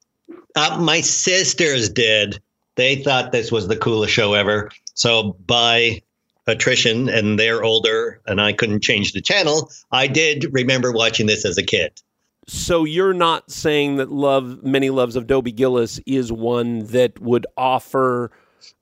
Uh, 0.55 0.79
my 0.81 1.01
sisters 1.01 1.89
did. 1.89 2.41
They 2.73 2.95
thought 3.03 3.31
this 3.31 3.51
was 3.51 3.67
the 3.67 3.77
coolest 3.77 4.13
show 4.13 4.33
ever. 4.33 4.71
So 4.97 5.37
by 5.45 6.01
attrition, 6.47 7.07
and 7.07 7.39
they're 7.39 7.63
older, 7.63 8.19
and 8.25 8.41
I 8.41 8.53
couldn't 8.53 8.81
change 8.81 9.13
the 9.13 9.21
channel. 9.21 9.69
I 9.91 10.07
did 10.07 10.47
remember 10.51 10.91
watching 10.91 11.27
this 11.27 11.45
as 11.45 11.57
a 11.57 11.63
kid. 11.63 12.01
So 12.47 12.83
you're 12.83 13.13
not 13.13 13.51
saying 13.51 13.97
that 13.97 14.11
Love 14.11 14.63
Many 14.63 14.89
Loves 14.89 15.15
of 15.15 15.27
Dobie 15.27 15.51
Gillis 15.51 15.99
is 16.05 16.31
one 16.31 16.85
that 16.87 17.19
would 17.19 17.45
offer 17.57 18.31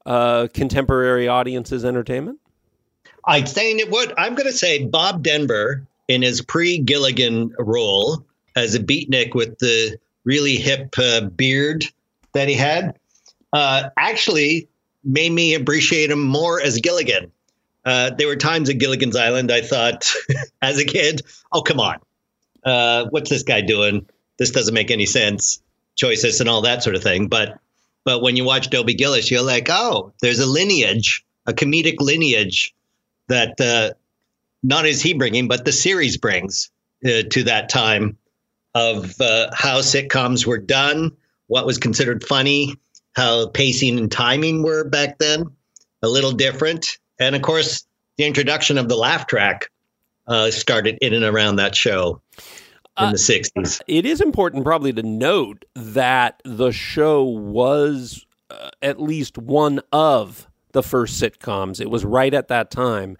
uh, 0.06 0.48
contemporary 0.54 1.28
audiences 1.28 1.84
entertainment? 1.84 2.40
I'm 3.26 3.48
saying 3.48 3.80
it 3.80 3.90
would. 3.90 4.14
I'm 4.18 4.36
going 4.36 4.48
to 4.48 4.54
say 4.54 4.86
Bob 4.86 5.24
Denver 5.24 5.86
in 6.08 6.22
his 6.22 6.42
pre 6.42 6.78
Gilligan 6.78 7.54
role 7.58 8.24
as 8.56 8.76
a 8.76 8.80
beatnik 8.80 9.34
with 9.34 9.58
the 9.58 9.98
really 10.24 10.56
hip 10.56 10.96
uh, 10.98 11.22
beard 11.22 11.86
that 12.34 12.48
he 12.48 12.54
had 12.54 12.98
uh, 13.52 13.90
actually 13.98 14.70
made 15.06 15.32
me 15.32 15.54
appreciate 15.54 16.12
him 16.12 16.22
more 16.22 16.60
as 16.62 16.80
Gilligan. 16.80 17.32
Uh, 17.86 18.10
there 18.10 18.28
were 18.28 18.36
times 18.36 18.70
at 18.70 18.80
Gilligan's 18.80 19.16
Island 19.16 19.52
I 19.52 19.62
thought, 19.62 20.12
as 20.62 20.80
a 20.80 20.86
kid, 20.86 21.22
oh, 21.52 21.62
come 21.62 21.80
on. 21.80 22.00
Uh, 22.64 23.06
what's 23.12 23.30
this 23.30 23.44
guy 23.44 23.62
doing? 23.62 24.08
This 24.38 24.52
doesn't 24.52 24.74
make 24.74 24.90
any 24.90 25.06
sense. 25.06 25.62
Choices 25.96 26.42
and 26.42 26.50
all 26.50 26.62
that 26.62 26.84
sort 26.84 26.96
of 26.96 27.04
thing. 27.04 27.28
But 27.28 27.60
but 28.04 28.22
when 28.22 28.36
you 28.36 28.44
watch 28.44 28.70
Dobie 28.70 28.94
Gillis, 28.94 29.32
you're 29.32 29.42
like, 29.42 29.68
oh, 29.70 30.14
there's 30.22 30.40
a 30.40 30.46
lineage, 30.46 31.26
a 31.48 31.54
comedic 31.54 31.96
lineage 32.00 32.76
that 33.28 33.60
uh, 33.60 33.94
not 34.62 34.86
is 34.86 35.02
he 35.02 35.14
bringing, 35.14 35.48
but 35.48 35.66
the 35.66 35.72
series 35.72 36.18
brings 36.18 36.70
uh, 37.04 37.24
to 37.32 37.44
that 37.44 37.70
time 37.70 38.18
of 38.76 39.20
uh, 39.22 39.50
how 39.54 39.80
sitcoms 39.80 40.46
were 40.46 40.58
done, 40.58 41.12
what 41.48 41.66
was 41.66 41.78
considered 41.78 42.24
funny, 42.24 42.76
how 43.16 43.48
pacing 43.50 43.98
and 43.98 44.12
timing 44.12 44.64
were 44.64 44.84
back 44.84 45.18
then, 45.20 45.46
a 46.02 46.08
little 46.08 46.32
different, 46.32 46.98
and 47.20 47.36
of 47.36 47.42
course 47.42 47.86
the 48.18 48.26
introduction 48.26 48.78
of 48.78 48.88
the 48.90 48.96
laugh 48.96 49.28
track 49.28 49.70
uh, 50.28 50.50
started 50.52 50.98
in 51.02 51.14
and 51.14 51.24
around 51.26 51.58
that 51.58 51.76
show 51.76 52.22
in 52.98 53.06
Uh, 53.08 53.12
the 53.12 53.18
'60s. 53.18 53.82
It 53.88 54.06
is 54.06 54.22
important, 54.22 54.64
probably, 54.64 54.94
to 54.94 55.04
note 55.04 55.66
that 55.76 56.42
the 56.46 56.72
show 56.72 57.24
was 57.24 58.26
uh, 58.50 58.70
at 58.82 59.02
least 59.02 59.38
one 59.38 59.82
of 59.92 60.48
the 60.72 60.84
first 60.84 61.22
sitcoms. 61.22 61.82
It 61.82 61.90
was 61.90 62.06
right 62.06 62.34
at 62.34 62.48
that 62.48 62.72
time 62.72 63.18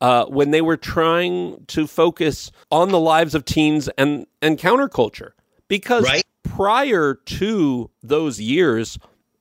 uh, 0.00 0.26
when 0.26 0.50
they 0.50 0.60
were 0.60 0.76
trying 0.76 1.64
to 1.68 1.86
focus 1.86 2.50
on 2.70 2.90
the 2.90 3.00
lives 3.00 3.34
of 3.34 3.44
teens 3.44 3.88
and, 3.96 4.26
and 4.42 4.58
counterculture. 4.58 5.30
Because 5.68 6.04
Right. 6.04 6.24
prior 6.44 7.14
to 7.14 7.90
those 8.02 8.40
years, 8.40 8.98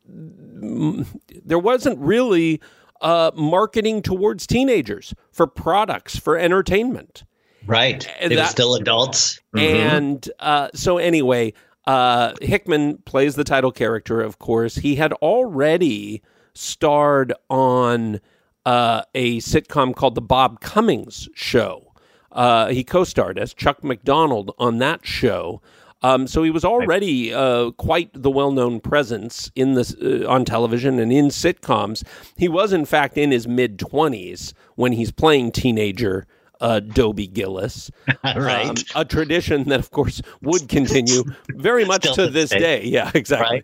there 0.08 1.60
wasn't 1.60 2.00
really 2.00 2.62
uh, 3.02 3.32
marketing 3.36 4.02
towards 4.02 4.48
teenagers 4.48 5.14
for 5.32 5.48
products, 5.48 6.18
for 6.18 6.38
entertainment. 6.38 7.24
Right, 7.68 8.08
and 8.20 8.32
they 8.32 8.36
were 8.36 8.46
still 8.46 8.76
adults. 8.76 9.40
Mhm. 9.56 9.62
And 9.62 10.30
uh, 10.40 10.70
so, 10.74 10.98
anyway, 10.98 11.54
uh, 11.88 12.34
Hickman 12.42 12.98
plays 13.06 13.36
the 13.36 13.44
title 13.44 13.72
character, 13.72 14.22
of 14.22 14.40
course. 14.40 14.76
He 14.76 14.96
had 14.96 15.14
already 15.14 16.22
starred 16.54 17.34
on 17.50 18.22
uh, 18.66 19.02
a 19.14 19.40
sitcom 19.40 19.96
called 19.96 20.16
The 20.16 20.22
Bob 20.22 20.60
Cummings 20.62 21.28
Show. 21.36 21.94
Uh, 22.32 22.68
he 22.68 22.84
co 22.84 23.04
starred 23.04 23.40
as 23.40 23.54
Chuck 23.54 23.84
McDonald 23.84 24.52
on 24.58 24.78
that 24.80 25.06
show. 25.06 25.62
Um, 26.06 26.28
so 26.28 26.44
he 26.44 26.52
was 26.52 26.64
already 26.64 27.34
uh, 27.34 27.72
quite 27.72 28.10
the 28.14 28.30
well-known 28.30 28.80
presence 28.80 29.52
in 29.56 29.74
this 29.74 29.96
uh, 29.96 30.26
on 30.28 30.46
television 30.46 31.00
and 31.00 31.12
in 31.12 31.30
sitcoms. 31.30 32.04
He 32.38 32.48
was, 32.48 32.74
in 32.74 32.86
fact, 32.86 33.18
in 33.18 33.32
his 33.32 33.48
mid 33.48 33.80
twenties 33.80 34.54
when 34.76 34.92
he's 34.92 35.12
playing 35.12 35.52
teenager 35.52 36.28
uh, 36.62 36.80
Dobie 36.80 37.28
Gillis. 37.28 37.90
Right. 38.24 38.68
Um, 38.68 38.76
a 38.96 39.06
tradition 39.06 39.70
that, 39.70 39.80
of 39.80 39.92
course, 39.92 40.22
would 40.42 40.68
continue 40.68 41.24
very 41.50 41.86
much 41.86 42.04
Still 42.04 42.28
to 42.28 42.28
this 42.32 42.50
this 42.50 42.60
day. 42.62 42.84
Yeah, 42.84 43.12
exactly. 43.16 43.64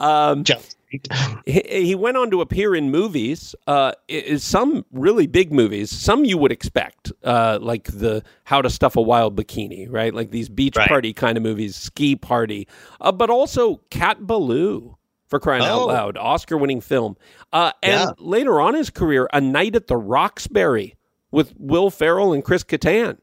Um, 0.00 0.44
Just- 0.44 0.76
he, 1.46 1.62
he 1.66 1.94
went 1.94 2.16
on 2.16 2.30
to 2.30 2.40
appear 2.40 2.74
in 2.74 2.90
movies, 2.90 3.54
uh, 3.66 3.92
some 4.36 4.84
really 4.92 5.26
big 5.26 5.52
movies, 5.52 5.90
some 5.90 6.24
you 6.24 6.38
would 6.38 6.52
expect, 6.52 7.12
uh, 7.24 7.58
like 7.60 7.84
the 7.84 8.22
How 8.44 8.62
to 8.62 8.70
Stuff 8.70 8.96
a 8.96 9.02
Wild 9.02 9.36
Bikini, 9.36 9.86
right? 9.90 10.12
Like 10.14 10.30
these 10.30 10.48
beach 10.48 10.76
Right. 10.76 10.88
party 10.88 11.12
kind 11.12 11.36
of 11.36 11.42
movies, 11.42 11.76
Ski 11.76 12.16
Party, 12.16 12.66
uh, 13.00 13.12
but 13.12 13.30
also 13.30 13.76
Cat 13.90 14.26
Ballou. 14.26 14.96
For 15.28 15.40
crying 15.40 15.62
out 15.62 15.80
Oh. 15.80 15.86
loud, 15.86 16.18
Oscar-winning 16.18 16.82
film, 16.82 17.16
uh, 17.54 17.72
and 17.82 17.92
Yeah. 18.00 18.10
later 18.18 18.60
on 18.60 18.74
in 18.74 18.78
his 18.80 18.90
career, 18.90 19.26
A 19.32 19.40
Night 19.40 19.74
at 19.74 19.86
the 19.86 19.96
Roxbury 19.96 20.94
with 21.30 21.54
Will 21.56 21.88
Ferrell 21.88 22.34
and 22.34 22.44
Chris 22.44 22.62
Kattan. 22.64 23.16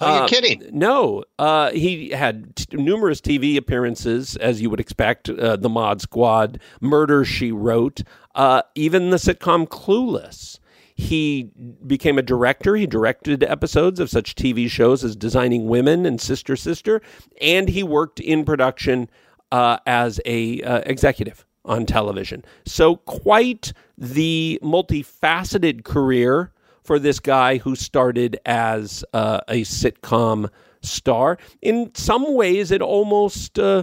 Oh, 0.00 0.14
you're 0.14 0.24
Uh, 0.24 0.28
kidding. 0.28 0.62
No, 0.72 1.24
uh, 1.38 1.70
he 1.72 2.10
had 2.10 2.54
t- 2.56 2.76
numerous 2.76 3.20
TV 3.20 3.56
appearances, 3.56 4.36
as 4.36 4.60
you 4.62 4.70
would 4.70 4.80
expect. 4.80 5.28
Uh, 5.28 5.56
the 5.56 5.68
Mod 5.68 6.00
Squad, 6.00 6.60
Murder 6.80 7.24
She 7.24 7.52
Wrote, 7.52 8.02
uh, 8.34 8.62
even 8.74 9.10
the 9.10 9.16
sitcom 9.16 9.66
Clueless. 9.68 10.58
He 10.94 11.50
became 11.86 12.18
a 12.18 12.22
director. 12.22 12.74
He 12.76 12.86
directed 12.86 13.44
episodes 13.44 14.00
of 14.00 14.10
such 14.10 14.34
TV 14.34 14.68
shows 14.68 15.04
as 15.04 15.14
Designing 15.16 15.68
Women 15.68 16.04
and 16.06 16.20
Sister 16.20 16.56
Sister, 16.56 17.00
and 17.40 17.68
he 17.68 17.82
worked 17.84 18.18
in 18.20 18.44
production 18.44 19.08
uh, 19.52 19.78
as 19.86 20.20
a 20.26 20.60
uh, 20.62 20.80
executive 20.86 21.44
on 21.64 21.86
television. 21.86 22.44
So 22.66 22.96
quite 22.96 23.72
the 23.96 24.58
multifaceted 24.62 25.84
career 25.84 26.52
for 26.88 26.98
this 26.98 27.20
guy 27.20 27.58
who 27.58 27.76
started 27.76 28.40
as 28.46 29.04
uh, 29.12 29.40
a 29.46 29.60
sitcom 29.60 30.48
star. 30.80 31.36
In 31.60 31.90
some 31.94 32.34
ways, 32.34 32.70
it 32.70 32.80
almost 32.80 33.58
uh, 33.58 33.82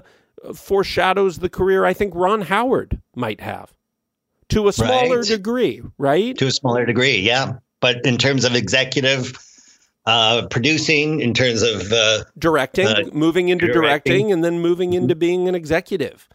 foreshadows 0.55 1.37
the 1.37 1.47
career 1.47 1.85
I 1.85 1.93
think 1.93 2.15
Ron 2.15 2.41
Howard 2.41 2.99
might 3.15 3.41
have 3.41 3.71
to 4.49 4.67
a 4.67 4.73
smaller 4.73 5.19
Right. 5.19 5.27
degree, 5.27 5.83
right? 5.99 6.35
to 6.35 6.47
a 6.47 6.51
smaller 6.51 6.83
degree, 6.83 7.17
yeah. 7.19 7.53
But 7.79 8.03
in 8.07 8.17
terms 8.17 8.43
of 8.43 8.55
executive 8.55 9.37
uh, 10.07 10.47
producing 10.49 11.21
in 11.21 11.35
terms 11.35 11.61
of 11.61 11.91
uh, 11.91 12.23
directing, 12.39 12.87
uh, 12.87 13.03
moving 13.13 13.49
into 13.49 13.67
directing. 13.67 13.81
directing. 14.13 14.31
and 14.31 14.43
then 14.43 14.59
moving 14.61 14.93
into 14.93 15.13
being 15.13 15.47
an 15.47 15.53
executive. 15.53 16.27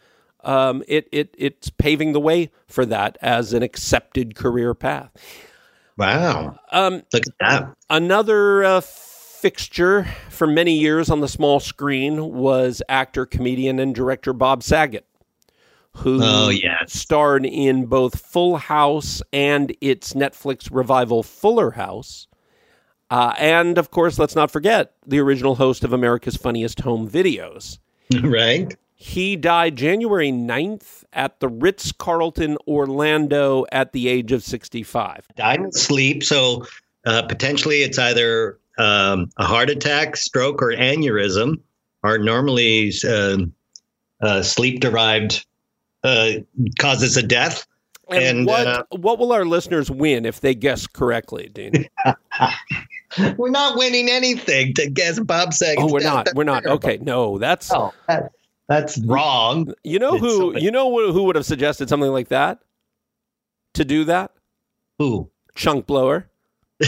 Um, 0.45 0.83
it 0.87 1.09
it 1.11 1.35
it's 1.37 1.69
paving 1.69 2.13
the 2.13 2.21
way 2.21 2.49
for 2.67 2.85
that 2.85 3.17
as 3.21 3.51
an 3.51 3.61
accepted 3.61 4.35
career 4.35 4.73
path. 4.73 5.11
Wow. 5.97 6.57
Um, 6.71 7.03
Look 7.13 7.23
at 7.27 7.33
that. 7.39 7.75
Another 7.89 8.63
uh, 8.63 8.81
fixture 8.81 10.07
for 10.29 10.47
many 10.47 10.77
years 10.77 11.09
on 11.09 11.19
the 11.21 11.27
small 11.27 11.59
screen 11.59 12.33
was 12.33 12.81
actor, 12.89 13.25
comedian, 13.25 13.79
and 13.79 13.93
director 13.95 14.33
Bob 14.33 14.63
Saget, 14.63 15.05
who 15.97 16.19
Oh, 16.21 16.49
yes. 16.49 16.93
starred 16.93 17.45
in 17.45 17.85
both 17.85 18.19
Full 18.19 18.57
House 18.57 19.21
and 19.33 19.75
its 19.81 20.13
Netflix 20.13 20.69
revival 20.71 21.23
Fuller 21.23 21.71
House. 21.71 22.27
Uh, 23.09 23.33
and 23.37 23.77
of 23.77 23.91
course, 23.91 24.17
let's 24.17 24.35
not 24.35 24.49
forget 24.49 24.93
the 25.05 25.19
original 25.19 25.55
host 25.55 25.83
of 25.83 25.91
America's 25.91 26.37
Funniest 26.37 26.79
Home 26.81 27.09
Videos. 27.09 27.77
right. 28.23 28.73
He 29.01 29.35
died 29.35 29.77
January 29.77 30.31
9th 30.31 31.05
at 31.11 31.39
the 31.39 31.47
Ritz 31.47 31.91
Carlton, 31.91 32.59
Orlando, 32.67 33.65
at 33.71 33.93
the 33.93 34.07
age 34.07 34.31
of 34.31 34.43
65. 34.43 35.27
Died 35.35 35.59
in 35.59 35.71
sleep. 35.71 36.23
So 36.23 36.67
uh, 37.07 37.23
potentially 37.23 37.77
it's 37.77 37.97
either 37.97 38.59
um, 38.77 39.31
a 39.37 39.43
heart 39.43 39.71
attack, 39.71 40.17
stroke, 40.17 40.61
or 40.61 40.67
aneurysm 40.67 41.59
are 42.03 42.19
normally 42.19 42.93
um 43.09 43.51
uh, 44.21 44.43
sleep 44.43 44.81
derived 44.81 45.47
uh, 46.03 46.33
causes 46.77 47.17
of 47.17 47.27
death. 47.27 47.65
And, 48.11 48.23
And, 48.23 48.45
what 48.45 48.67
uh, 48.67 48.83
what 48.91 49.17
will 49.17 49.31
our 49.31 49.45
listeners 49.45 49.89
win 49.89 50.27
if 50.27 50.41
they 50.41 50.53
guess 50.53 50.85
correctly, 50.85 51.49
Dean? 51.51 51.89
We're 53.37 53.49
not 53.49 53.79
winning 53.79 54.11
anything 54.11 54.75
to 54.75 54.91
guess 54.91 55.19
Bob 55.19 55.55
Saget's 55.55 55.81
oh, 55.81 55.91
we're 55.91 55.99
not. 55.99 56.25
That's 56.25 56.35
We're 56.35 56.45
not. 56.45 56.65
Okay, 56.65 56.97
no, 57.01 57.37
that's 57.37 57.69
Oh, 57.73 57.93
that, 58.07 58.31
that's 58.71 58.97
wrong. 58.99 59.73
you 59.83 59.99
know 59.99 60.13
It's 60.15 60.23
who 60.23 60.37
something- 60.37 60.63
you 60.63 60.71
know 60.71 60.89
who 60.89 61.11
who 61.13 61.23
would 61.23 61.35
have 61.35 61.45
suggested 61.45 61.89
something 61.89 62.11
like 62.11 62.29
that 62.29 62.59
to 63.73 63.83
do 63.85 64.03
that 64.05 64.31
Who? 64.99 65.29
chunk 65.55 65.85
blower. 65.85 66.29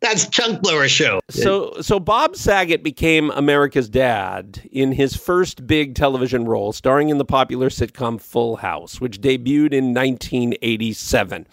That's 0.00 0.28
Chunk 0.28 0.62
Blower 0.62 0.86
Show. 0.86 1.18
So 1.28 1.80
so 1.80 1.98
Bob 1.98 2.36
Saget 2.36 2.84
became 2.84 3.30
America's 3.32 3.88
dad 3.88 4.60
in 4.70 4.92
his 4.92 5.16
first 5.16 5.66
big 5.66 5.96
television 5.96 6.44
role, 6.44 6.72
starring 6.72 7.08
in 7.08 7.18
the 7.18 7.24
popular 7.24 7.68
sitcom 7.68 8.20
Full 8.20 8.54
House, 8.56 9.00
which 9.00 9.20
debuted 9.20 9.72
in 9.72 9.92
1987. 9.92 11.48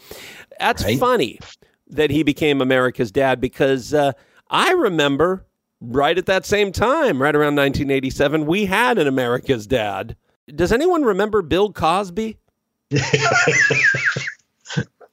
That's 0.60 0.84
Right. 0.84 1.00
funny 1.00 1.40
that 1.88 2.12
he 2.12 2.22
became 2.22 2.62
America's 2.62 3.12
dad 3.12 3.42
because 3.42 3.96
uh, 3.96 4.12
I 4.52 4.74
remember 4.74 5.48
right 5.82 6.18
at 6.18 6.28
that 6.28 6.46
same 6.46 6.72
time, 6.72 7.22
right 7.22 7.36
around 7.36 7.56
1987, 7.56 8.46
we 8.46 8.66
had 8.66 8.98
an 8.98 9.08
America's 9.08 9.68
dad. 9.68 10.16
Does 10.56 10.72
anyone 10.72 11.04
remember 11.04 11.42
Bill 11.42 11.72
Cosby? 11.74 12.38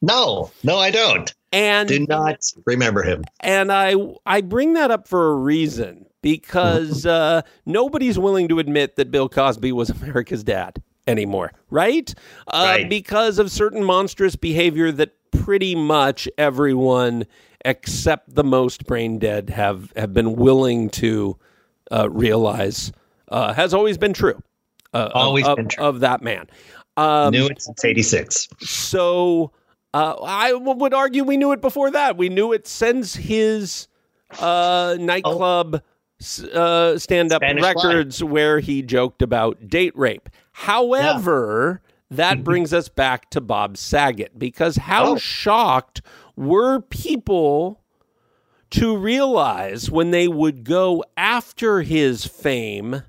No, 0.01 0.53
no, 0.63 0.77
I 0.79 0.93
don't. 0.93 1.35
And 1.51 1.89
Do 1.89 2.07
not 2.09 2.39
remember 2.67 3.03
him. 3.03 3.25
and 3.41 3.73
I 3.73 3.97
I 4.25 4.43
bring 4.43 4.75
that 4.75 4.93
up 4.93 5.09
for 5.09 5.31
a 5.31 5.35
reason 5.35 6.07
because 6.23 7.05
uh, 7.07 7.43
nobody's 7.67 8.17
willing 8.17 8.47
to 8.49 8.61
admit 8.61 8.95
that 8.95 9.11
Bill 9.11 9.29
Cosby 9.29 9.73
was 9.73 9.91
America's 10.03 10.45
dad 10.45 10.81
anymore, 11.09 11.53
right? 11.71 12.15
Uh, 12.47 12.63
Right. 12.65 12.89
Because 12.89 13.41
of 13.41 13.51
certain 13.51 13.83
monstrous 13.83 14.37
behavior 14.37 14.93
that 14.93 15.15
pretty 15.33 15.75
much 15.75 16.29
everyone 16.39 17.27
except 17.65 18.35
the 18.35 18.45
most 18.45 18.87
brain 18.87 19.19
dead 19.19 19.51
have 19.51 19.93
have 19.97 20.13
been 20.15 20.37
willing 20.37 20.91
to 20.91 21.37
uh, 21.91 22.09
realize 22.11 22.93
uh, 23.29 23.53
has 23.55 23.75
always 23.75 23.99
been 23.99 24.13
true. 24.13 24.41
Uh, 24.95 24.99
of- 24.99 25.13
Always 25.15 25.47
of, 25.47 25.57
been 25.57 25.69
true. 25.69 25.85
of 25.85 26.01
that 26.01 26.23
man. 26.23 26.47
Um, 26.97 27.33
Knew 27.33 27.47
it 27.47 27.61
since 27.63 27.85
'86. 27.85 28.49
so 28.61 29.53
uh, 29.95 30.17
I 30.23 30.51
w- 30.53 30.73
would 30.79 30.95
argue 30.95 31.25
we 31.25 31.37
knew 31.37 31.53
it 31.53 31.61
before 31.61 31.91
that. 31.91 32.17
We 32.17 32.29
knew 32.29 32.53
it 32.53 32.67
since 32.67 33.15
his 33.15 33.87
uh, 34.41 34.97
nightclub 34.99 35.83
s 36.21 36.43
uh, 36.43 36.99
stand-up 36.99 37.41
Spanish 37.43 37.63
records 37.63 38.25
where 38.25 38.59
he 38.61 38.83
joked 38.83 39.23
about 39.23 39.69
date 39.69 39.97
rape. 39.97 40.29
However, 40.53 41.81
that 42.11 42.43
brings 42.43 42.73
us 42.73 42.89
back 42.89 43.31
to 43.31 43.41
Bob 43.41 43.77
Saget 43.77 44.39
because 44.39 44.77
how 44.77 45.13
Oh. 45.13 45.17
shocked 45.19 46.01
were 46.39 46.81
people 46.81 47.81
to 48.71 48.97
realize 48.97 49.91
when 49.91 50.11
they 50.11 50.29
would 50.29 50.65
go 50.65 51.05
after 51.17 51.83
his 51.83 52.27
fame 52.27 53.03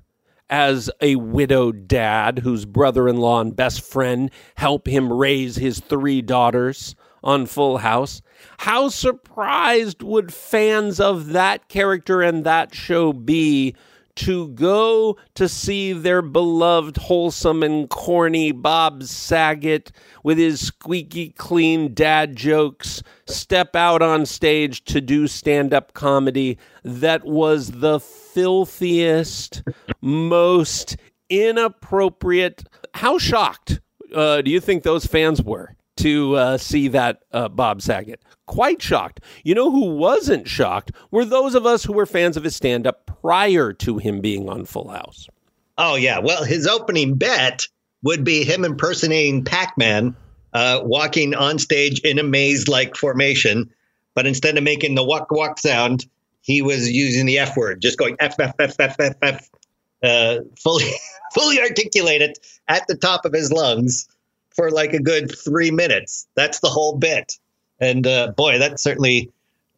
as 0.48 0.90
a 1.00 1.14
widowed 1.16 1.86
dad 1.86 2.40
whose 2.40 2.64
brother 2.64 3.08
in 3.08 3.18
law 3.18 3.40
and 3.40 3.54
best 3.54 3.82
friend 3.82 4.30
help 4.56 4.88
him 4.88 5.12
raise 5.12 5.56
his 5.56 5.78
three 5.78 6.20
daughters 6.20 6.96
on 7.22 7.46
Full 7.46 7.78
House. 7.78 8.20
How 8.58 8.88
surprised 8.88 10.02
would 10.02 10.32
fans 10.32 10.98
of 10.98 11.28
that 11.28 11.68
character 11.68 12.22
and 12.22 12.44
that 12.44 12.74
show 12.74 13.12
be 13.12 13.76
to 14.20 14.48
go 14.48 15.16
to 15.34 15.48
see 15.48 15.94
their 15.94 16.20
beloved, 16.20 16.98
wholesome, 16.98 17.62
and 17.62 17.88
corny 17.88 18.52
Bob 18.52 19.02
Saget 19.02 19.90
with 20.22 20.36
his 20.36 20.60
squeaky 20.60 21.30
clean 21.30 21.94
dad 21.94 22.36
jokes 22.36 23.02
step 23.24 23.74
out 23.74 24.02
on 24.02 24.26
stage 24.26 24.84
to 24.84 25.00
do 25.00 25.26
stand 25.26 25.72
up 25.72 25.94
comedy 25.94 26.58
that 26.84 27.24
was 27.24 27.70
the 27.70 27.98
filthiest, 27.98 29.62
most 30.02 30.98
inappropriate. 31.30 32.64
How 32.92 33.16
shocked 33.16 33.80
uh, 34.14 34.42
do 34.42 34.50
you 34.50 34.60
think 34.60 34.82
those 34.82 35.06
fans 35.06 35.42
were 35.42 35.76
to 36.00 36.34
uh, 36.36 36.58
see 36.58 36.88
that 36.88 37.22
uh, 37.32 37.48
Bob 37.48 37.82
Saget? 37.82 38.22
Quite 38.46 38.82
shocked. 38.82 39.20
You 39.44 39.54
know 39.54 39.70
who 39.70 39.94
wasn't 39.94 40.48
shocked 40.48 40.92
were 41.10 41.24
those 41.24 41.54
of 41.54 41.66
us 41.66 41.84
who 41.84 41.92
were 41.92 42.06
fans 42.06 42.36
of 42.36 42.44
his 42.44 42.56
stand 42.56 42.86
up 42.86 43.06
prior 43.20 43.72
to 43.74 43.98
him 43.98 44.20
being 44.20 44.48
on 44.48 44.64
Full 44.64 44.88
House. 44.88 45.28
Oh 45.78 45.94
yeah. 45.94 46.18
Well, 46.18 46.44
his 46.44 46.66
opening 46.66 47.14
bet 47.14 47.66
would 48.02 48.24
be 48.24 48.44
him 48.44 48.64
impersonating 48.64 49.44
Pac-Man, 49.44 50.16
uh, 50.52 50.80
walking 50.82 51.34
on 51.34 51.58
stage 51.58 52.00
in 52.00 52.18
a 52.18 52.22
maze-like 52.22 52.96
formation, 52.96 53.70
but 54.14 54.26
instead 54.26 54.56
of 54.56 54.64
making 54.64 54.94
the 54.94 55.04
walk 55.04 55.30
walk 55.30 55.58
sound, 55.58 56.06
he 56.42 56.62
was 56.62 56.90
using 56.90 57.26
the 57.26 57.38
F 57.38 57.56
word, 57.56 57.80
just 57.80 57.98
going 57.98 58.16
F 58.18 58.38
F 58.40 58.54
F 58.58 58.76
F 58.78 58.96
F 58.98 59.14
F, 59.22 59.50
uh, 60.02 60.38
fully 60.58 60.90
fully 61.34 61.60
articulated 61.60 62.36
at 62.68 62.86
the 62.88 62.96
top 62.96 63.24
of 63.24 63.32
his 63.32 63.52
lungs 63.52 64.08
for 64.54 64.70
like 64.70 64.92
a 64.92 65.00
good 65.00 65.36
three 65.36 65.70
minutes. 65.70 66.26
That's 66.34 66.60
the 66.60 66.68
whole 66.68 66.96
bit, 66.96 67.38
and 67.78 68.06
uh, 68.06 68.32
boy, 68.36 68.58
that 68.58 68.80
certainly 68.80 69.30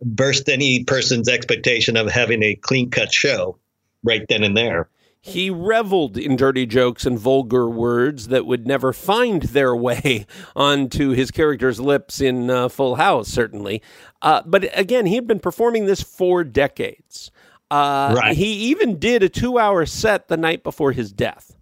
burst 0.04 0.48
any 0.48 0.84
person's 0.84 1.28
expectation 1.28 1.96
of 1.96 2.10
having 2.10 2.42
a 2.42 2.56
clean-cut 2.56 3.12
show 3.12 3.56
right 4.02 4.26
then 4.28 4.42
and 4.42 4.56
there. 4.56 4.88
He 5.24 5.50
reveled 5.50 6.18
in 6.18 6.34
dirty 6.34 6.66
jokes 6.66 7.06
and 7.06 7.16
vulgar 7.16 7.70
words 7.70 8.26
that 8.26 8.44
would 8.44 8.66
never 8.66 8.92
find 8.92 9.42
their 9.42 9.74
way 9.76 10.26
onto 10.56 11.10
his 11.10 11.30
character's 11.30 11.78
lips 11.78 12.20
in 12.20 12.50
uh, 12.50 12.68
Full 12.68 12.96
House, 12.96 13.28
certainly. 13.28 13.80
Uh, 14.20 14.42
but 14.44 14.68
again, 14.76 15.06
he 15.06 15.14
had 15.14 15.28
been 15.28 15.38
performing 15.38 15.86
this 15.86 16.02
for 16.02 16.42
decades. 16.42 17.30
Uh, 17.70 18.14
Right. 18.18 18.36
He 18.36 18.52
even 18.70 18.98
did 18.98 19.22
a 19.22 19.28
two 19.28 19.58
hour 19.58 19.86
set 19.86 20.26
the 20.26 20.36
night 20.36 20.64
before 20.64 20.90
his 20.90 21.12
death. 21.12 21.56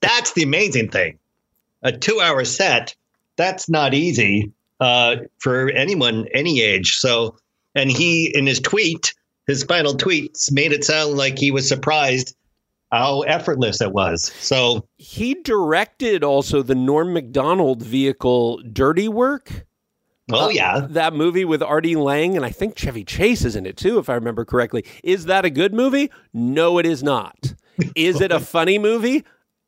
That's 0.00 0.32
the 0.32 0.42
amazing 0.42 0.90
thing. 0.90 1.18
A 1.84 1.92
two 1.92 2.20
hour 2.20 2.44
set, 2.44 2.94
that's 3.36 3.68
not 3.68 3.94
easy 3.94 4.50
uh, 4.80 5.16
for 5.38 5.70
anyone, 5.70 6.26
any 6.34 6.60
age. 6.62 6.96
So, 6.96 7.36
and 7.74 7.90
he, 7.90 8.32
in 8.34 8.46
his 8.46 8.60
tweet, 8.60 9.14
his 9.46 9.62
final 9.64 9.94
tweets 9.94 10.50
made 10.50 10.72
it 10.72 10.84
sound 10.84 11.16
like 11.16 11.38
he 11.38 11.50
was 11.50 11.68
surprised 11.68 12.34
how 12.90 13.22
effortless 13.22 13.80
it 13.80 13.92
was. 13.92 14.32
So, 14.40 14.86
He 14.96 15.34
directed 15.34 16.22
also 16.24 16.62
the 16.62 16.74
Norm 16.76 17.12
Macdonald 17.12 17.82
vehicle 17.82 18.58
Dirty 18.72 19.08
Work. 19.08 19.66
oh, 20.32 20.48
yeah. 20.48 20.86
That 20.88 21.12
movie 21.12 21.44
with 21.44 21.60
Artie 21.62 21.96
Lange, 21.96 22.36
and 22.36 22.44
I 22.44 22.50
think 22.50 22.76
Chevy 22.76 23.04
Chase 23.04 23.44
is 23.44 23.56
in 23.56 23.66
it 23.66 23.76
too, 23.76 23.98
if 23.98 24.08
I 24.08 24.14
remember 24.14 24.44
correctly. 24.44 24.84
Is 25.02 25.26
that 25.26 25.44
a 25.44 25.50
good 25.50 25.74
movie? 25.74 26.10
No, 26.32 26.78
it 26.78 26.86
is 26.86 27.02
not. 27.02 27.54
Is 27.96 28.20
it 28.20 28.30
a 28.32 28.40
funny 28.54 28.78
movie? 28.78 29.24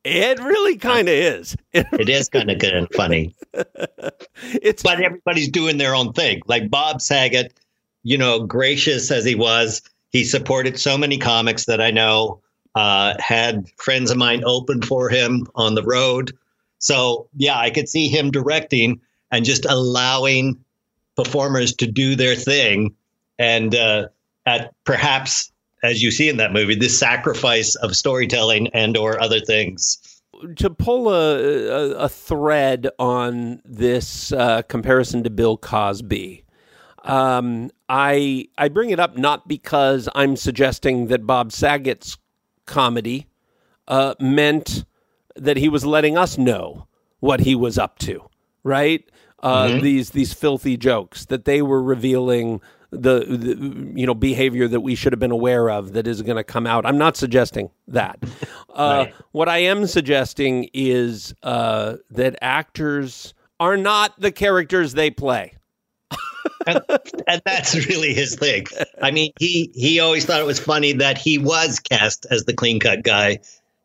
It 0.07 0.39
really 0.39 0.77
kind 0.77 1.09
of 1.09 1.15
is. 1.15 1.57
It 1.73 2.09
is 2.09 2.29
kind 2.29 2.49
of 2.49 2.61
good 2.61 2.75
and 2.75 2.89
funny. 2.95 3.35
it's 4.53 4.83
but 4.85 5.01
everybody's 5.01 5.49
doing 5.49 5.79
their 5.79 5.97
own 5.97 6.13
thing. 6.13 6.43
Like 6.47 6.71
Bob 6.71 7.01
Saget, 7.01 7.59
you 8.05 8.17
know, 8.17 8.47
gracious 8.47 9.11
as 9.11 9.25
he 9.25 9.35
was, 9.35 9.83
he 10.11 10.23
supported 10.23 10.79
so 10.79 10.97
many 10.97 11.19
comics 11.19 11.65
that 11.65 11.81
I 11.81 11.91
know, 11.91 12.41
uh, 12.77 13.15
had 13.19 13.67
friends 13.79 14.13
of 14.13 14.17
mine 14.17 14.45
open 14.45 14.81
for 14.81 15.09
him 15.09 15.45
on 15.57 15.75
the 15.75 15.83
road. 15.83 16.33
So, 16.79 17.29
yeah, 17.37 17.59
I 17.59 17.71
could 17.71 17.89
see 17.89 18.07
him 18.07 18.31
directing 18.31 19.01
and 19.33 19.45
just 19.45 19.65
allowing 19.65 20.65
performers 21.17 21.75
to 21.77 21.87
do 21.91 22.15
their 22.15 22.37
thing, 22.37 22.95
and 23.41 23.75
uh, 23.75 24.07
at 24.47 24.73
perhaps, 24.85 25.51
as 25.87 26.03
you 26.03 26.11
see 26.11 26.29
in 26.29 26.37
that 26.37 26.53
movie, 26.53 26.75
the 26.75 26.89
sacrifice 26.89 27.75
of 27.77 27.97
storytelling 27.97 28.69
and 28.75 28.97
or 28.97 29.21
other 29.23 29.41
things. 29.41 29.99
to 30.57 30.69
pull 30.71 31.09
a, 31.13 31.67
a, 31.69 31.91
a 32.05 32.09
thread 32.09 32.89
on 32.99 33.63
this 33.65 34.33
uh, 34.33 34.63
comparison 34.63 35.23
to 35.25 35.31
Bill 35.31 35.57
Cosby, 35.57 36.45
um, 37.05 37.71
I 37.89 38.49
I 38.59 38.69
bring 38.69 38.91
it 38.91 39.01
up 39.01 39.17
not 39.17 39.49
because 39.49 40.09
I'm 40.15 40.37
suggesting 40.37 41.07
that 41.07 41.27
Bob 41.27 41.53
Saget's 41.53 42.19
comedy 42.67 43.27
uh, 43.89 44.15
meant 44.21 44.85
that 45.37 45.57
he 45.57 45.69
was 45.69 45.85
letting 45.87 46.19
us 46.19 46.37
know 46.37 46.87
what 47.21 47.41
he 47.41 47.55
was 47.55 47.79
up 47.79 47.99
to, 48.01 48.29
right? 48.65 49.09
Uh, 49.43 49.81
These 49.81 50.11
these 50.11 50.33
filthy 50.33 50.77
jokes 50.77 51.27
that 51.27 51.45
they 51.45 51.63
were 51.63 51.83
revealing 51.83 52.61
the, 52.91 53.21
the 53.21 53.93
you 53.99 54.07
know 54.07 54.15
behavior 54.15 54.69
that 54.69 54.81
we 54.81 54.95
should 54.95 55.13
have 55.13 55.21
been 55.21 55.31
aware 55.31 55.71
of 55.71 55.93
that 55.93 56.07
is 56.07 56.23
going 56.23 56.37
to 56.37 56.45
come 56.45 56.67
out. 56.67 56.87
I'm 56.87 56.99
not 56.99 57.17
suggesting 57.17 57.71
that. 57.89 58.19
Uh, 58.75 59.07
What 59.33 59.49
I 59.49 59.59
am 59.59 59.87
suggesting 59.87 60.69
is 60.73 61.35
uh, 61.43 61.97
that 62.11 62.37
actors 62.43 63.35
are 63.59 63.77
not 63.77 64.19
the 64.21 64.33
characters 64.33 64.93
they 64.95 65.11
play. 65.11 65.55
and, 66.67 66.81
and 67.27 67.43
that's 67.45 67.75
really 67.89 68.15
his 68.15 68.35
thing. 68.37 68.67
I 69.03 69.11
mean, 69.11 69.33
he 69.39 69.71
he 69.75 69.99
always 70.01 70.25
thought 70.25 70.41
it 70.41 70.47
was 70.47 70.61
funny 70.61 70.93
that 70.93 71.19
he 71.19 71.39
was 71.39 71.79
cast 71.81 72.27
as 72.31 72.45
the 72.45 72.55
clean 72.55 72.81
cut 72.81 73.03
guy 73.03 73.39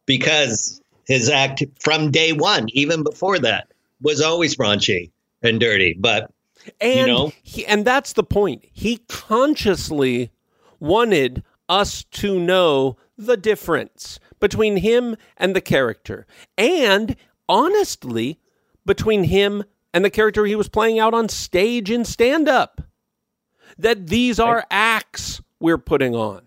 because 0.06 0.82
his 1.06 1.30
act 1.30 1.64
from 1.80 2.12
day 2.12 2.34
one, 2.34 2.68
even 2.70 3.04
before 3.04 3.39
that, 3.39 3.68
was 4.02 4.22
always 4.22 4.56
raunchy 4.58 5.10
and 5.41 5.60
dirty. 5.60 5.95
But 5.99 6.32
And 6.80 7.07
know? 7.07 7.32
he, 7.43 7.66
and 7.66 7.86
that's 7.86 8.14
the 8.14 8.24
point. 8.24 8.66
He 8.72 8.97
consciously 9.07 10.32
wanted 10.80 11.43
us 11.70 12.03
to 12.03 12.39
know 12.39 12.97
the 13.18 13.38
difference 13.38 14.20
between 14.39 14.78
him 14.78 15.16
and 15.38 15.55
the 15.55 15.62
character. 15.62 16.26
And 16.57 17.16
honestly, 17.47 18.39
between 18.86 19.26
him 19.26 19.64
and 19.93 20.03
the 20.03 20.09
character 20.09 20.45
he 20.45 20.55
was 20.55 20.70
playing 20.70 20.99
out 20.99 21.14
on 21.14 21.30
stage 21.30 21.89
in 21.89 22.05
stand 22.05 22.49
up. 22.49 22.82
That 23.78 24.07
these 24.07 24.39
are 24.39 24.66
acts 24.70 25.41
we're 25.59 25.78
putting 25.78 26.16
on. 26.16 26.41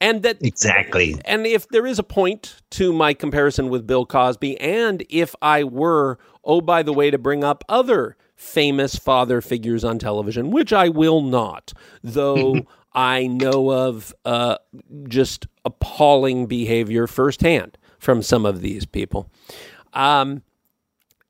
And 0.00 0.22
that 0.22 0.44
exactly, 0.44 1.16
and 1.24 1.46
if 1.46 1.68
there 1.68 1.86
is 1.86 1.98
a 1.98 2.02
point 2.02 2.60
to 2.72 2.92
my 2.92 3.14
comparison 3.14 3.70
with 3.70 3.86
Bill 3.86 4.04
Cosby, 4.04 4.60
and 4.60 5.02
if 5.08 5.34
I 5.40 5.64
were, 5.64 6.18
oh, 6.44 6.60
by 6.60 6.82
the 6.82 6.92
way, 6.92 7.10
to 7.10 7.16
bring 7.16 7.42
up 7.42 7.64
other 7.66 8.16
famous 8.36 8.96
father 8.96 9.40
figures 9.40 9.82
on 9.84 9.98
television, 9.98 10.50
which 10.50 10.72
I 10.72 10.88
will 10.88 11.22
not, 11.22 11.72
though 12.02 12.66
I 12.92 13.26
know 13.26 13.72
of 13.72 14.14
uh, 14.24 14.58
just 15.08 15.46
appalling 15.64 16.46
behavior 16.46 17.06
firsthand 17.06 17.76
from 17.98 18.22
some 18.22 18.46
of 18.46 18.60
these 18.60 18.86
people. 18.86 19.30
Um, 19.92 20.42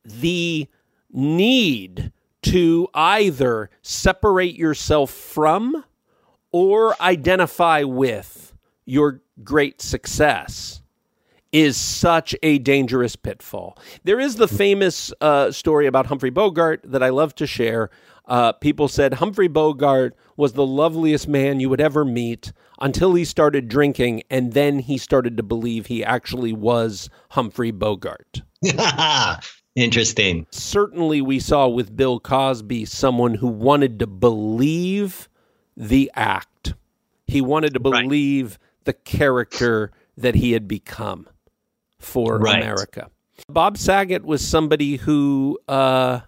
the 0.05 0.69
need 1.11 2.13
to 2.43 2.89
either 2.95 3.71
separate 3.83 4.55
yourself 4.55 5.11
from 5.11 5.85
or 6.53 7.01
identify 7.01 7.83
with 7.83 8.53
your 8.85 9.21
great 9.43 9.83
success 9.83 10.83
is 11.57 11.75
such 11.79 12.37
a 12.43 12.59
dangerous 12.59 13.17
pitfall. 13.17 13.79
There 14.05 14.21
is 14.21 14.37
the 14.37 14.47
famous 14.47 15.11
uh, 15.23 15.51
story 15.51 15.87
about 15.87 16.05
Humphrey 16.05 16.29
Bogart 16.29 16.83
that 16.85 17.03
I 17.03 17.09
love 17.09 17.35
to 17.37 17.47
share. 17.47 17.89
Uh, 18.27 18.53
people 18.53 18.89
said 18.89 19.15
Humphrey 19.15 19.49
Bogart 19.49 20.15
was 20.37 20.53
the 20.53 20.67
loveliest 20.67 21.27
man 21.29 21.59
you 21.59 21.71
would 21.71 21.81
ever 21.81 22.05
meet 22.05 22.53
until 22.79 23.15
he 23.15 23.25
started 23.25 23.69
drinking, 23.69 24.23
and 24.29 24.53
then 24.53 24.81
he 24.81 24.99
started 24.99 25.39
to 25.39 25.43
believe 25.43 25.87
he 25.87 26.05
actually 26.05 26.53
was 26.53 27.09
Humphrey 27.31 27.71
Bogart. 27.71 28.43
interesting. 29.75 30.47
Certainly, 30.51 31.23
we 31.23 31.39
saw 31.39 31.69
with 31.69 31.97
Bill 31.97 32.21
Cosby 32.21 32.85
someone 32.85 33.33
who 33.35 33.47
wanted 33.49 33.99
to 34.01 34.07
believe 34.07 35.31
the 35.75 36.11
act. 36.15 36.75
He 37.27 37.41
wanted 37.41 37.73
to 37.75 37.81
Right. 37.81 38.03
believe 38.05 38.59
the 38.85 38.93
character 38.93 39.91
that 40.19 40.35
he 40.35 40.53
had 40.53 40.69
become 40.69 41.27
for 42.07 42.39
Right. 42.39 42.63
America. 42.63 43.11
Bob 43.49 43.77
Saget 43.77 44.25
was 44.25 44.47
somebody 44.47 44.97
who, 44.97 45.59
uh, 45.69 46.21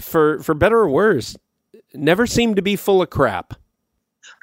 for 0.00 0.42
for 0.42 0.54
better 0.54 0.78
or 0.78 0.90
worse, 0.90 1.36
never 1.94 2.26
seemed 2.26 2.56
to 2.56 2.62
be 2.62 2.76
full 2.76 3.00
of 3.00 3.08
crap. 3.08 3.54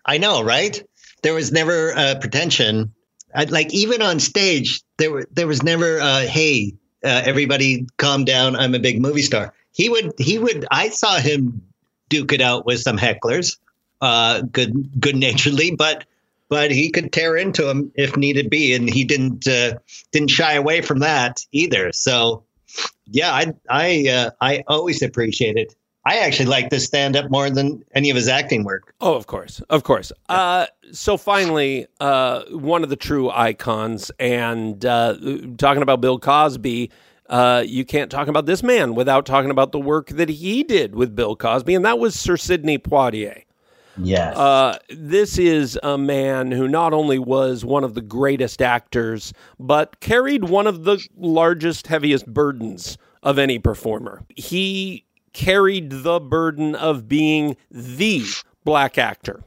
I 0.06 0.18
know, 0.18 0.42
right? 0.44 0.82
There 1.22 1.34
was 1.34 1.52
never 1.52 1.96
uh, 1.96 2.16
pretension. 2.20 2.94
I, 3.36 3.44
like 3.46 3.74
even 3.74 4.02
on 4.02 4.20
stage, 4.20 4.82
there 4.98 5.12
were 5.12 5.28
there 5.32 5.48
was 5.48 5.62
never, 5.62 6.00
uh, 6.00 6.22
"Hey, 6.22 6.74
uh, 7.04 7.22
everybody, 7.26 7.86
calm 7.98 8.26
down. 8.26 8.56
I'm 8.56 8.74
a 8.74 8.80
big 8.80 9.00
movie 9.02 9.22
star." 9.22 9.54
He 9.74 9.90
would 9.90 10.14
he 10.18 10.40
would. 10.40 10.66
I 10.72 10.90
saw 10.90 11.20
him 11.20 11.62
duke 12.10 12.32
it 12.34 12.42
out 12.42 12.66
with 12.66 12.80
some 12.80 12.98
hecklers, 12.98 13.58
uh, 14.02 14.42
good 14.42 15.00
good 15.00 15.16
naturedly, 15.16 15.72
but 15.76 16.06
but 16.50 16.72
he 16.72 16.90
could 16.90 17.12
tear 17.12 17.36
into 17.36 17.64
them 17.64 17.92
if 17.96 18.16
needed 18.18 18.50
be, 18.50 18.74
and 18.74 18.92
he 18.92 19.04
didn't 19.04 19.48
uh, 19.48 19.74
didn't 20.12 20.30
shy 20.30 20.54
away 20.54 20.82
from 20.82 21.00
that 21.00 21.42
either. 21.52 21.92
So, 21.92 22.44
yeah, 23.08 23.34
I 23.34 23.54
I 23.70 24.10
uh, 24.10 24.30
I 24.42 24.64
always 24.68 25.02
appreciate 25.02 25.58
it. 25.58 25.76
I 26.08 26.20
actually 26.20 26.46
like 26.46 26.70
this 26.70 26.86
stand 26.86 27.16
up 27.16 27.32
more 27.32 27.50
than 27.50 27.84
any 27.96 28.12
of 28.12 28.16
his 28.16 28.28
acting 28.28 28.64
work. 28.64 28.94
Oh, 29.02 29.16
of 29.16 29.26
course, 29.26 29.60
of 29.72 29.84
course. 29.84 30.12
Uh, 30.30 30.68
so 30.92 31.18
finally, 31.18 31.88
uh, 32.00 32.44
one 32.52 32.84
of 32.84 32.90
the 32.90 32.96
true 32.96 33.32
icons, 33.32 34.12
and 34.20 34.86
uh, 34.86 35.16
talking 35.58 35.82
about 35.82 36.02
Bill 36.02 36.20
Cosby, 36.20 36.92
uh, 37.28 37.64
you 37.66 37.86
can't 37.86 38.12
talk 38.12 38.28
about 38.28 38.46
this 38.46 38.62
man 38.62 38.94
without 38.94 39.26
talking 39.26 39.50
about 39.50 39.72
the 39.72 39.80
work 39.80 40.10
that 40.10 40.30
he 40.30 40.62
did 40.62 40.94
with 40.94 41.16
Bill 41.16 41.36
Cosby, 41.36 41.74
and 41.74 41.84
that 41.86 41.98
was 41.98 42.14
Sir 42.14 42.38
Sidney 42.38 42.78
Poitier. 42.78 43.42
Yes. 43.98 44.36
Uh, 44.36 44.78
this 44.90 45.38
is 45.38 45.80
a 45.84 45.98
man 45.98 46.52
who 46.52 46.68
not 46.68 46.94
only 46.94 47.20
was 47.20 47.64
one 47.64 47.84
of 47.84 47.94
the 47.94 48.02
greatest 48.02 48.62
actors, 48.62 49.34
but 49.60 50.00
carried 50.00 50.46
one 50.46 50.68
of 50.68 50.84
the 50.84 51.06
largest, 51.18 51.88
heaviest 51.88 52.26
burdens 52.28 52.98
of 53.24 53.40
any 53.40 53.60
performer. 53.60 54.24
He 54.36 55.06
carried 55.34 55.90
the 55.92 56.20
burden 56.20 56.76
of 56.76 57.08
being 57.08 57.58
the 57.72 58.24
black 58.64 58.98
actor 58.98 59.44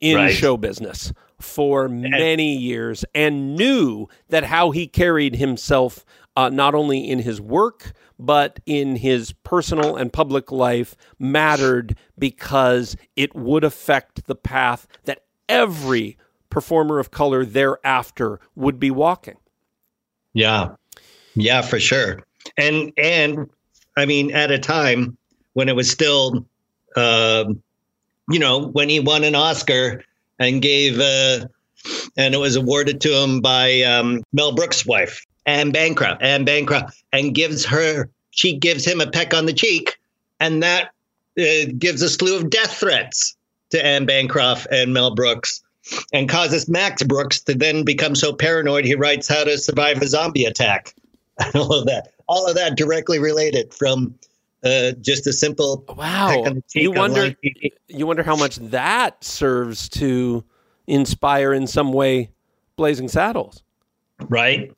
in 0.00 0.16
Right. 0.16 0.34
show 0.34 0.56
business 0.56 1.12
for 1.40 1.88
many 1.88 2.56
years 2.56 3.04
and 3.14 3.56
knew 3.56 4.08
that 4.28 4.44
how 4.44 4.70
he 4.70 4.86
carried 4.86 5.36
himself 5.36 6.04
uh, 6.36 6.48
not 6.48 6.74
only 6.74 7.08
in 7.08 7.18
his 7.18 7.40
work 7.40 7.92
but 8.18 8.60
in 8.66 8.96
his 8.96 9.32
personal 9.44 9.96
and 9.96 10.12
public 10.12 10.50
life 10.50 10.96
mattered 11.18 11.96
because 12.18 12.96
it 13.16 13.34
would 13.34 13.64
affect 13.64 14.26
the 14.26 14.34
path 14.34 14.86
that 15.04 15.24
every 15.48 16.16
performer 16.50 16.98
of 16.98 17.10
color 17.10 17.44
thereafter 17.44 18.40
would 18.54 18.80
be 18.80 18.90
walking. 18.90 19.36
Yeah. 20.32 20.74
Yeah, 21.34 21.62
for 21.62 21.78
sure. 21.78 22.22
And 22.56 22.92
and 22.96 23.50
I 23.96 24.06
mean 24.06 24.34
at 24.34 24.50
a 24.50 24.58
time 24.58 25.16
when 25.52 25.68
it 25.68 25.76
was 25.76 25.90
still 25.90 26.46
um 26.96 27.62
you 28.28 28.38
know, 28.40 28.66
when 28.68 28.88
he 28.88 28.98
won 28.98 29.22
an 29.22 29.34
Oscar 29.34 30.02
and 30.38 30.62
gave 30.62 30.98
uh 30.98 31.46
and 32.16 32.34
it 32.34 32.38
was 32.38 32.56
awarded 32.56 33.00
to 33.00 33.12
him 33.12 33.40
by 33.40 33.82
um 33.82 34.22
Mel 34.32 34.54
Brooks' 34.54 34.86
wife, 34.86 35.24
Anne 35.44 35.70
Bancroft, 35.70 36.22
Anne 36.22 36.44
Bancroft, 36.44 37.02
and 37.12 37.34
gives 37.34 37.64
her 37.64 38.08
she 38.30 38.56
gives 38.56 38.84
him 38.84 39.00
a 39.00 39.10
peck 39.10 39.34
on 39.34 39.46
the 39.46 39.52
cheek, 39.52 39.96
and 40.40 40.62
that 40.62 40.90
uh, 41.38 41.70
gives 41.78 42.02
a 42.02 42.08
slew 42.08 42.36
of 42.36 42.50
death 42.50 42.78
threats 42.78 43.36
to 43.70 43.84
Anne 43.84 44.06
Bancroft 44.06 44.66
and 44.70 44.92
Mel 44.92 45.14
Brooks 45.14 45.62
and 46.12 46.28
causes 46.28 46.68
Max 46.68 47.02
Brooks 47.02 47.40
to 47.42 47.54
then 47.54 47.84
become 47.84 48.14
so 48.14 48.32
paranoid 48.32 48.84
he 48.84 48.94
writes 48.94 49.28
how 49.28 49.44
to 49.44 49.58
survive 49.58 50.02
a 50.02 50.08
zombie 50.08 50.44
attack. 50.44 50.94
and 51.38 51.54
all 51.54 51.72
of 51.72 51.86
that, 51.86 52.12
all 52.26 52.46
of 52.46 52.56
that 52.56 52.76
directly 52.76 53.18
related 53.18 53.72
from 53.72 54.14
uh, 54.66 54.92
just 55.00 55.26
a 55.26 55.32
simple 55.32 55.84
Wow. 55.88 56.28
peck 56.28 56.46
on 56.46 56.54
the 56.56 56.62
cheek 56.70 56.82
You 56.82 56.92
wonder 56.92 57.34
you 57.88 58.06
wonder 58.06 58.22
how 58.22 58.36
much 58.36 58.56
that 58.56 59.22
serves 59.24 59.88
to 59.90 60.44
inspire 60.86 61.52
in 61.52 61.66
some 61.66 61.92
way 61.92 62.30
Blazing 62.76 63.08
Saddles. 63.08 63.62
right? 64.28 64.72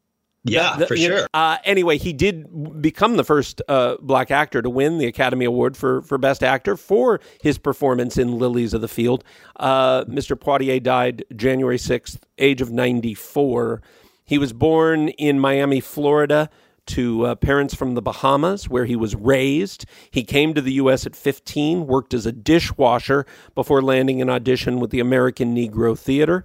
Yeah, 0.45 0.77
The- 0.79 0.87
for 0.87 0.95
you 0.95 1.09
know, 1.11 1.17
sure. 1.19 1.27
Uh, 1.35 1.59
anyway, 1.65 1.99
he 1.99 2.13
did 2.13 2.81
become 2.81 3.17
the 3.17 3.25
first 3.25 3.61
uh, 3.69 3.97
black 4.01 4.31
actor 4.31 4.63
to 4.63 4.71
win 4.71 4.97
the 4.99 5.07
Academy 5.07 5.45
Award 5.45 5.77
for, 5.77 6.01
for 6.03 6.17
Best 6.17 6.43
Actor 6.43 6.77
for 6.77 7.21
his 7.43 7.59
performance 7.59 8.17
in 8.17 8.39
Lilies 8.39 8.73
of 8.73 8.81
the 8.81 8.89
Field. 8.89 9.25
Uh, 9.57 10.05
Mr. 10.05 10.37
Poitier 10.39 10.81
died 10.83 11.25
January 11.37 11.77
6th, 11.77 12.19
age 12.39 12.61
of 12.63 12.71
94. 12.71 13.83
He 14.25 14.39
was 14.39 14.53
born 14.53 15.09
in 15.11 15.39
Miami, 15.41 15.81
Florida, 15.81 16.49
to 16.89 17.27
uh, 17.27 17.35
parents 17.35 17.75
from 17.75 17.95
the 17.95 18.03
Bahamas, 18.03 18.69
where 18.69 18.85
he 18.85 18.97
was 18.97 19.15
raised. 19.15 19.87
He 20.11 20.25
came 20.25 20.55
to 20.55 20.61
the 20.61 20.73
U.S. 20.75 21.07
at 21.07 21.15
15, 21.15 21.87
worked 21.87 22.15
as 22.15 22.27
a 22.27 22.33
dishwasher 22.33 23.27
before 23.55 23.83
landing 23.83 24.21
an 24.21 24.31
audition 24.31 24.81
with 24.81 24.91
the 24.91 25.01
American 25.01 25.55
Negro 25.55 25.99
Theater. 25.99 26.45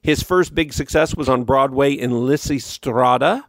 His 0.00 0.22
first 0.22 0.54
big 0.54 0.72
success 0.72 1.14
was 1.14 1.28
on 1.28 1.44
Broadway 1.44 1.92
in 1.92 2.10
Lysistrata. 2.10 3.44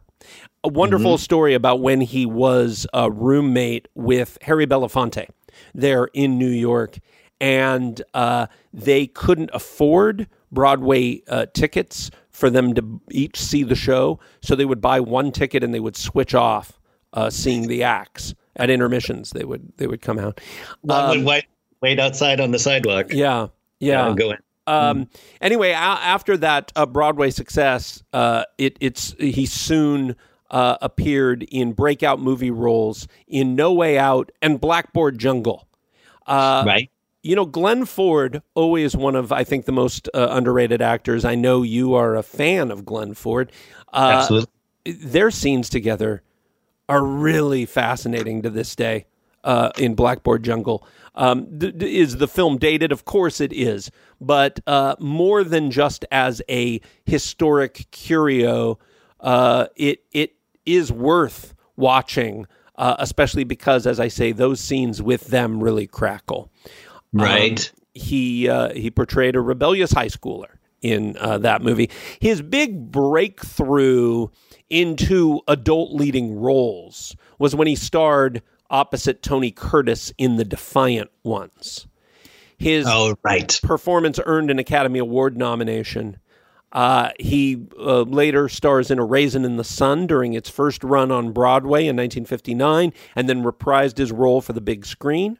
A 0.62 0.68
wonderful 0.68 1.18
story 1.18 1.52
about 1.52 1.80
when 1.80 2.00
he 2.00 2.24
was 2.24 2.86
a 2.94 3.10
roommate 3.10 3.88
with 3.94 4.38
Harry 4.42 4.66
Belafonte 4.66 5.28
there 5.74 6.06
in 6.14 6.38
New 6.38 6.48
York, 6.48 6.98
and 7.40 8.00
uh, 8.14 8.46
they 8.72 9.06
couldn't 9.06 9.50
afford 9.52 10.28
Broadway 10.50 11.22
uh, 11.28 11.46
tickets 11.52 12.10
for 12.34 12.50
them 12.50 12.74
to 12.74 13.00
each 13.10 13.40
see 13.40 13.62
the 13.62 13.74
show, 13.76 14.18
so 14.42 14.54
they 14.54 14.66
would 14.66 14.80
buy 14.82 15.00
one 15.00 15.32
ticket 15.32 15.64
and 15.64 15.72
they 15.72 15.80
would 15.80 15.96
switch 15.96 16.34
off 16.34 16.78
uh, 17.14 17.30
seeing 17.30 17.68
the 17.68 17.82
acts 17.84 18.34
at 18.56 18.68
intermissions. 18.68 19.30
They 19.30 19.44
would 19.44 19.72
they 19.78 19.86
would 19.86 20.02
come 20.02 20.18
out. 20.18 20.40
One 20.82 21.00
Um, 21.00 21.08
would 21.18 21.26
wait, 21.26 21.44
wait 21.80 21.98
outside 22.00 22.40
on 22.40 22.50
the 22.50 22.58
sidewalk. 22.58 23.06
yeah, 23.10 23.46
yeah. 23.80 24.12
go 24.14 24.32
in. 24.32 24.38
Um, 24.66 25.08
Anyway, 25.40 25.70
a- 25.70 25.74
after 25.76 26.36
that 26.38 26.72
uh, 26.74 26.86
Broadway 26.86 27.30
success, 27.30 28.02
uh, 28.12 28.44
it, 28.58 28.76
it's 28.80 29.14
he 29.20 29.46
soon 29.46 30.16
uh, 30.50 30.76
appeared 30.82 31.42
in 31.44 31.72
breakout 31.72 32.18
movie 32.20 32.50
roles 32.50 33.06
in 33.28 33.54
No 33.54 33.72
Way 33.72 33.96
Out 33.98 34.32
and 34.42 34.60
Blackboard 34.60 35.18
Jungle. 35.18 35.68
Uh, 36.26 36.64
right. 36.66 36.90
You 37.24 37.34
know, 37.34 37.46
Glenn 37.46 37.86
Ford, 37.86 38.42
always 38.54 38.94
one 38.94 39.16
of 39.16 39.32
I 39.32 39.44
think 39.44 39.64
the 39.64 39.72
most 39.72 40.10
uh, 40.12 40.28
underrated 40.30 40.82
actors. 40.82 41.24
I 41.24 41.34
know 41.34 41.62
you 41.62 41.94
are 41.94 42.14
a 42.14 42.22
fan 42.22 42.70
of 42.70 42.84
Glenn 42.84 43.14
Ford. 43.14 43.50
Uh, 43.92 44.20
Absolutely. 44.20 44.50
their 44.84 45.30
scenes 45.30 45.70
together 45.70 46.22
are 46.86 47.02
really 47.02 47.64
fascinating 47.64 48.42
to 48.42 48.50
this 48.50 48.76
day 48.76 49.06
uh, 49.42 49.70
in 49.78 49.94
Blackboard 49.94 50.42
Jungle. 50.42 50.86
Um, 51.14 51.58
th- 51.58 51.78
th- 51.78 51.90
is 51.90 52.18
the 52.18 52.28
film 52.28 52.58
dated? 52.58 52.92
Of 52.92 53.06
course 53.06 53.40
it 53.40 53.54
is, 53.54 53.90
but 54.20 54.60
uh, 54.66 54.96
more 54.98 55.44
than 55.44 55.70
just 55.70 56.04
as 56.10 56.42
a 56.48 56.80
historic 57.06 57.86
curio, 57.90 58.78
uh, 59.20 59.68
it 59.76 60.04
it 60.12 60.34
is 60.66 60.92
worth 60.92 61.54
watching, 61.76 62.46
uh, 62.76 62.96
especially 62.98 63.44
because, 63.44 63.86
as 63.86 64.00
I 64.00 64.08
say, 64.08 64.32
those 64.32 64.60
scenes 64.60 65.00
with 65.00 65.28
them 65.28 65.62
really 65.62 65.86
crackle. 65.86 66.50
Right. 67.14 67.70
Um, 67.70 67.80
he 67.94 68.48
uh, 68.48 68.74
he 68.74 68.90
portrayed 68.90 69.36
a 69.36 69.40
rebellious 69.40 69.92
high 69.92 70.08
schooler 70.08 70.56
in 70.82 71.16
uh, 71.18 71.38
that 71.38 71.62
movie. 71.62 71.90
His 72.20 72.42
big 72.42 72.90
breakthrough 72.90 74.28
into 74.68 75.40
adult 75.48 75.92
leading 75.92 76.38
roles 76.38 77.16
was 77.38 77.54
when 77.54 77.68
he 77.68 77.76
starred 77.76 78.42
opposite 78.68 79.22
Tony 79.22 79.50
Curtis 79.50 80.12
in 80.18 80.36
The 80.36 80.44
Defiant 80.44 81.10
Ones. 81.22 81.86
His 82.58 82.86
oh, 82.88 83.14
right. 83.22 83.58
performance 83.62 84.18
earned 84.24 84.50
an 84.50 84.58
Academy 84.58 84.98
Award 84.98 85.36
nomination. 85.36 86.18
Uh, 86.72 87.10
he 87.20 87.66
uh, 87.78 88.02
later 88.02 88.48
stars 88.48 88.90
in 88.90 88.98
A 88.98 89.04
Raisin 89.04 89.44
in 89.44 89.56
the 89.56 89.64
Sun 89.64 90.08
during 90.08 90.32
its 90.34 90.50
first 90.50 90.82
run 90.82 91.12
on 91.12 91.32
Broadway 91.32 91.82
in 91.82 91.96
1959 91.96 92.92
and 93.14 93.28
then 93.28 93.44
reprised 93.44 93.96
his 93.96 94.10
role 94.10 94.40
for 94.40 94.52
the 94.52 94.60
big 94.60 94.84
screen. 94.84 95.38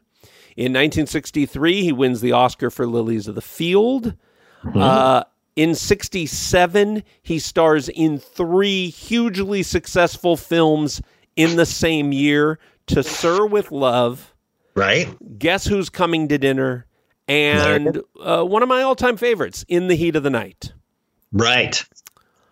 In 0.55 0.71
1963, 0.71 1.81
he 1.83 1.91
wins 1.91 2.21
the 2.21 2.31
Oscar 2.31 2.69
for 2.69 2.87
Lilies 2.87 3.27
of 3.27 3.35
the 3.35 3.41
Field. 3.41 4.15
Uh, 4.73 5.23
in 5.55 5.75
67, 5.75 7.03
he 7.21 7.39
stars 7.39 7.89
in 7.89 8.17
three 8.17 8.89
hugely 8.89 9.63
successful 9.63 10.37
films 10.37 11.01
in 11.35 11.57
the 11.57 11.65
same 11.65 12.11
year 12.11 12.57
To 12.87 13.03
Sir 13.03 13.45
with 13.45 13.71
Love, 13.71 14.33
Right. 14.75 15.07
Guess 15.39 15.65
Who's 15.67 15.89
Coming 15.89 16.27
to 16.29 16.37
Dinner, 16.37 16.85
and 17.27 18.01
uh, 18.21 18.43
one 18.43 18.63
of 18.63 18.69
my 18.69 18.81
all 18.81 18.95
time 18.95 19.17
favorites, 19.17 19.63
In 19.67 19.87
the 19.87 19.95
Heat 19.95 20.15
of 20.15 20.23
the 20.23 20.29
Night. 20.29 20.73
Right. 21.31 21.83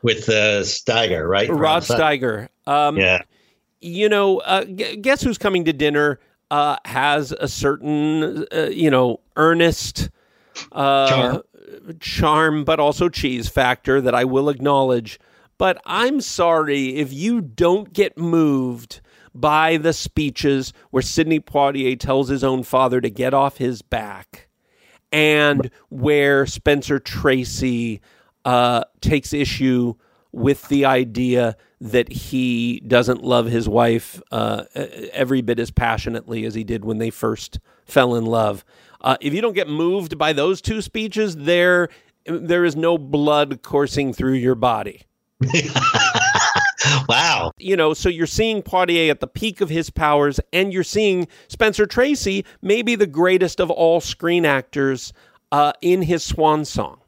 With 0.02 0.28
uh, 0.30 0.62
Steiger, 0.64 1.28
right? 1.28 1.50
Rod 1.50 1.84
Steiger. 1.84 2.50
Um, 2.68 2.98
Yeah. 2.98 3.22
you 3.82 4.08
know, 4.10 4.40
uh, 4.40 4.64
gu- 4.66 4.98
guess 4.98 5.22
who's 5.22 5.38
coming 5.38 5.66
to 5.66 5.74
dinner 5.74 6.20
uh, 6.54 6.78
has 6.86 7.32
a 7.32 7.48
certain, 7.48 8.46
uh, 8.54 8.70
you 8.72 8.92
know, 8.92 9.20
earnest 9.38 10.12
uh, 10.72 11.10
Charm. 11.10 11.42
charm, 12.00 12.64
but 12.64 12.80
also 12.80 13.10
cheese 13.10 13.50
factor 13.50 14.00
that 14.00 14.14
I 14.14 14.24
will 14.26 14.50
acknowledge. 14.50 15.20
But 15.58 15.82
I'm 15.84 16.22
sorry 16.22 16.98
if 16.98 17.12
you 17.12 17.42
don't 17.42 17.92
get 17.92 18.20
moved 18.20 19.02
by 19.34 19.78
the 19.78 19.94
speeches 19.94 20.74
where 20.92 21.02
Sidney 21.02 21.40
Poitier 21.40 22.00
tells 22.00 22.30
his 22.30 22.44
own 22.44 22.62
father 22.62 23.02
to 23.02 23.10
get 23.10 23.34
off 23.34 23.58
his 23.58 23.82
back 23.82 24.48
and 25.12 25.72
where 25.90 26.46
Spencer 26.46 27.00
Tracy 27.00 28.00
uh, 28.46 28.84
takes 29.02 29.34
issue 29.34 29.96
with 30.32 30.68
the 30.68 30.86
idea 30.86 31.58
that 31.84 32.10
he 32.10 32.80
doesn't 32.88 33.24
love 33.26 33.48
his 33.48 33.68
wife 33.68 34.22
uh, 34.32 34.64
every 35.12 35.42
bit 35.42 35.60
as 35.60 35.70
passionately 35.70 36.46
as 36.46 36.56
he 36.56 36.64
did 36.64 36.86
when 36.86 36.98
they 36.98 37.10
first 37.10 37.60
fell 37.86 38.16
in 38.16 38.26
love. 38.26 38.64
Uh, 39.02 39.18
if 39.20 39.34
you 39.34 39.42
don't 39.42 39.54
get 39.54 39.68
moved 39.68 40.18
by 40.18 40.32
those 40.32 40.62
two 40.62 40.82
speeches, 40.82 41.36
there 41.36 41.90
there 42.26 42.64
is 42.64 42.78
no 42.78 42.98
blood 42.98 43.62
coursing 43.64 44.14
through 44.14 44.36
your 44.36 44.56
body. 44.56 45.02
wow. 47.10 47.52
You 47.60 47.76
know, 47.76 47.94
so 47.94 48.08
you're 48.08 48.28
seeing 48.28 48.64
Poitier 48.64 49.10
at 49.10 49.20
the 49.20 49.28
peak 49.28 49.60
of 49.60 49.68
his 49.68 49.90
powers, 49.90 50.40
and 50.54 50.72
you're 50.72 50.86
seeing 50.86 51.28
Spencer 51.50 51.86
Tracy, 51.86 52.46
maybe 52.62 52.96
the 52.96 53.08
greatest 53.08 53.60
of 53.60 53.70
all 53.70 54.00
screen 54.00 54.46
actors, 54.46 55.12
uh, 55.52 55.74
in 55.82 56.04
his 56.04 56.24
swan 56.24 56.64
song. 56.64 57.02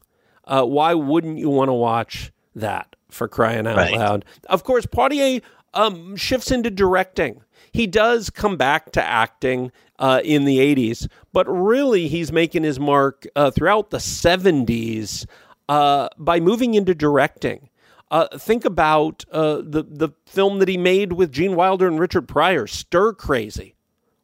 Uh, 0.44 0.64
why 0.64 0.92
wouldn't 0.92 1.38
you 1.38 1.48
want 1.48 1.70
to 1.70 1.72
watch 1.72 2.30
that 2.54 2.94
for 3.10 3.28
crying 3.28 3.66
out 3.66 3.76
Right. 3.76 3.94
loud? 3.94 4.24
Of 4.48 4.64
course, 4.64 4.86
Poitier 4.86 5.42
um, 5.74 6.16
shifts 6.16 6.50
into 6.50 6.70
directing. 6.70 7.42
He 7.72 7.86
does 7.86 8.30
come 8.30 8.56
back 8.56 8.92
to 8.92 9.02
acting 9.04 9.70
uh, 9.98 10.20
in 10.24 10.44
the 10.44 10.58
80s, 10.58 11.08
but 11.32 11.46
really 11.48 12.08
he's 12.08 12.32
making 12.32 12.62
his 12.62 12.80
mark 12.80 13.26
uh, 13.36 13.50
throughout 13.50 13.90
the 13.90 13.98
70s 13.98 15.26
uh, 15.68 16.08
by 16.18 16.40
moving 16.40 16.74
into 16.74 16.94
directing. 16.94 17.68
Uh, 18.10 18.28
think 18.38 18.64
about 18.64 19.24
uh, 19.32 19.56
the 19.56 19.82
the 19.82 20.10
film 20.26 20.60
that 20.60 20.68
he 20.68 20.76
made 20.76 21.12
with 21.14 21.32
Gene 21.32 21.56
Wilder 21.56 21.88
and 21.88 21.98
Richard 21.98 22.28
Pryor, 22.28 22.68
Stir 22.68 23.12
Crazy, 23.12 23.74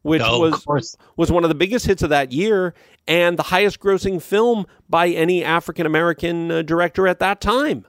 which 0.03 0.21
Oh, 0.23 0.39
was 0.65 0.95
was 1.17 1.29
one 1.31 1.43
of 1.43 1.49
the 1.49 1.55
biggest 1.55 1.85
hits 1.85 2.01
of 2.01 2.09
that 2.09 2.31
year 2.31 2.73
and 3.09 3.37
the 3.37 3.43
highest 3.43 3.81
grossing 3.81 4.21
film 4.21 4.65
by 4.87 5.09
any 5.09 5.43
African 5.43 5.85
American 5.85 6.49
uh, 6.49 6.61
director 6.61 7.09
at 7.09 7.19
that 7.19 7.41
time. 7.41 7.85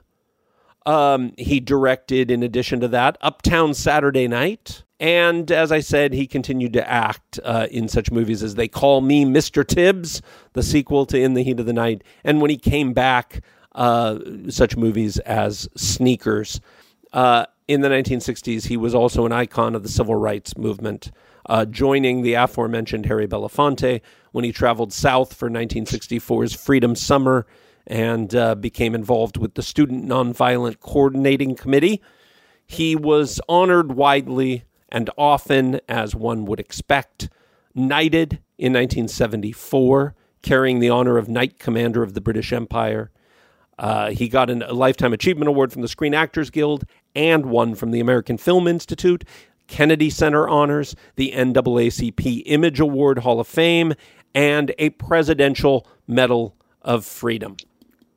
Um, 0.85 1.33
he 1.37 1.59
directed, 1.59 2.29
in 2.29 2.43
addition 2.43 2.79
to 2.81 2.87
that, 2.89 3.17
Uptown 3.21 3.73
Saturday 3.73 4.27
Night. 4.27 4.83
And 4.99 5.51
as 5.51 5.71
I 5.71 5.79
said, 5.81 6.13
he 6.13 6.27
continued 6.27 6.73
to 6.73 6.89
act 6.89 7.39
uh, 7.43 7.67
in 7.69 7.87
such 7.87 8.11
movies 8.11 8.41
as 8.43 8.55
They 8.55 8.67
Call 8.67 9.01
Me 9.01 9.25
Mr. 9.25 9.67
Tibbs, 9.67 10.21
the 10.53 10.63
sequel 10.63 11.05
to 11.07 11.19
In 11.19 11.33
the 11.33 11.43
Heat 11.43 11.59
of 11.59 11.65
the 11.65 11.73
Night. 11.73 12.03
And 12.23 12.39
when 12.39 12.49
he 12.49 12.57
came 12.57 12.93
back, 12.93 13.41
uh, 13.73 14.19
such 14.49 14.77
movies 14.77 15.19
as 15.19 15.67
Sneakers. 15.75 16.61
Uh, 17.11 17.45
in 17.67 17.81
the 17.81 17.89
1960s, 17.89 18.67
he 18.67 18.77
was 18.77 18.95
also 18.95 19.25
an 19.25 19.31
icon 19.31 19.75
of 19.75 19.83
the 19.83 19.89
civil 19.89 20.15
rights 20.15 20.57
movement, 20.57 21.11
uh, 21.47 21.65
joining 21.65 22.21
the 22.21 22.35
aforementioned 22.35 23.05
Harry 23.05 23.27
Belafonte 23.27 24.01
when 24.31 24.45
he 24.45 24.51
traveled 24.51 24.93
south 24.93 25.33
for 25.33 25.49
1964's 25.49 26.53
Freedom 26.53 26.95
Summer 26.95 27.45
and 27.87 28.33
uh, 28.35 28.55
became 28.55 28.95
involved 28.95 29.37
with 29.37 29.55
the 29.55 29.63
Student 29.63 30.05
Nonviolent 30.05 30.79
Coordinating 30.79 31.55
Committee. 31.55 32.01
He 32.65 32.95
was 32.95 33.39
honored 33.47 33.93
widely 33.93 34.63
and 34.89 35.09
often, 35.17 35.79
as 35.87 36.15
one 36.15 36.45
would 36.45 36.59
expect, 36.59 37.29
knighted 37.73 38.39
in 38.57 38.73
1974, 38.73 40.15
carrying 40.41 40.79
the 40.79 40.89
honor 40.89 41.17
of 41.17 41.27
Knight 41.27 41.59
Commander 41.59 42.01
of 42.01 42.13
the 42.13 42.21
British 42.21 42.53
Empire. 42.53 43.11
Uh, 43.77 44.11
he 44.11 44.29
got 44.29 44.49
an, 44.49 44.61
a 44.63 44.73
Lifetime 44.73 45.11
Achievement 45.11 45.49
Award 45.49 45.73
from 45.73 45.81
the 45.81 45.87
Screen 45.87 46.13
Actors 46.13 46.49
Guild 46.49 46.85
and 47.13 47.47
one 47.47 47.75
from 47.75 47.91
the 47.91 47.99
American 47.99 48.37
Film 48.37 48.67
Institute, 48.67 49.25
Kennedy 49.67 50.09
Center 50.09 50.47
Honors, 50.47 50.95
the 51.15 51.31
NAACP 51.35 52.43
Image 52.45 52.79
Award 52.79 53.19
Hall 53.19 53.39
of 53.39 53.47
Fame, 53.47 53.93
and 54.33 54.73
a 54.77 54.91
Presidential 54.91 55.87
Medal 56.07 56.55
of 56.81 57.05
Freedom. 57.05 57.57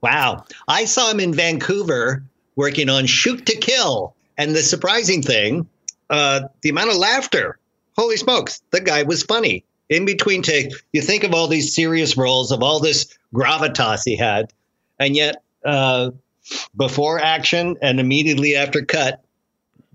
Wow. 0.00 0.44
I 0.66 0.84
saw 0.84 1.10
him 1.10 1.20
in 1.20 1.34
Vancouver 1.34 2.22
working 2.56 2.88
on 2.88 3.06
Shoot 3.06 3.46
to 3.46 3.56
Kill. 3.56 4.14
And 4.36 4.54
the 4.54 4.62
surprising 4.62 5.22
thing, 5.22 5.68
uh, 6.10 6.42
the 6.62 6.68
amount 6.68 6.90
of 6.90 6.96
laughter. 6.96 7.58
Holy 7.96 8.16
smokes, 8.16 8.62
the 8.70 8.80
guy 8.80 9.02
was 9.02 9.24
funny. 9.24 9.64
In 9.88 10.04
between 10.04 10.42
takes, 10.42 10.80
you 10.92 11.02
think 11.02 11.24
of 11.24 11.34
all 11.34 11.48
these 11.48 11.74
serious 11.74 12.16
roles, 12.16 12.52
of 12.52 12.62
all 12.62 12.78
this 12.78 13.18
gravitas 13.34 14.02
he 14.04 14.16
had, 14.16 14.52
and 15.00 15.16
yet 15.16 15.42
uh, 15.64 16.10
before 16.76 17.18
action 17.20 17.76
and 17.82 17.98
immediately 17.98 18.54
after 18.54 18.84
cut, 18.84 19.24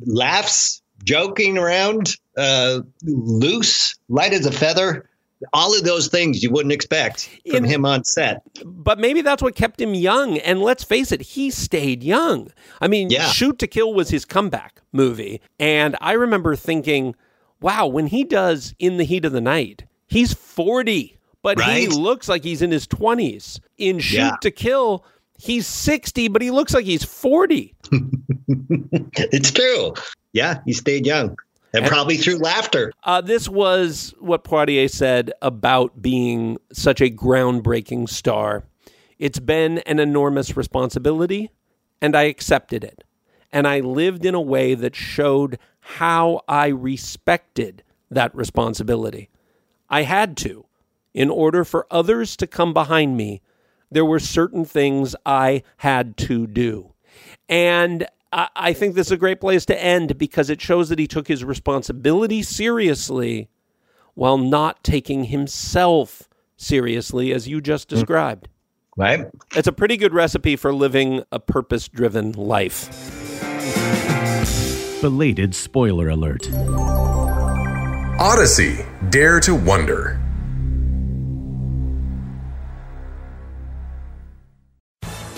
laughs, 0.05 0.81
joking 1.03 1.57
around, 1.57 2.17
uh, 2.35 2.81
loose, 3.03 3.95
light 4.09 4.33
as 4.33 4.45
a 4.45 4.51
feather. 4.51 5.09
All 5.51 5.77
of 5.77 5.83
those 5.83 6.07
things 6.07 6.41
you 6.43 6.49
wouldn't 6.51 6.71
expect 6.71 7.29
from 7.47 7.57
In- 7.57 7.63
him 7.65 7.85
on 7.85 8.03
set. 8.03 8.41
But 8.65 8.99
maybe 8.99 9.21
that's 9.21 9.41
what 9.43 9.55
kept 9.55 9.81
him 9.81 9.93
young. 9.93 10.37
And 10.39 10.61
let's 10.61 10.83
face 10.83 11.11
it, 11.11 11.21
he 11.21 11.49
stayed 11.51 12.03
young. 12.03 12.51
I 12.81 12.87
mean, 12.87 13.09
Yeah. 13.09 13.27
Shoot 13.27 13.59
to 13.59 13.67
Kill 13.67 13.93
was 13.93 14.09
his 14.09 14.25
comeback 14.25 14.81
movie. 14.91 15.41
And 15.59 15.95
I 16.01 16.13
remember 16.13 16.55
thinking, 16.55 17.15
wow, 17.61 17.87
when 17.87 18.07
he 18.07 18.23
does 18.23 18.73
In 18.79 18.97
the 18.97 19.03
Heat 19.03 19.25
of 19.25 19.31
the 19.31 19.41
Night, 19.41 19.85
he's 20.07 20.33
40, 20.33 21.17
but 21.41 21.59
he 21.61 21.87
looks 21.87 22.29
like 22.29 22.43
he's 22.43 22.61
in 22.61 22.71
his 22.71 22.87
20s. 22.87 23.59
In 23.77 23.99
Shoot 23.99 24.15
Yeah. 24.17 24.35
to 24.41 24.51
Kill, 24.51 25.05
he's 25.37 25.67
60, 25.67 26.27
but 26.29 26.41
he 26.41 26.51
looks 26.51 26.73
like 26.73 26.85
he's 26.85 27.03
40. 27.03 27.73
It's 28.47 29.51
true. 29.51 29.93
Yeah, 30.33 30.59
he 30.65 30.73
stayed 30.73 31.05
young. 31.05 31.37
And, 31.73 31.83
And- 31.85 31.91
probably 31.91 32.17
through 32.17 32.37
laughter. 32.37 32.91
Uh, 33.03 33.21
this 33.21 33.49
was 33.49 34.13
what 34.19 34.43
Poitier 34.43 34.89
said 34.89 35.31
about 35.41 36.01
being 36.01 36.57
such 36.71 37.01
a 37.01 37.09
groundbreaking 37.09 38.09
star. 38.09 38.63
It's 39.17 39.39
been 39.39 39.79
an 39.79 39.99
enormous 39.99 40.55
responsibility, 40.55 41.49
and 42.01 42.15
I 42.15 42.23
accepted 42.23 42.83
it. 42.83 43.03
And 43.51 43.67
I 43.67 43.79
lived 43.79 44.25
in 44.25 44.35
a 44.35 44.41
way 44.41 44.73
that 44.75 44.95
showed 44.95 45.57
how 45.79 46.41
I 46.47 46.67
respected 46.67 47.83
that 48.09 48.33
responsibility. 48.35 49.29
I 49.89 50.03
had 50.03 50.37
to. 50.37 50.65
In 51.13 51.29
order 51.29 51.63
for 51.63 51.85
others 51.91 52.35
to 52.37 52.47
come 52.47 52.73
behind 52.73 53.15
me, 53.15 53.41
there 53.91 54.05
were 54.05 54.19
certain 54.19 54.65
things 54.65 55.15
I 55.25 55.61
had 55.77 56.17
to 56.17 56.47
do. 56.47 56.93
And 57.47 58.07
I, 58.33 58.49
I 58.55 58.73
think 58.73 58.95
this 58.95 59.07
is 59.07 59.11
a 59.11 59.17
great 59.17 59.39
place 59.39 59.65
to 59.67 59.81
end 59.81 60.17
because 60.17 60.49
it 60.49 60.59
shows 60.59 60.89
that 60.89 60.97
he 60.97 61.07
took 61.07 61.27
his 61.27 61.43
responsibility 61.43 62.41
seriously 62.41 63.49
while 64.15 64.37
not 64.37 64.83
taking 64.83 65.25
himself 65.25 66.27
seriously, 66.57 67.31
as 67.31 67.47
you 67.47 67.61
just 67.61 67.89
hmm. 67.89 67.95
described. 67.95 68.47
Right? 68.97 69.25
It's 69.55 69.67
a 69.67 69.71
pretty 69.71 69.97
good 69.97 70.13
recipe 70.13 70.55
for 70.55 70.73
living 70.73 71.23
a 71.31 71.39
purpose 71.39 71.87
driven 71.87 72.31
life. 72.33 72.89
Belated 75.01 75.55
spoiler 75.55 76.09
alert. 76.09 76.49
Odyssey 78.19 78.85
Dare 79.09 79.39
to 79.41 79.55
Wonder. 79.55 80.22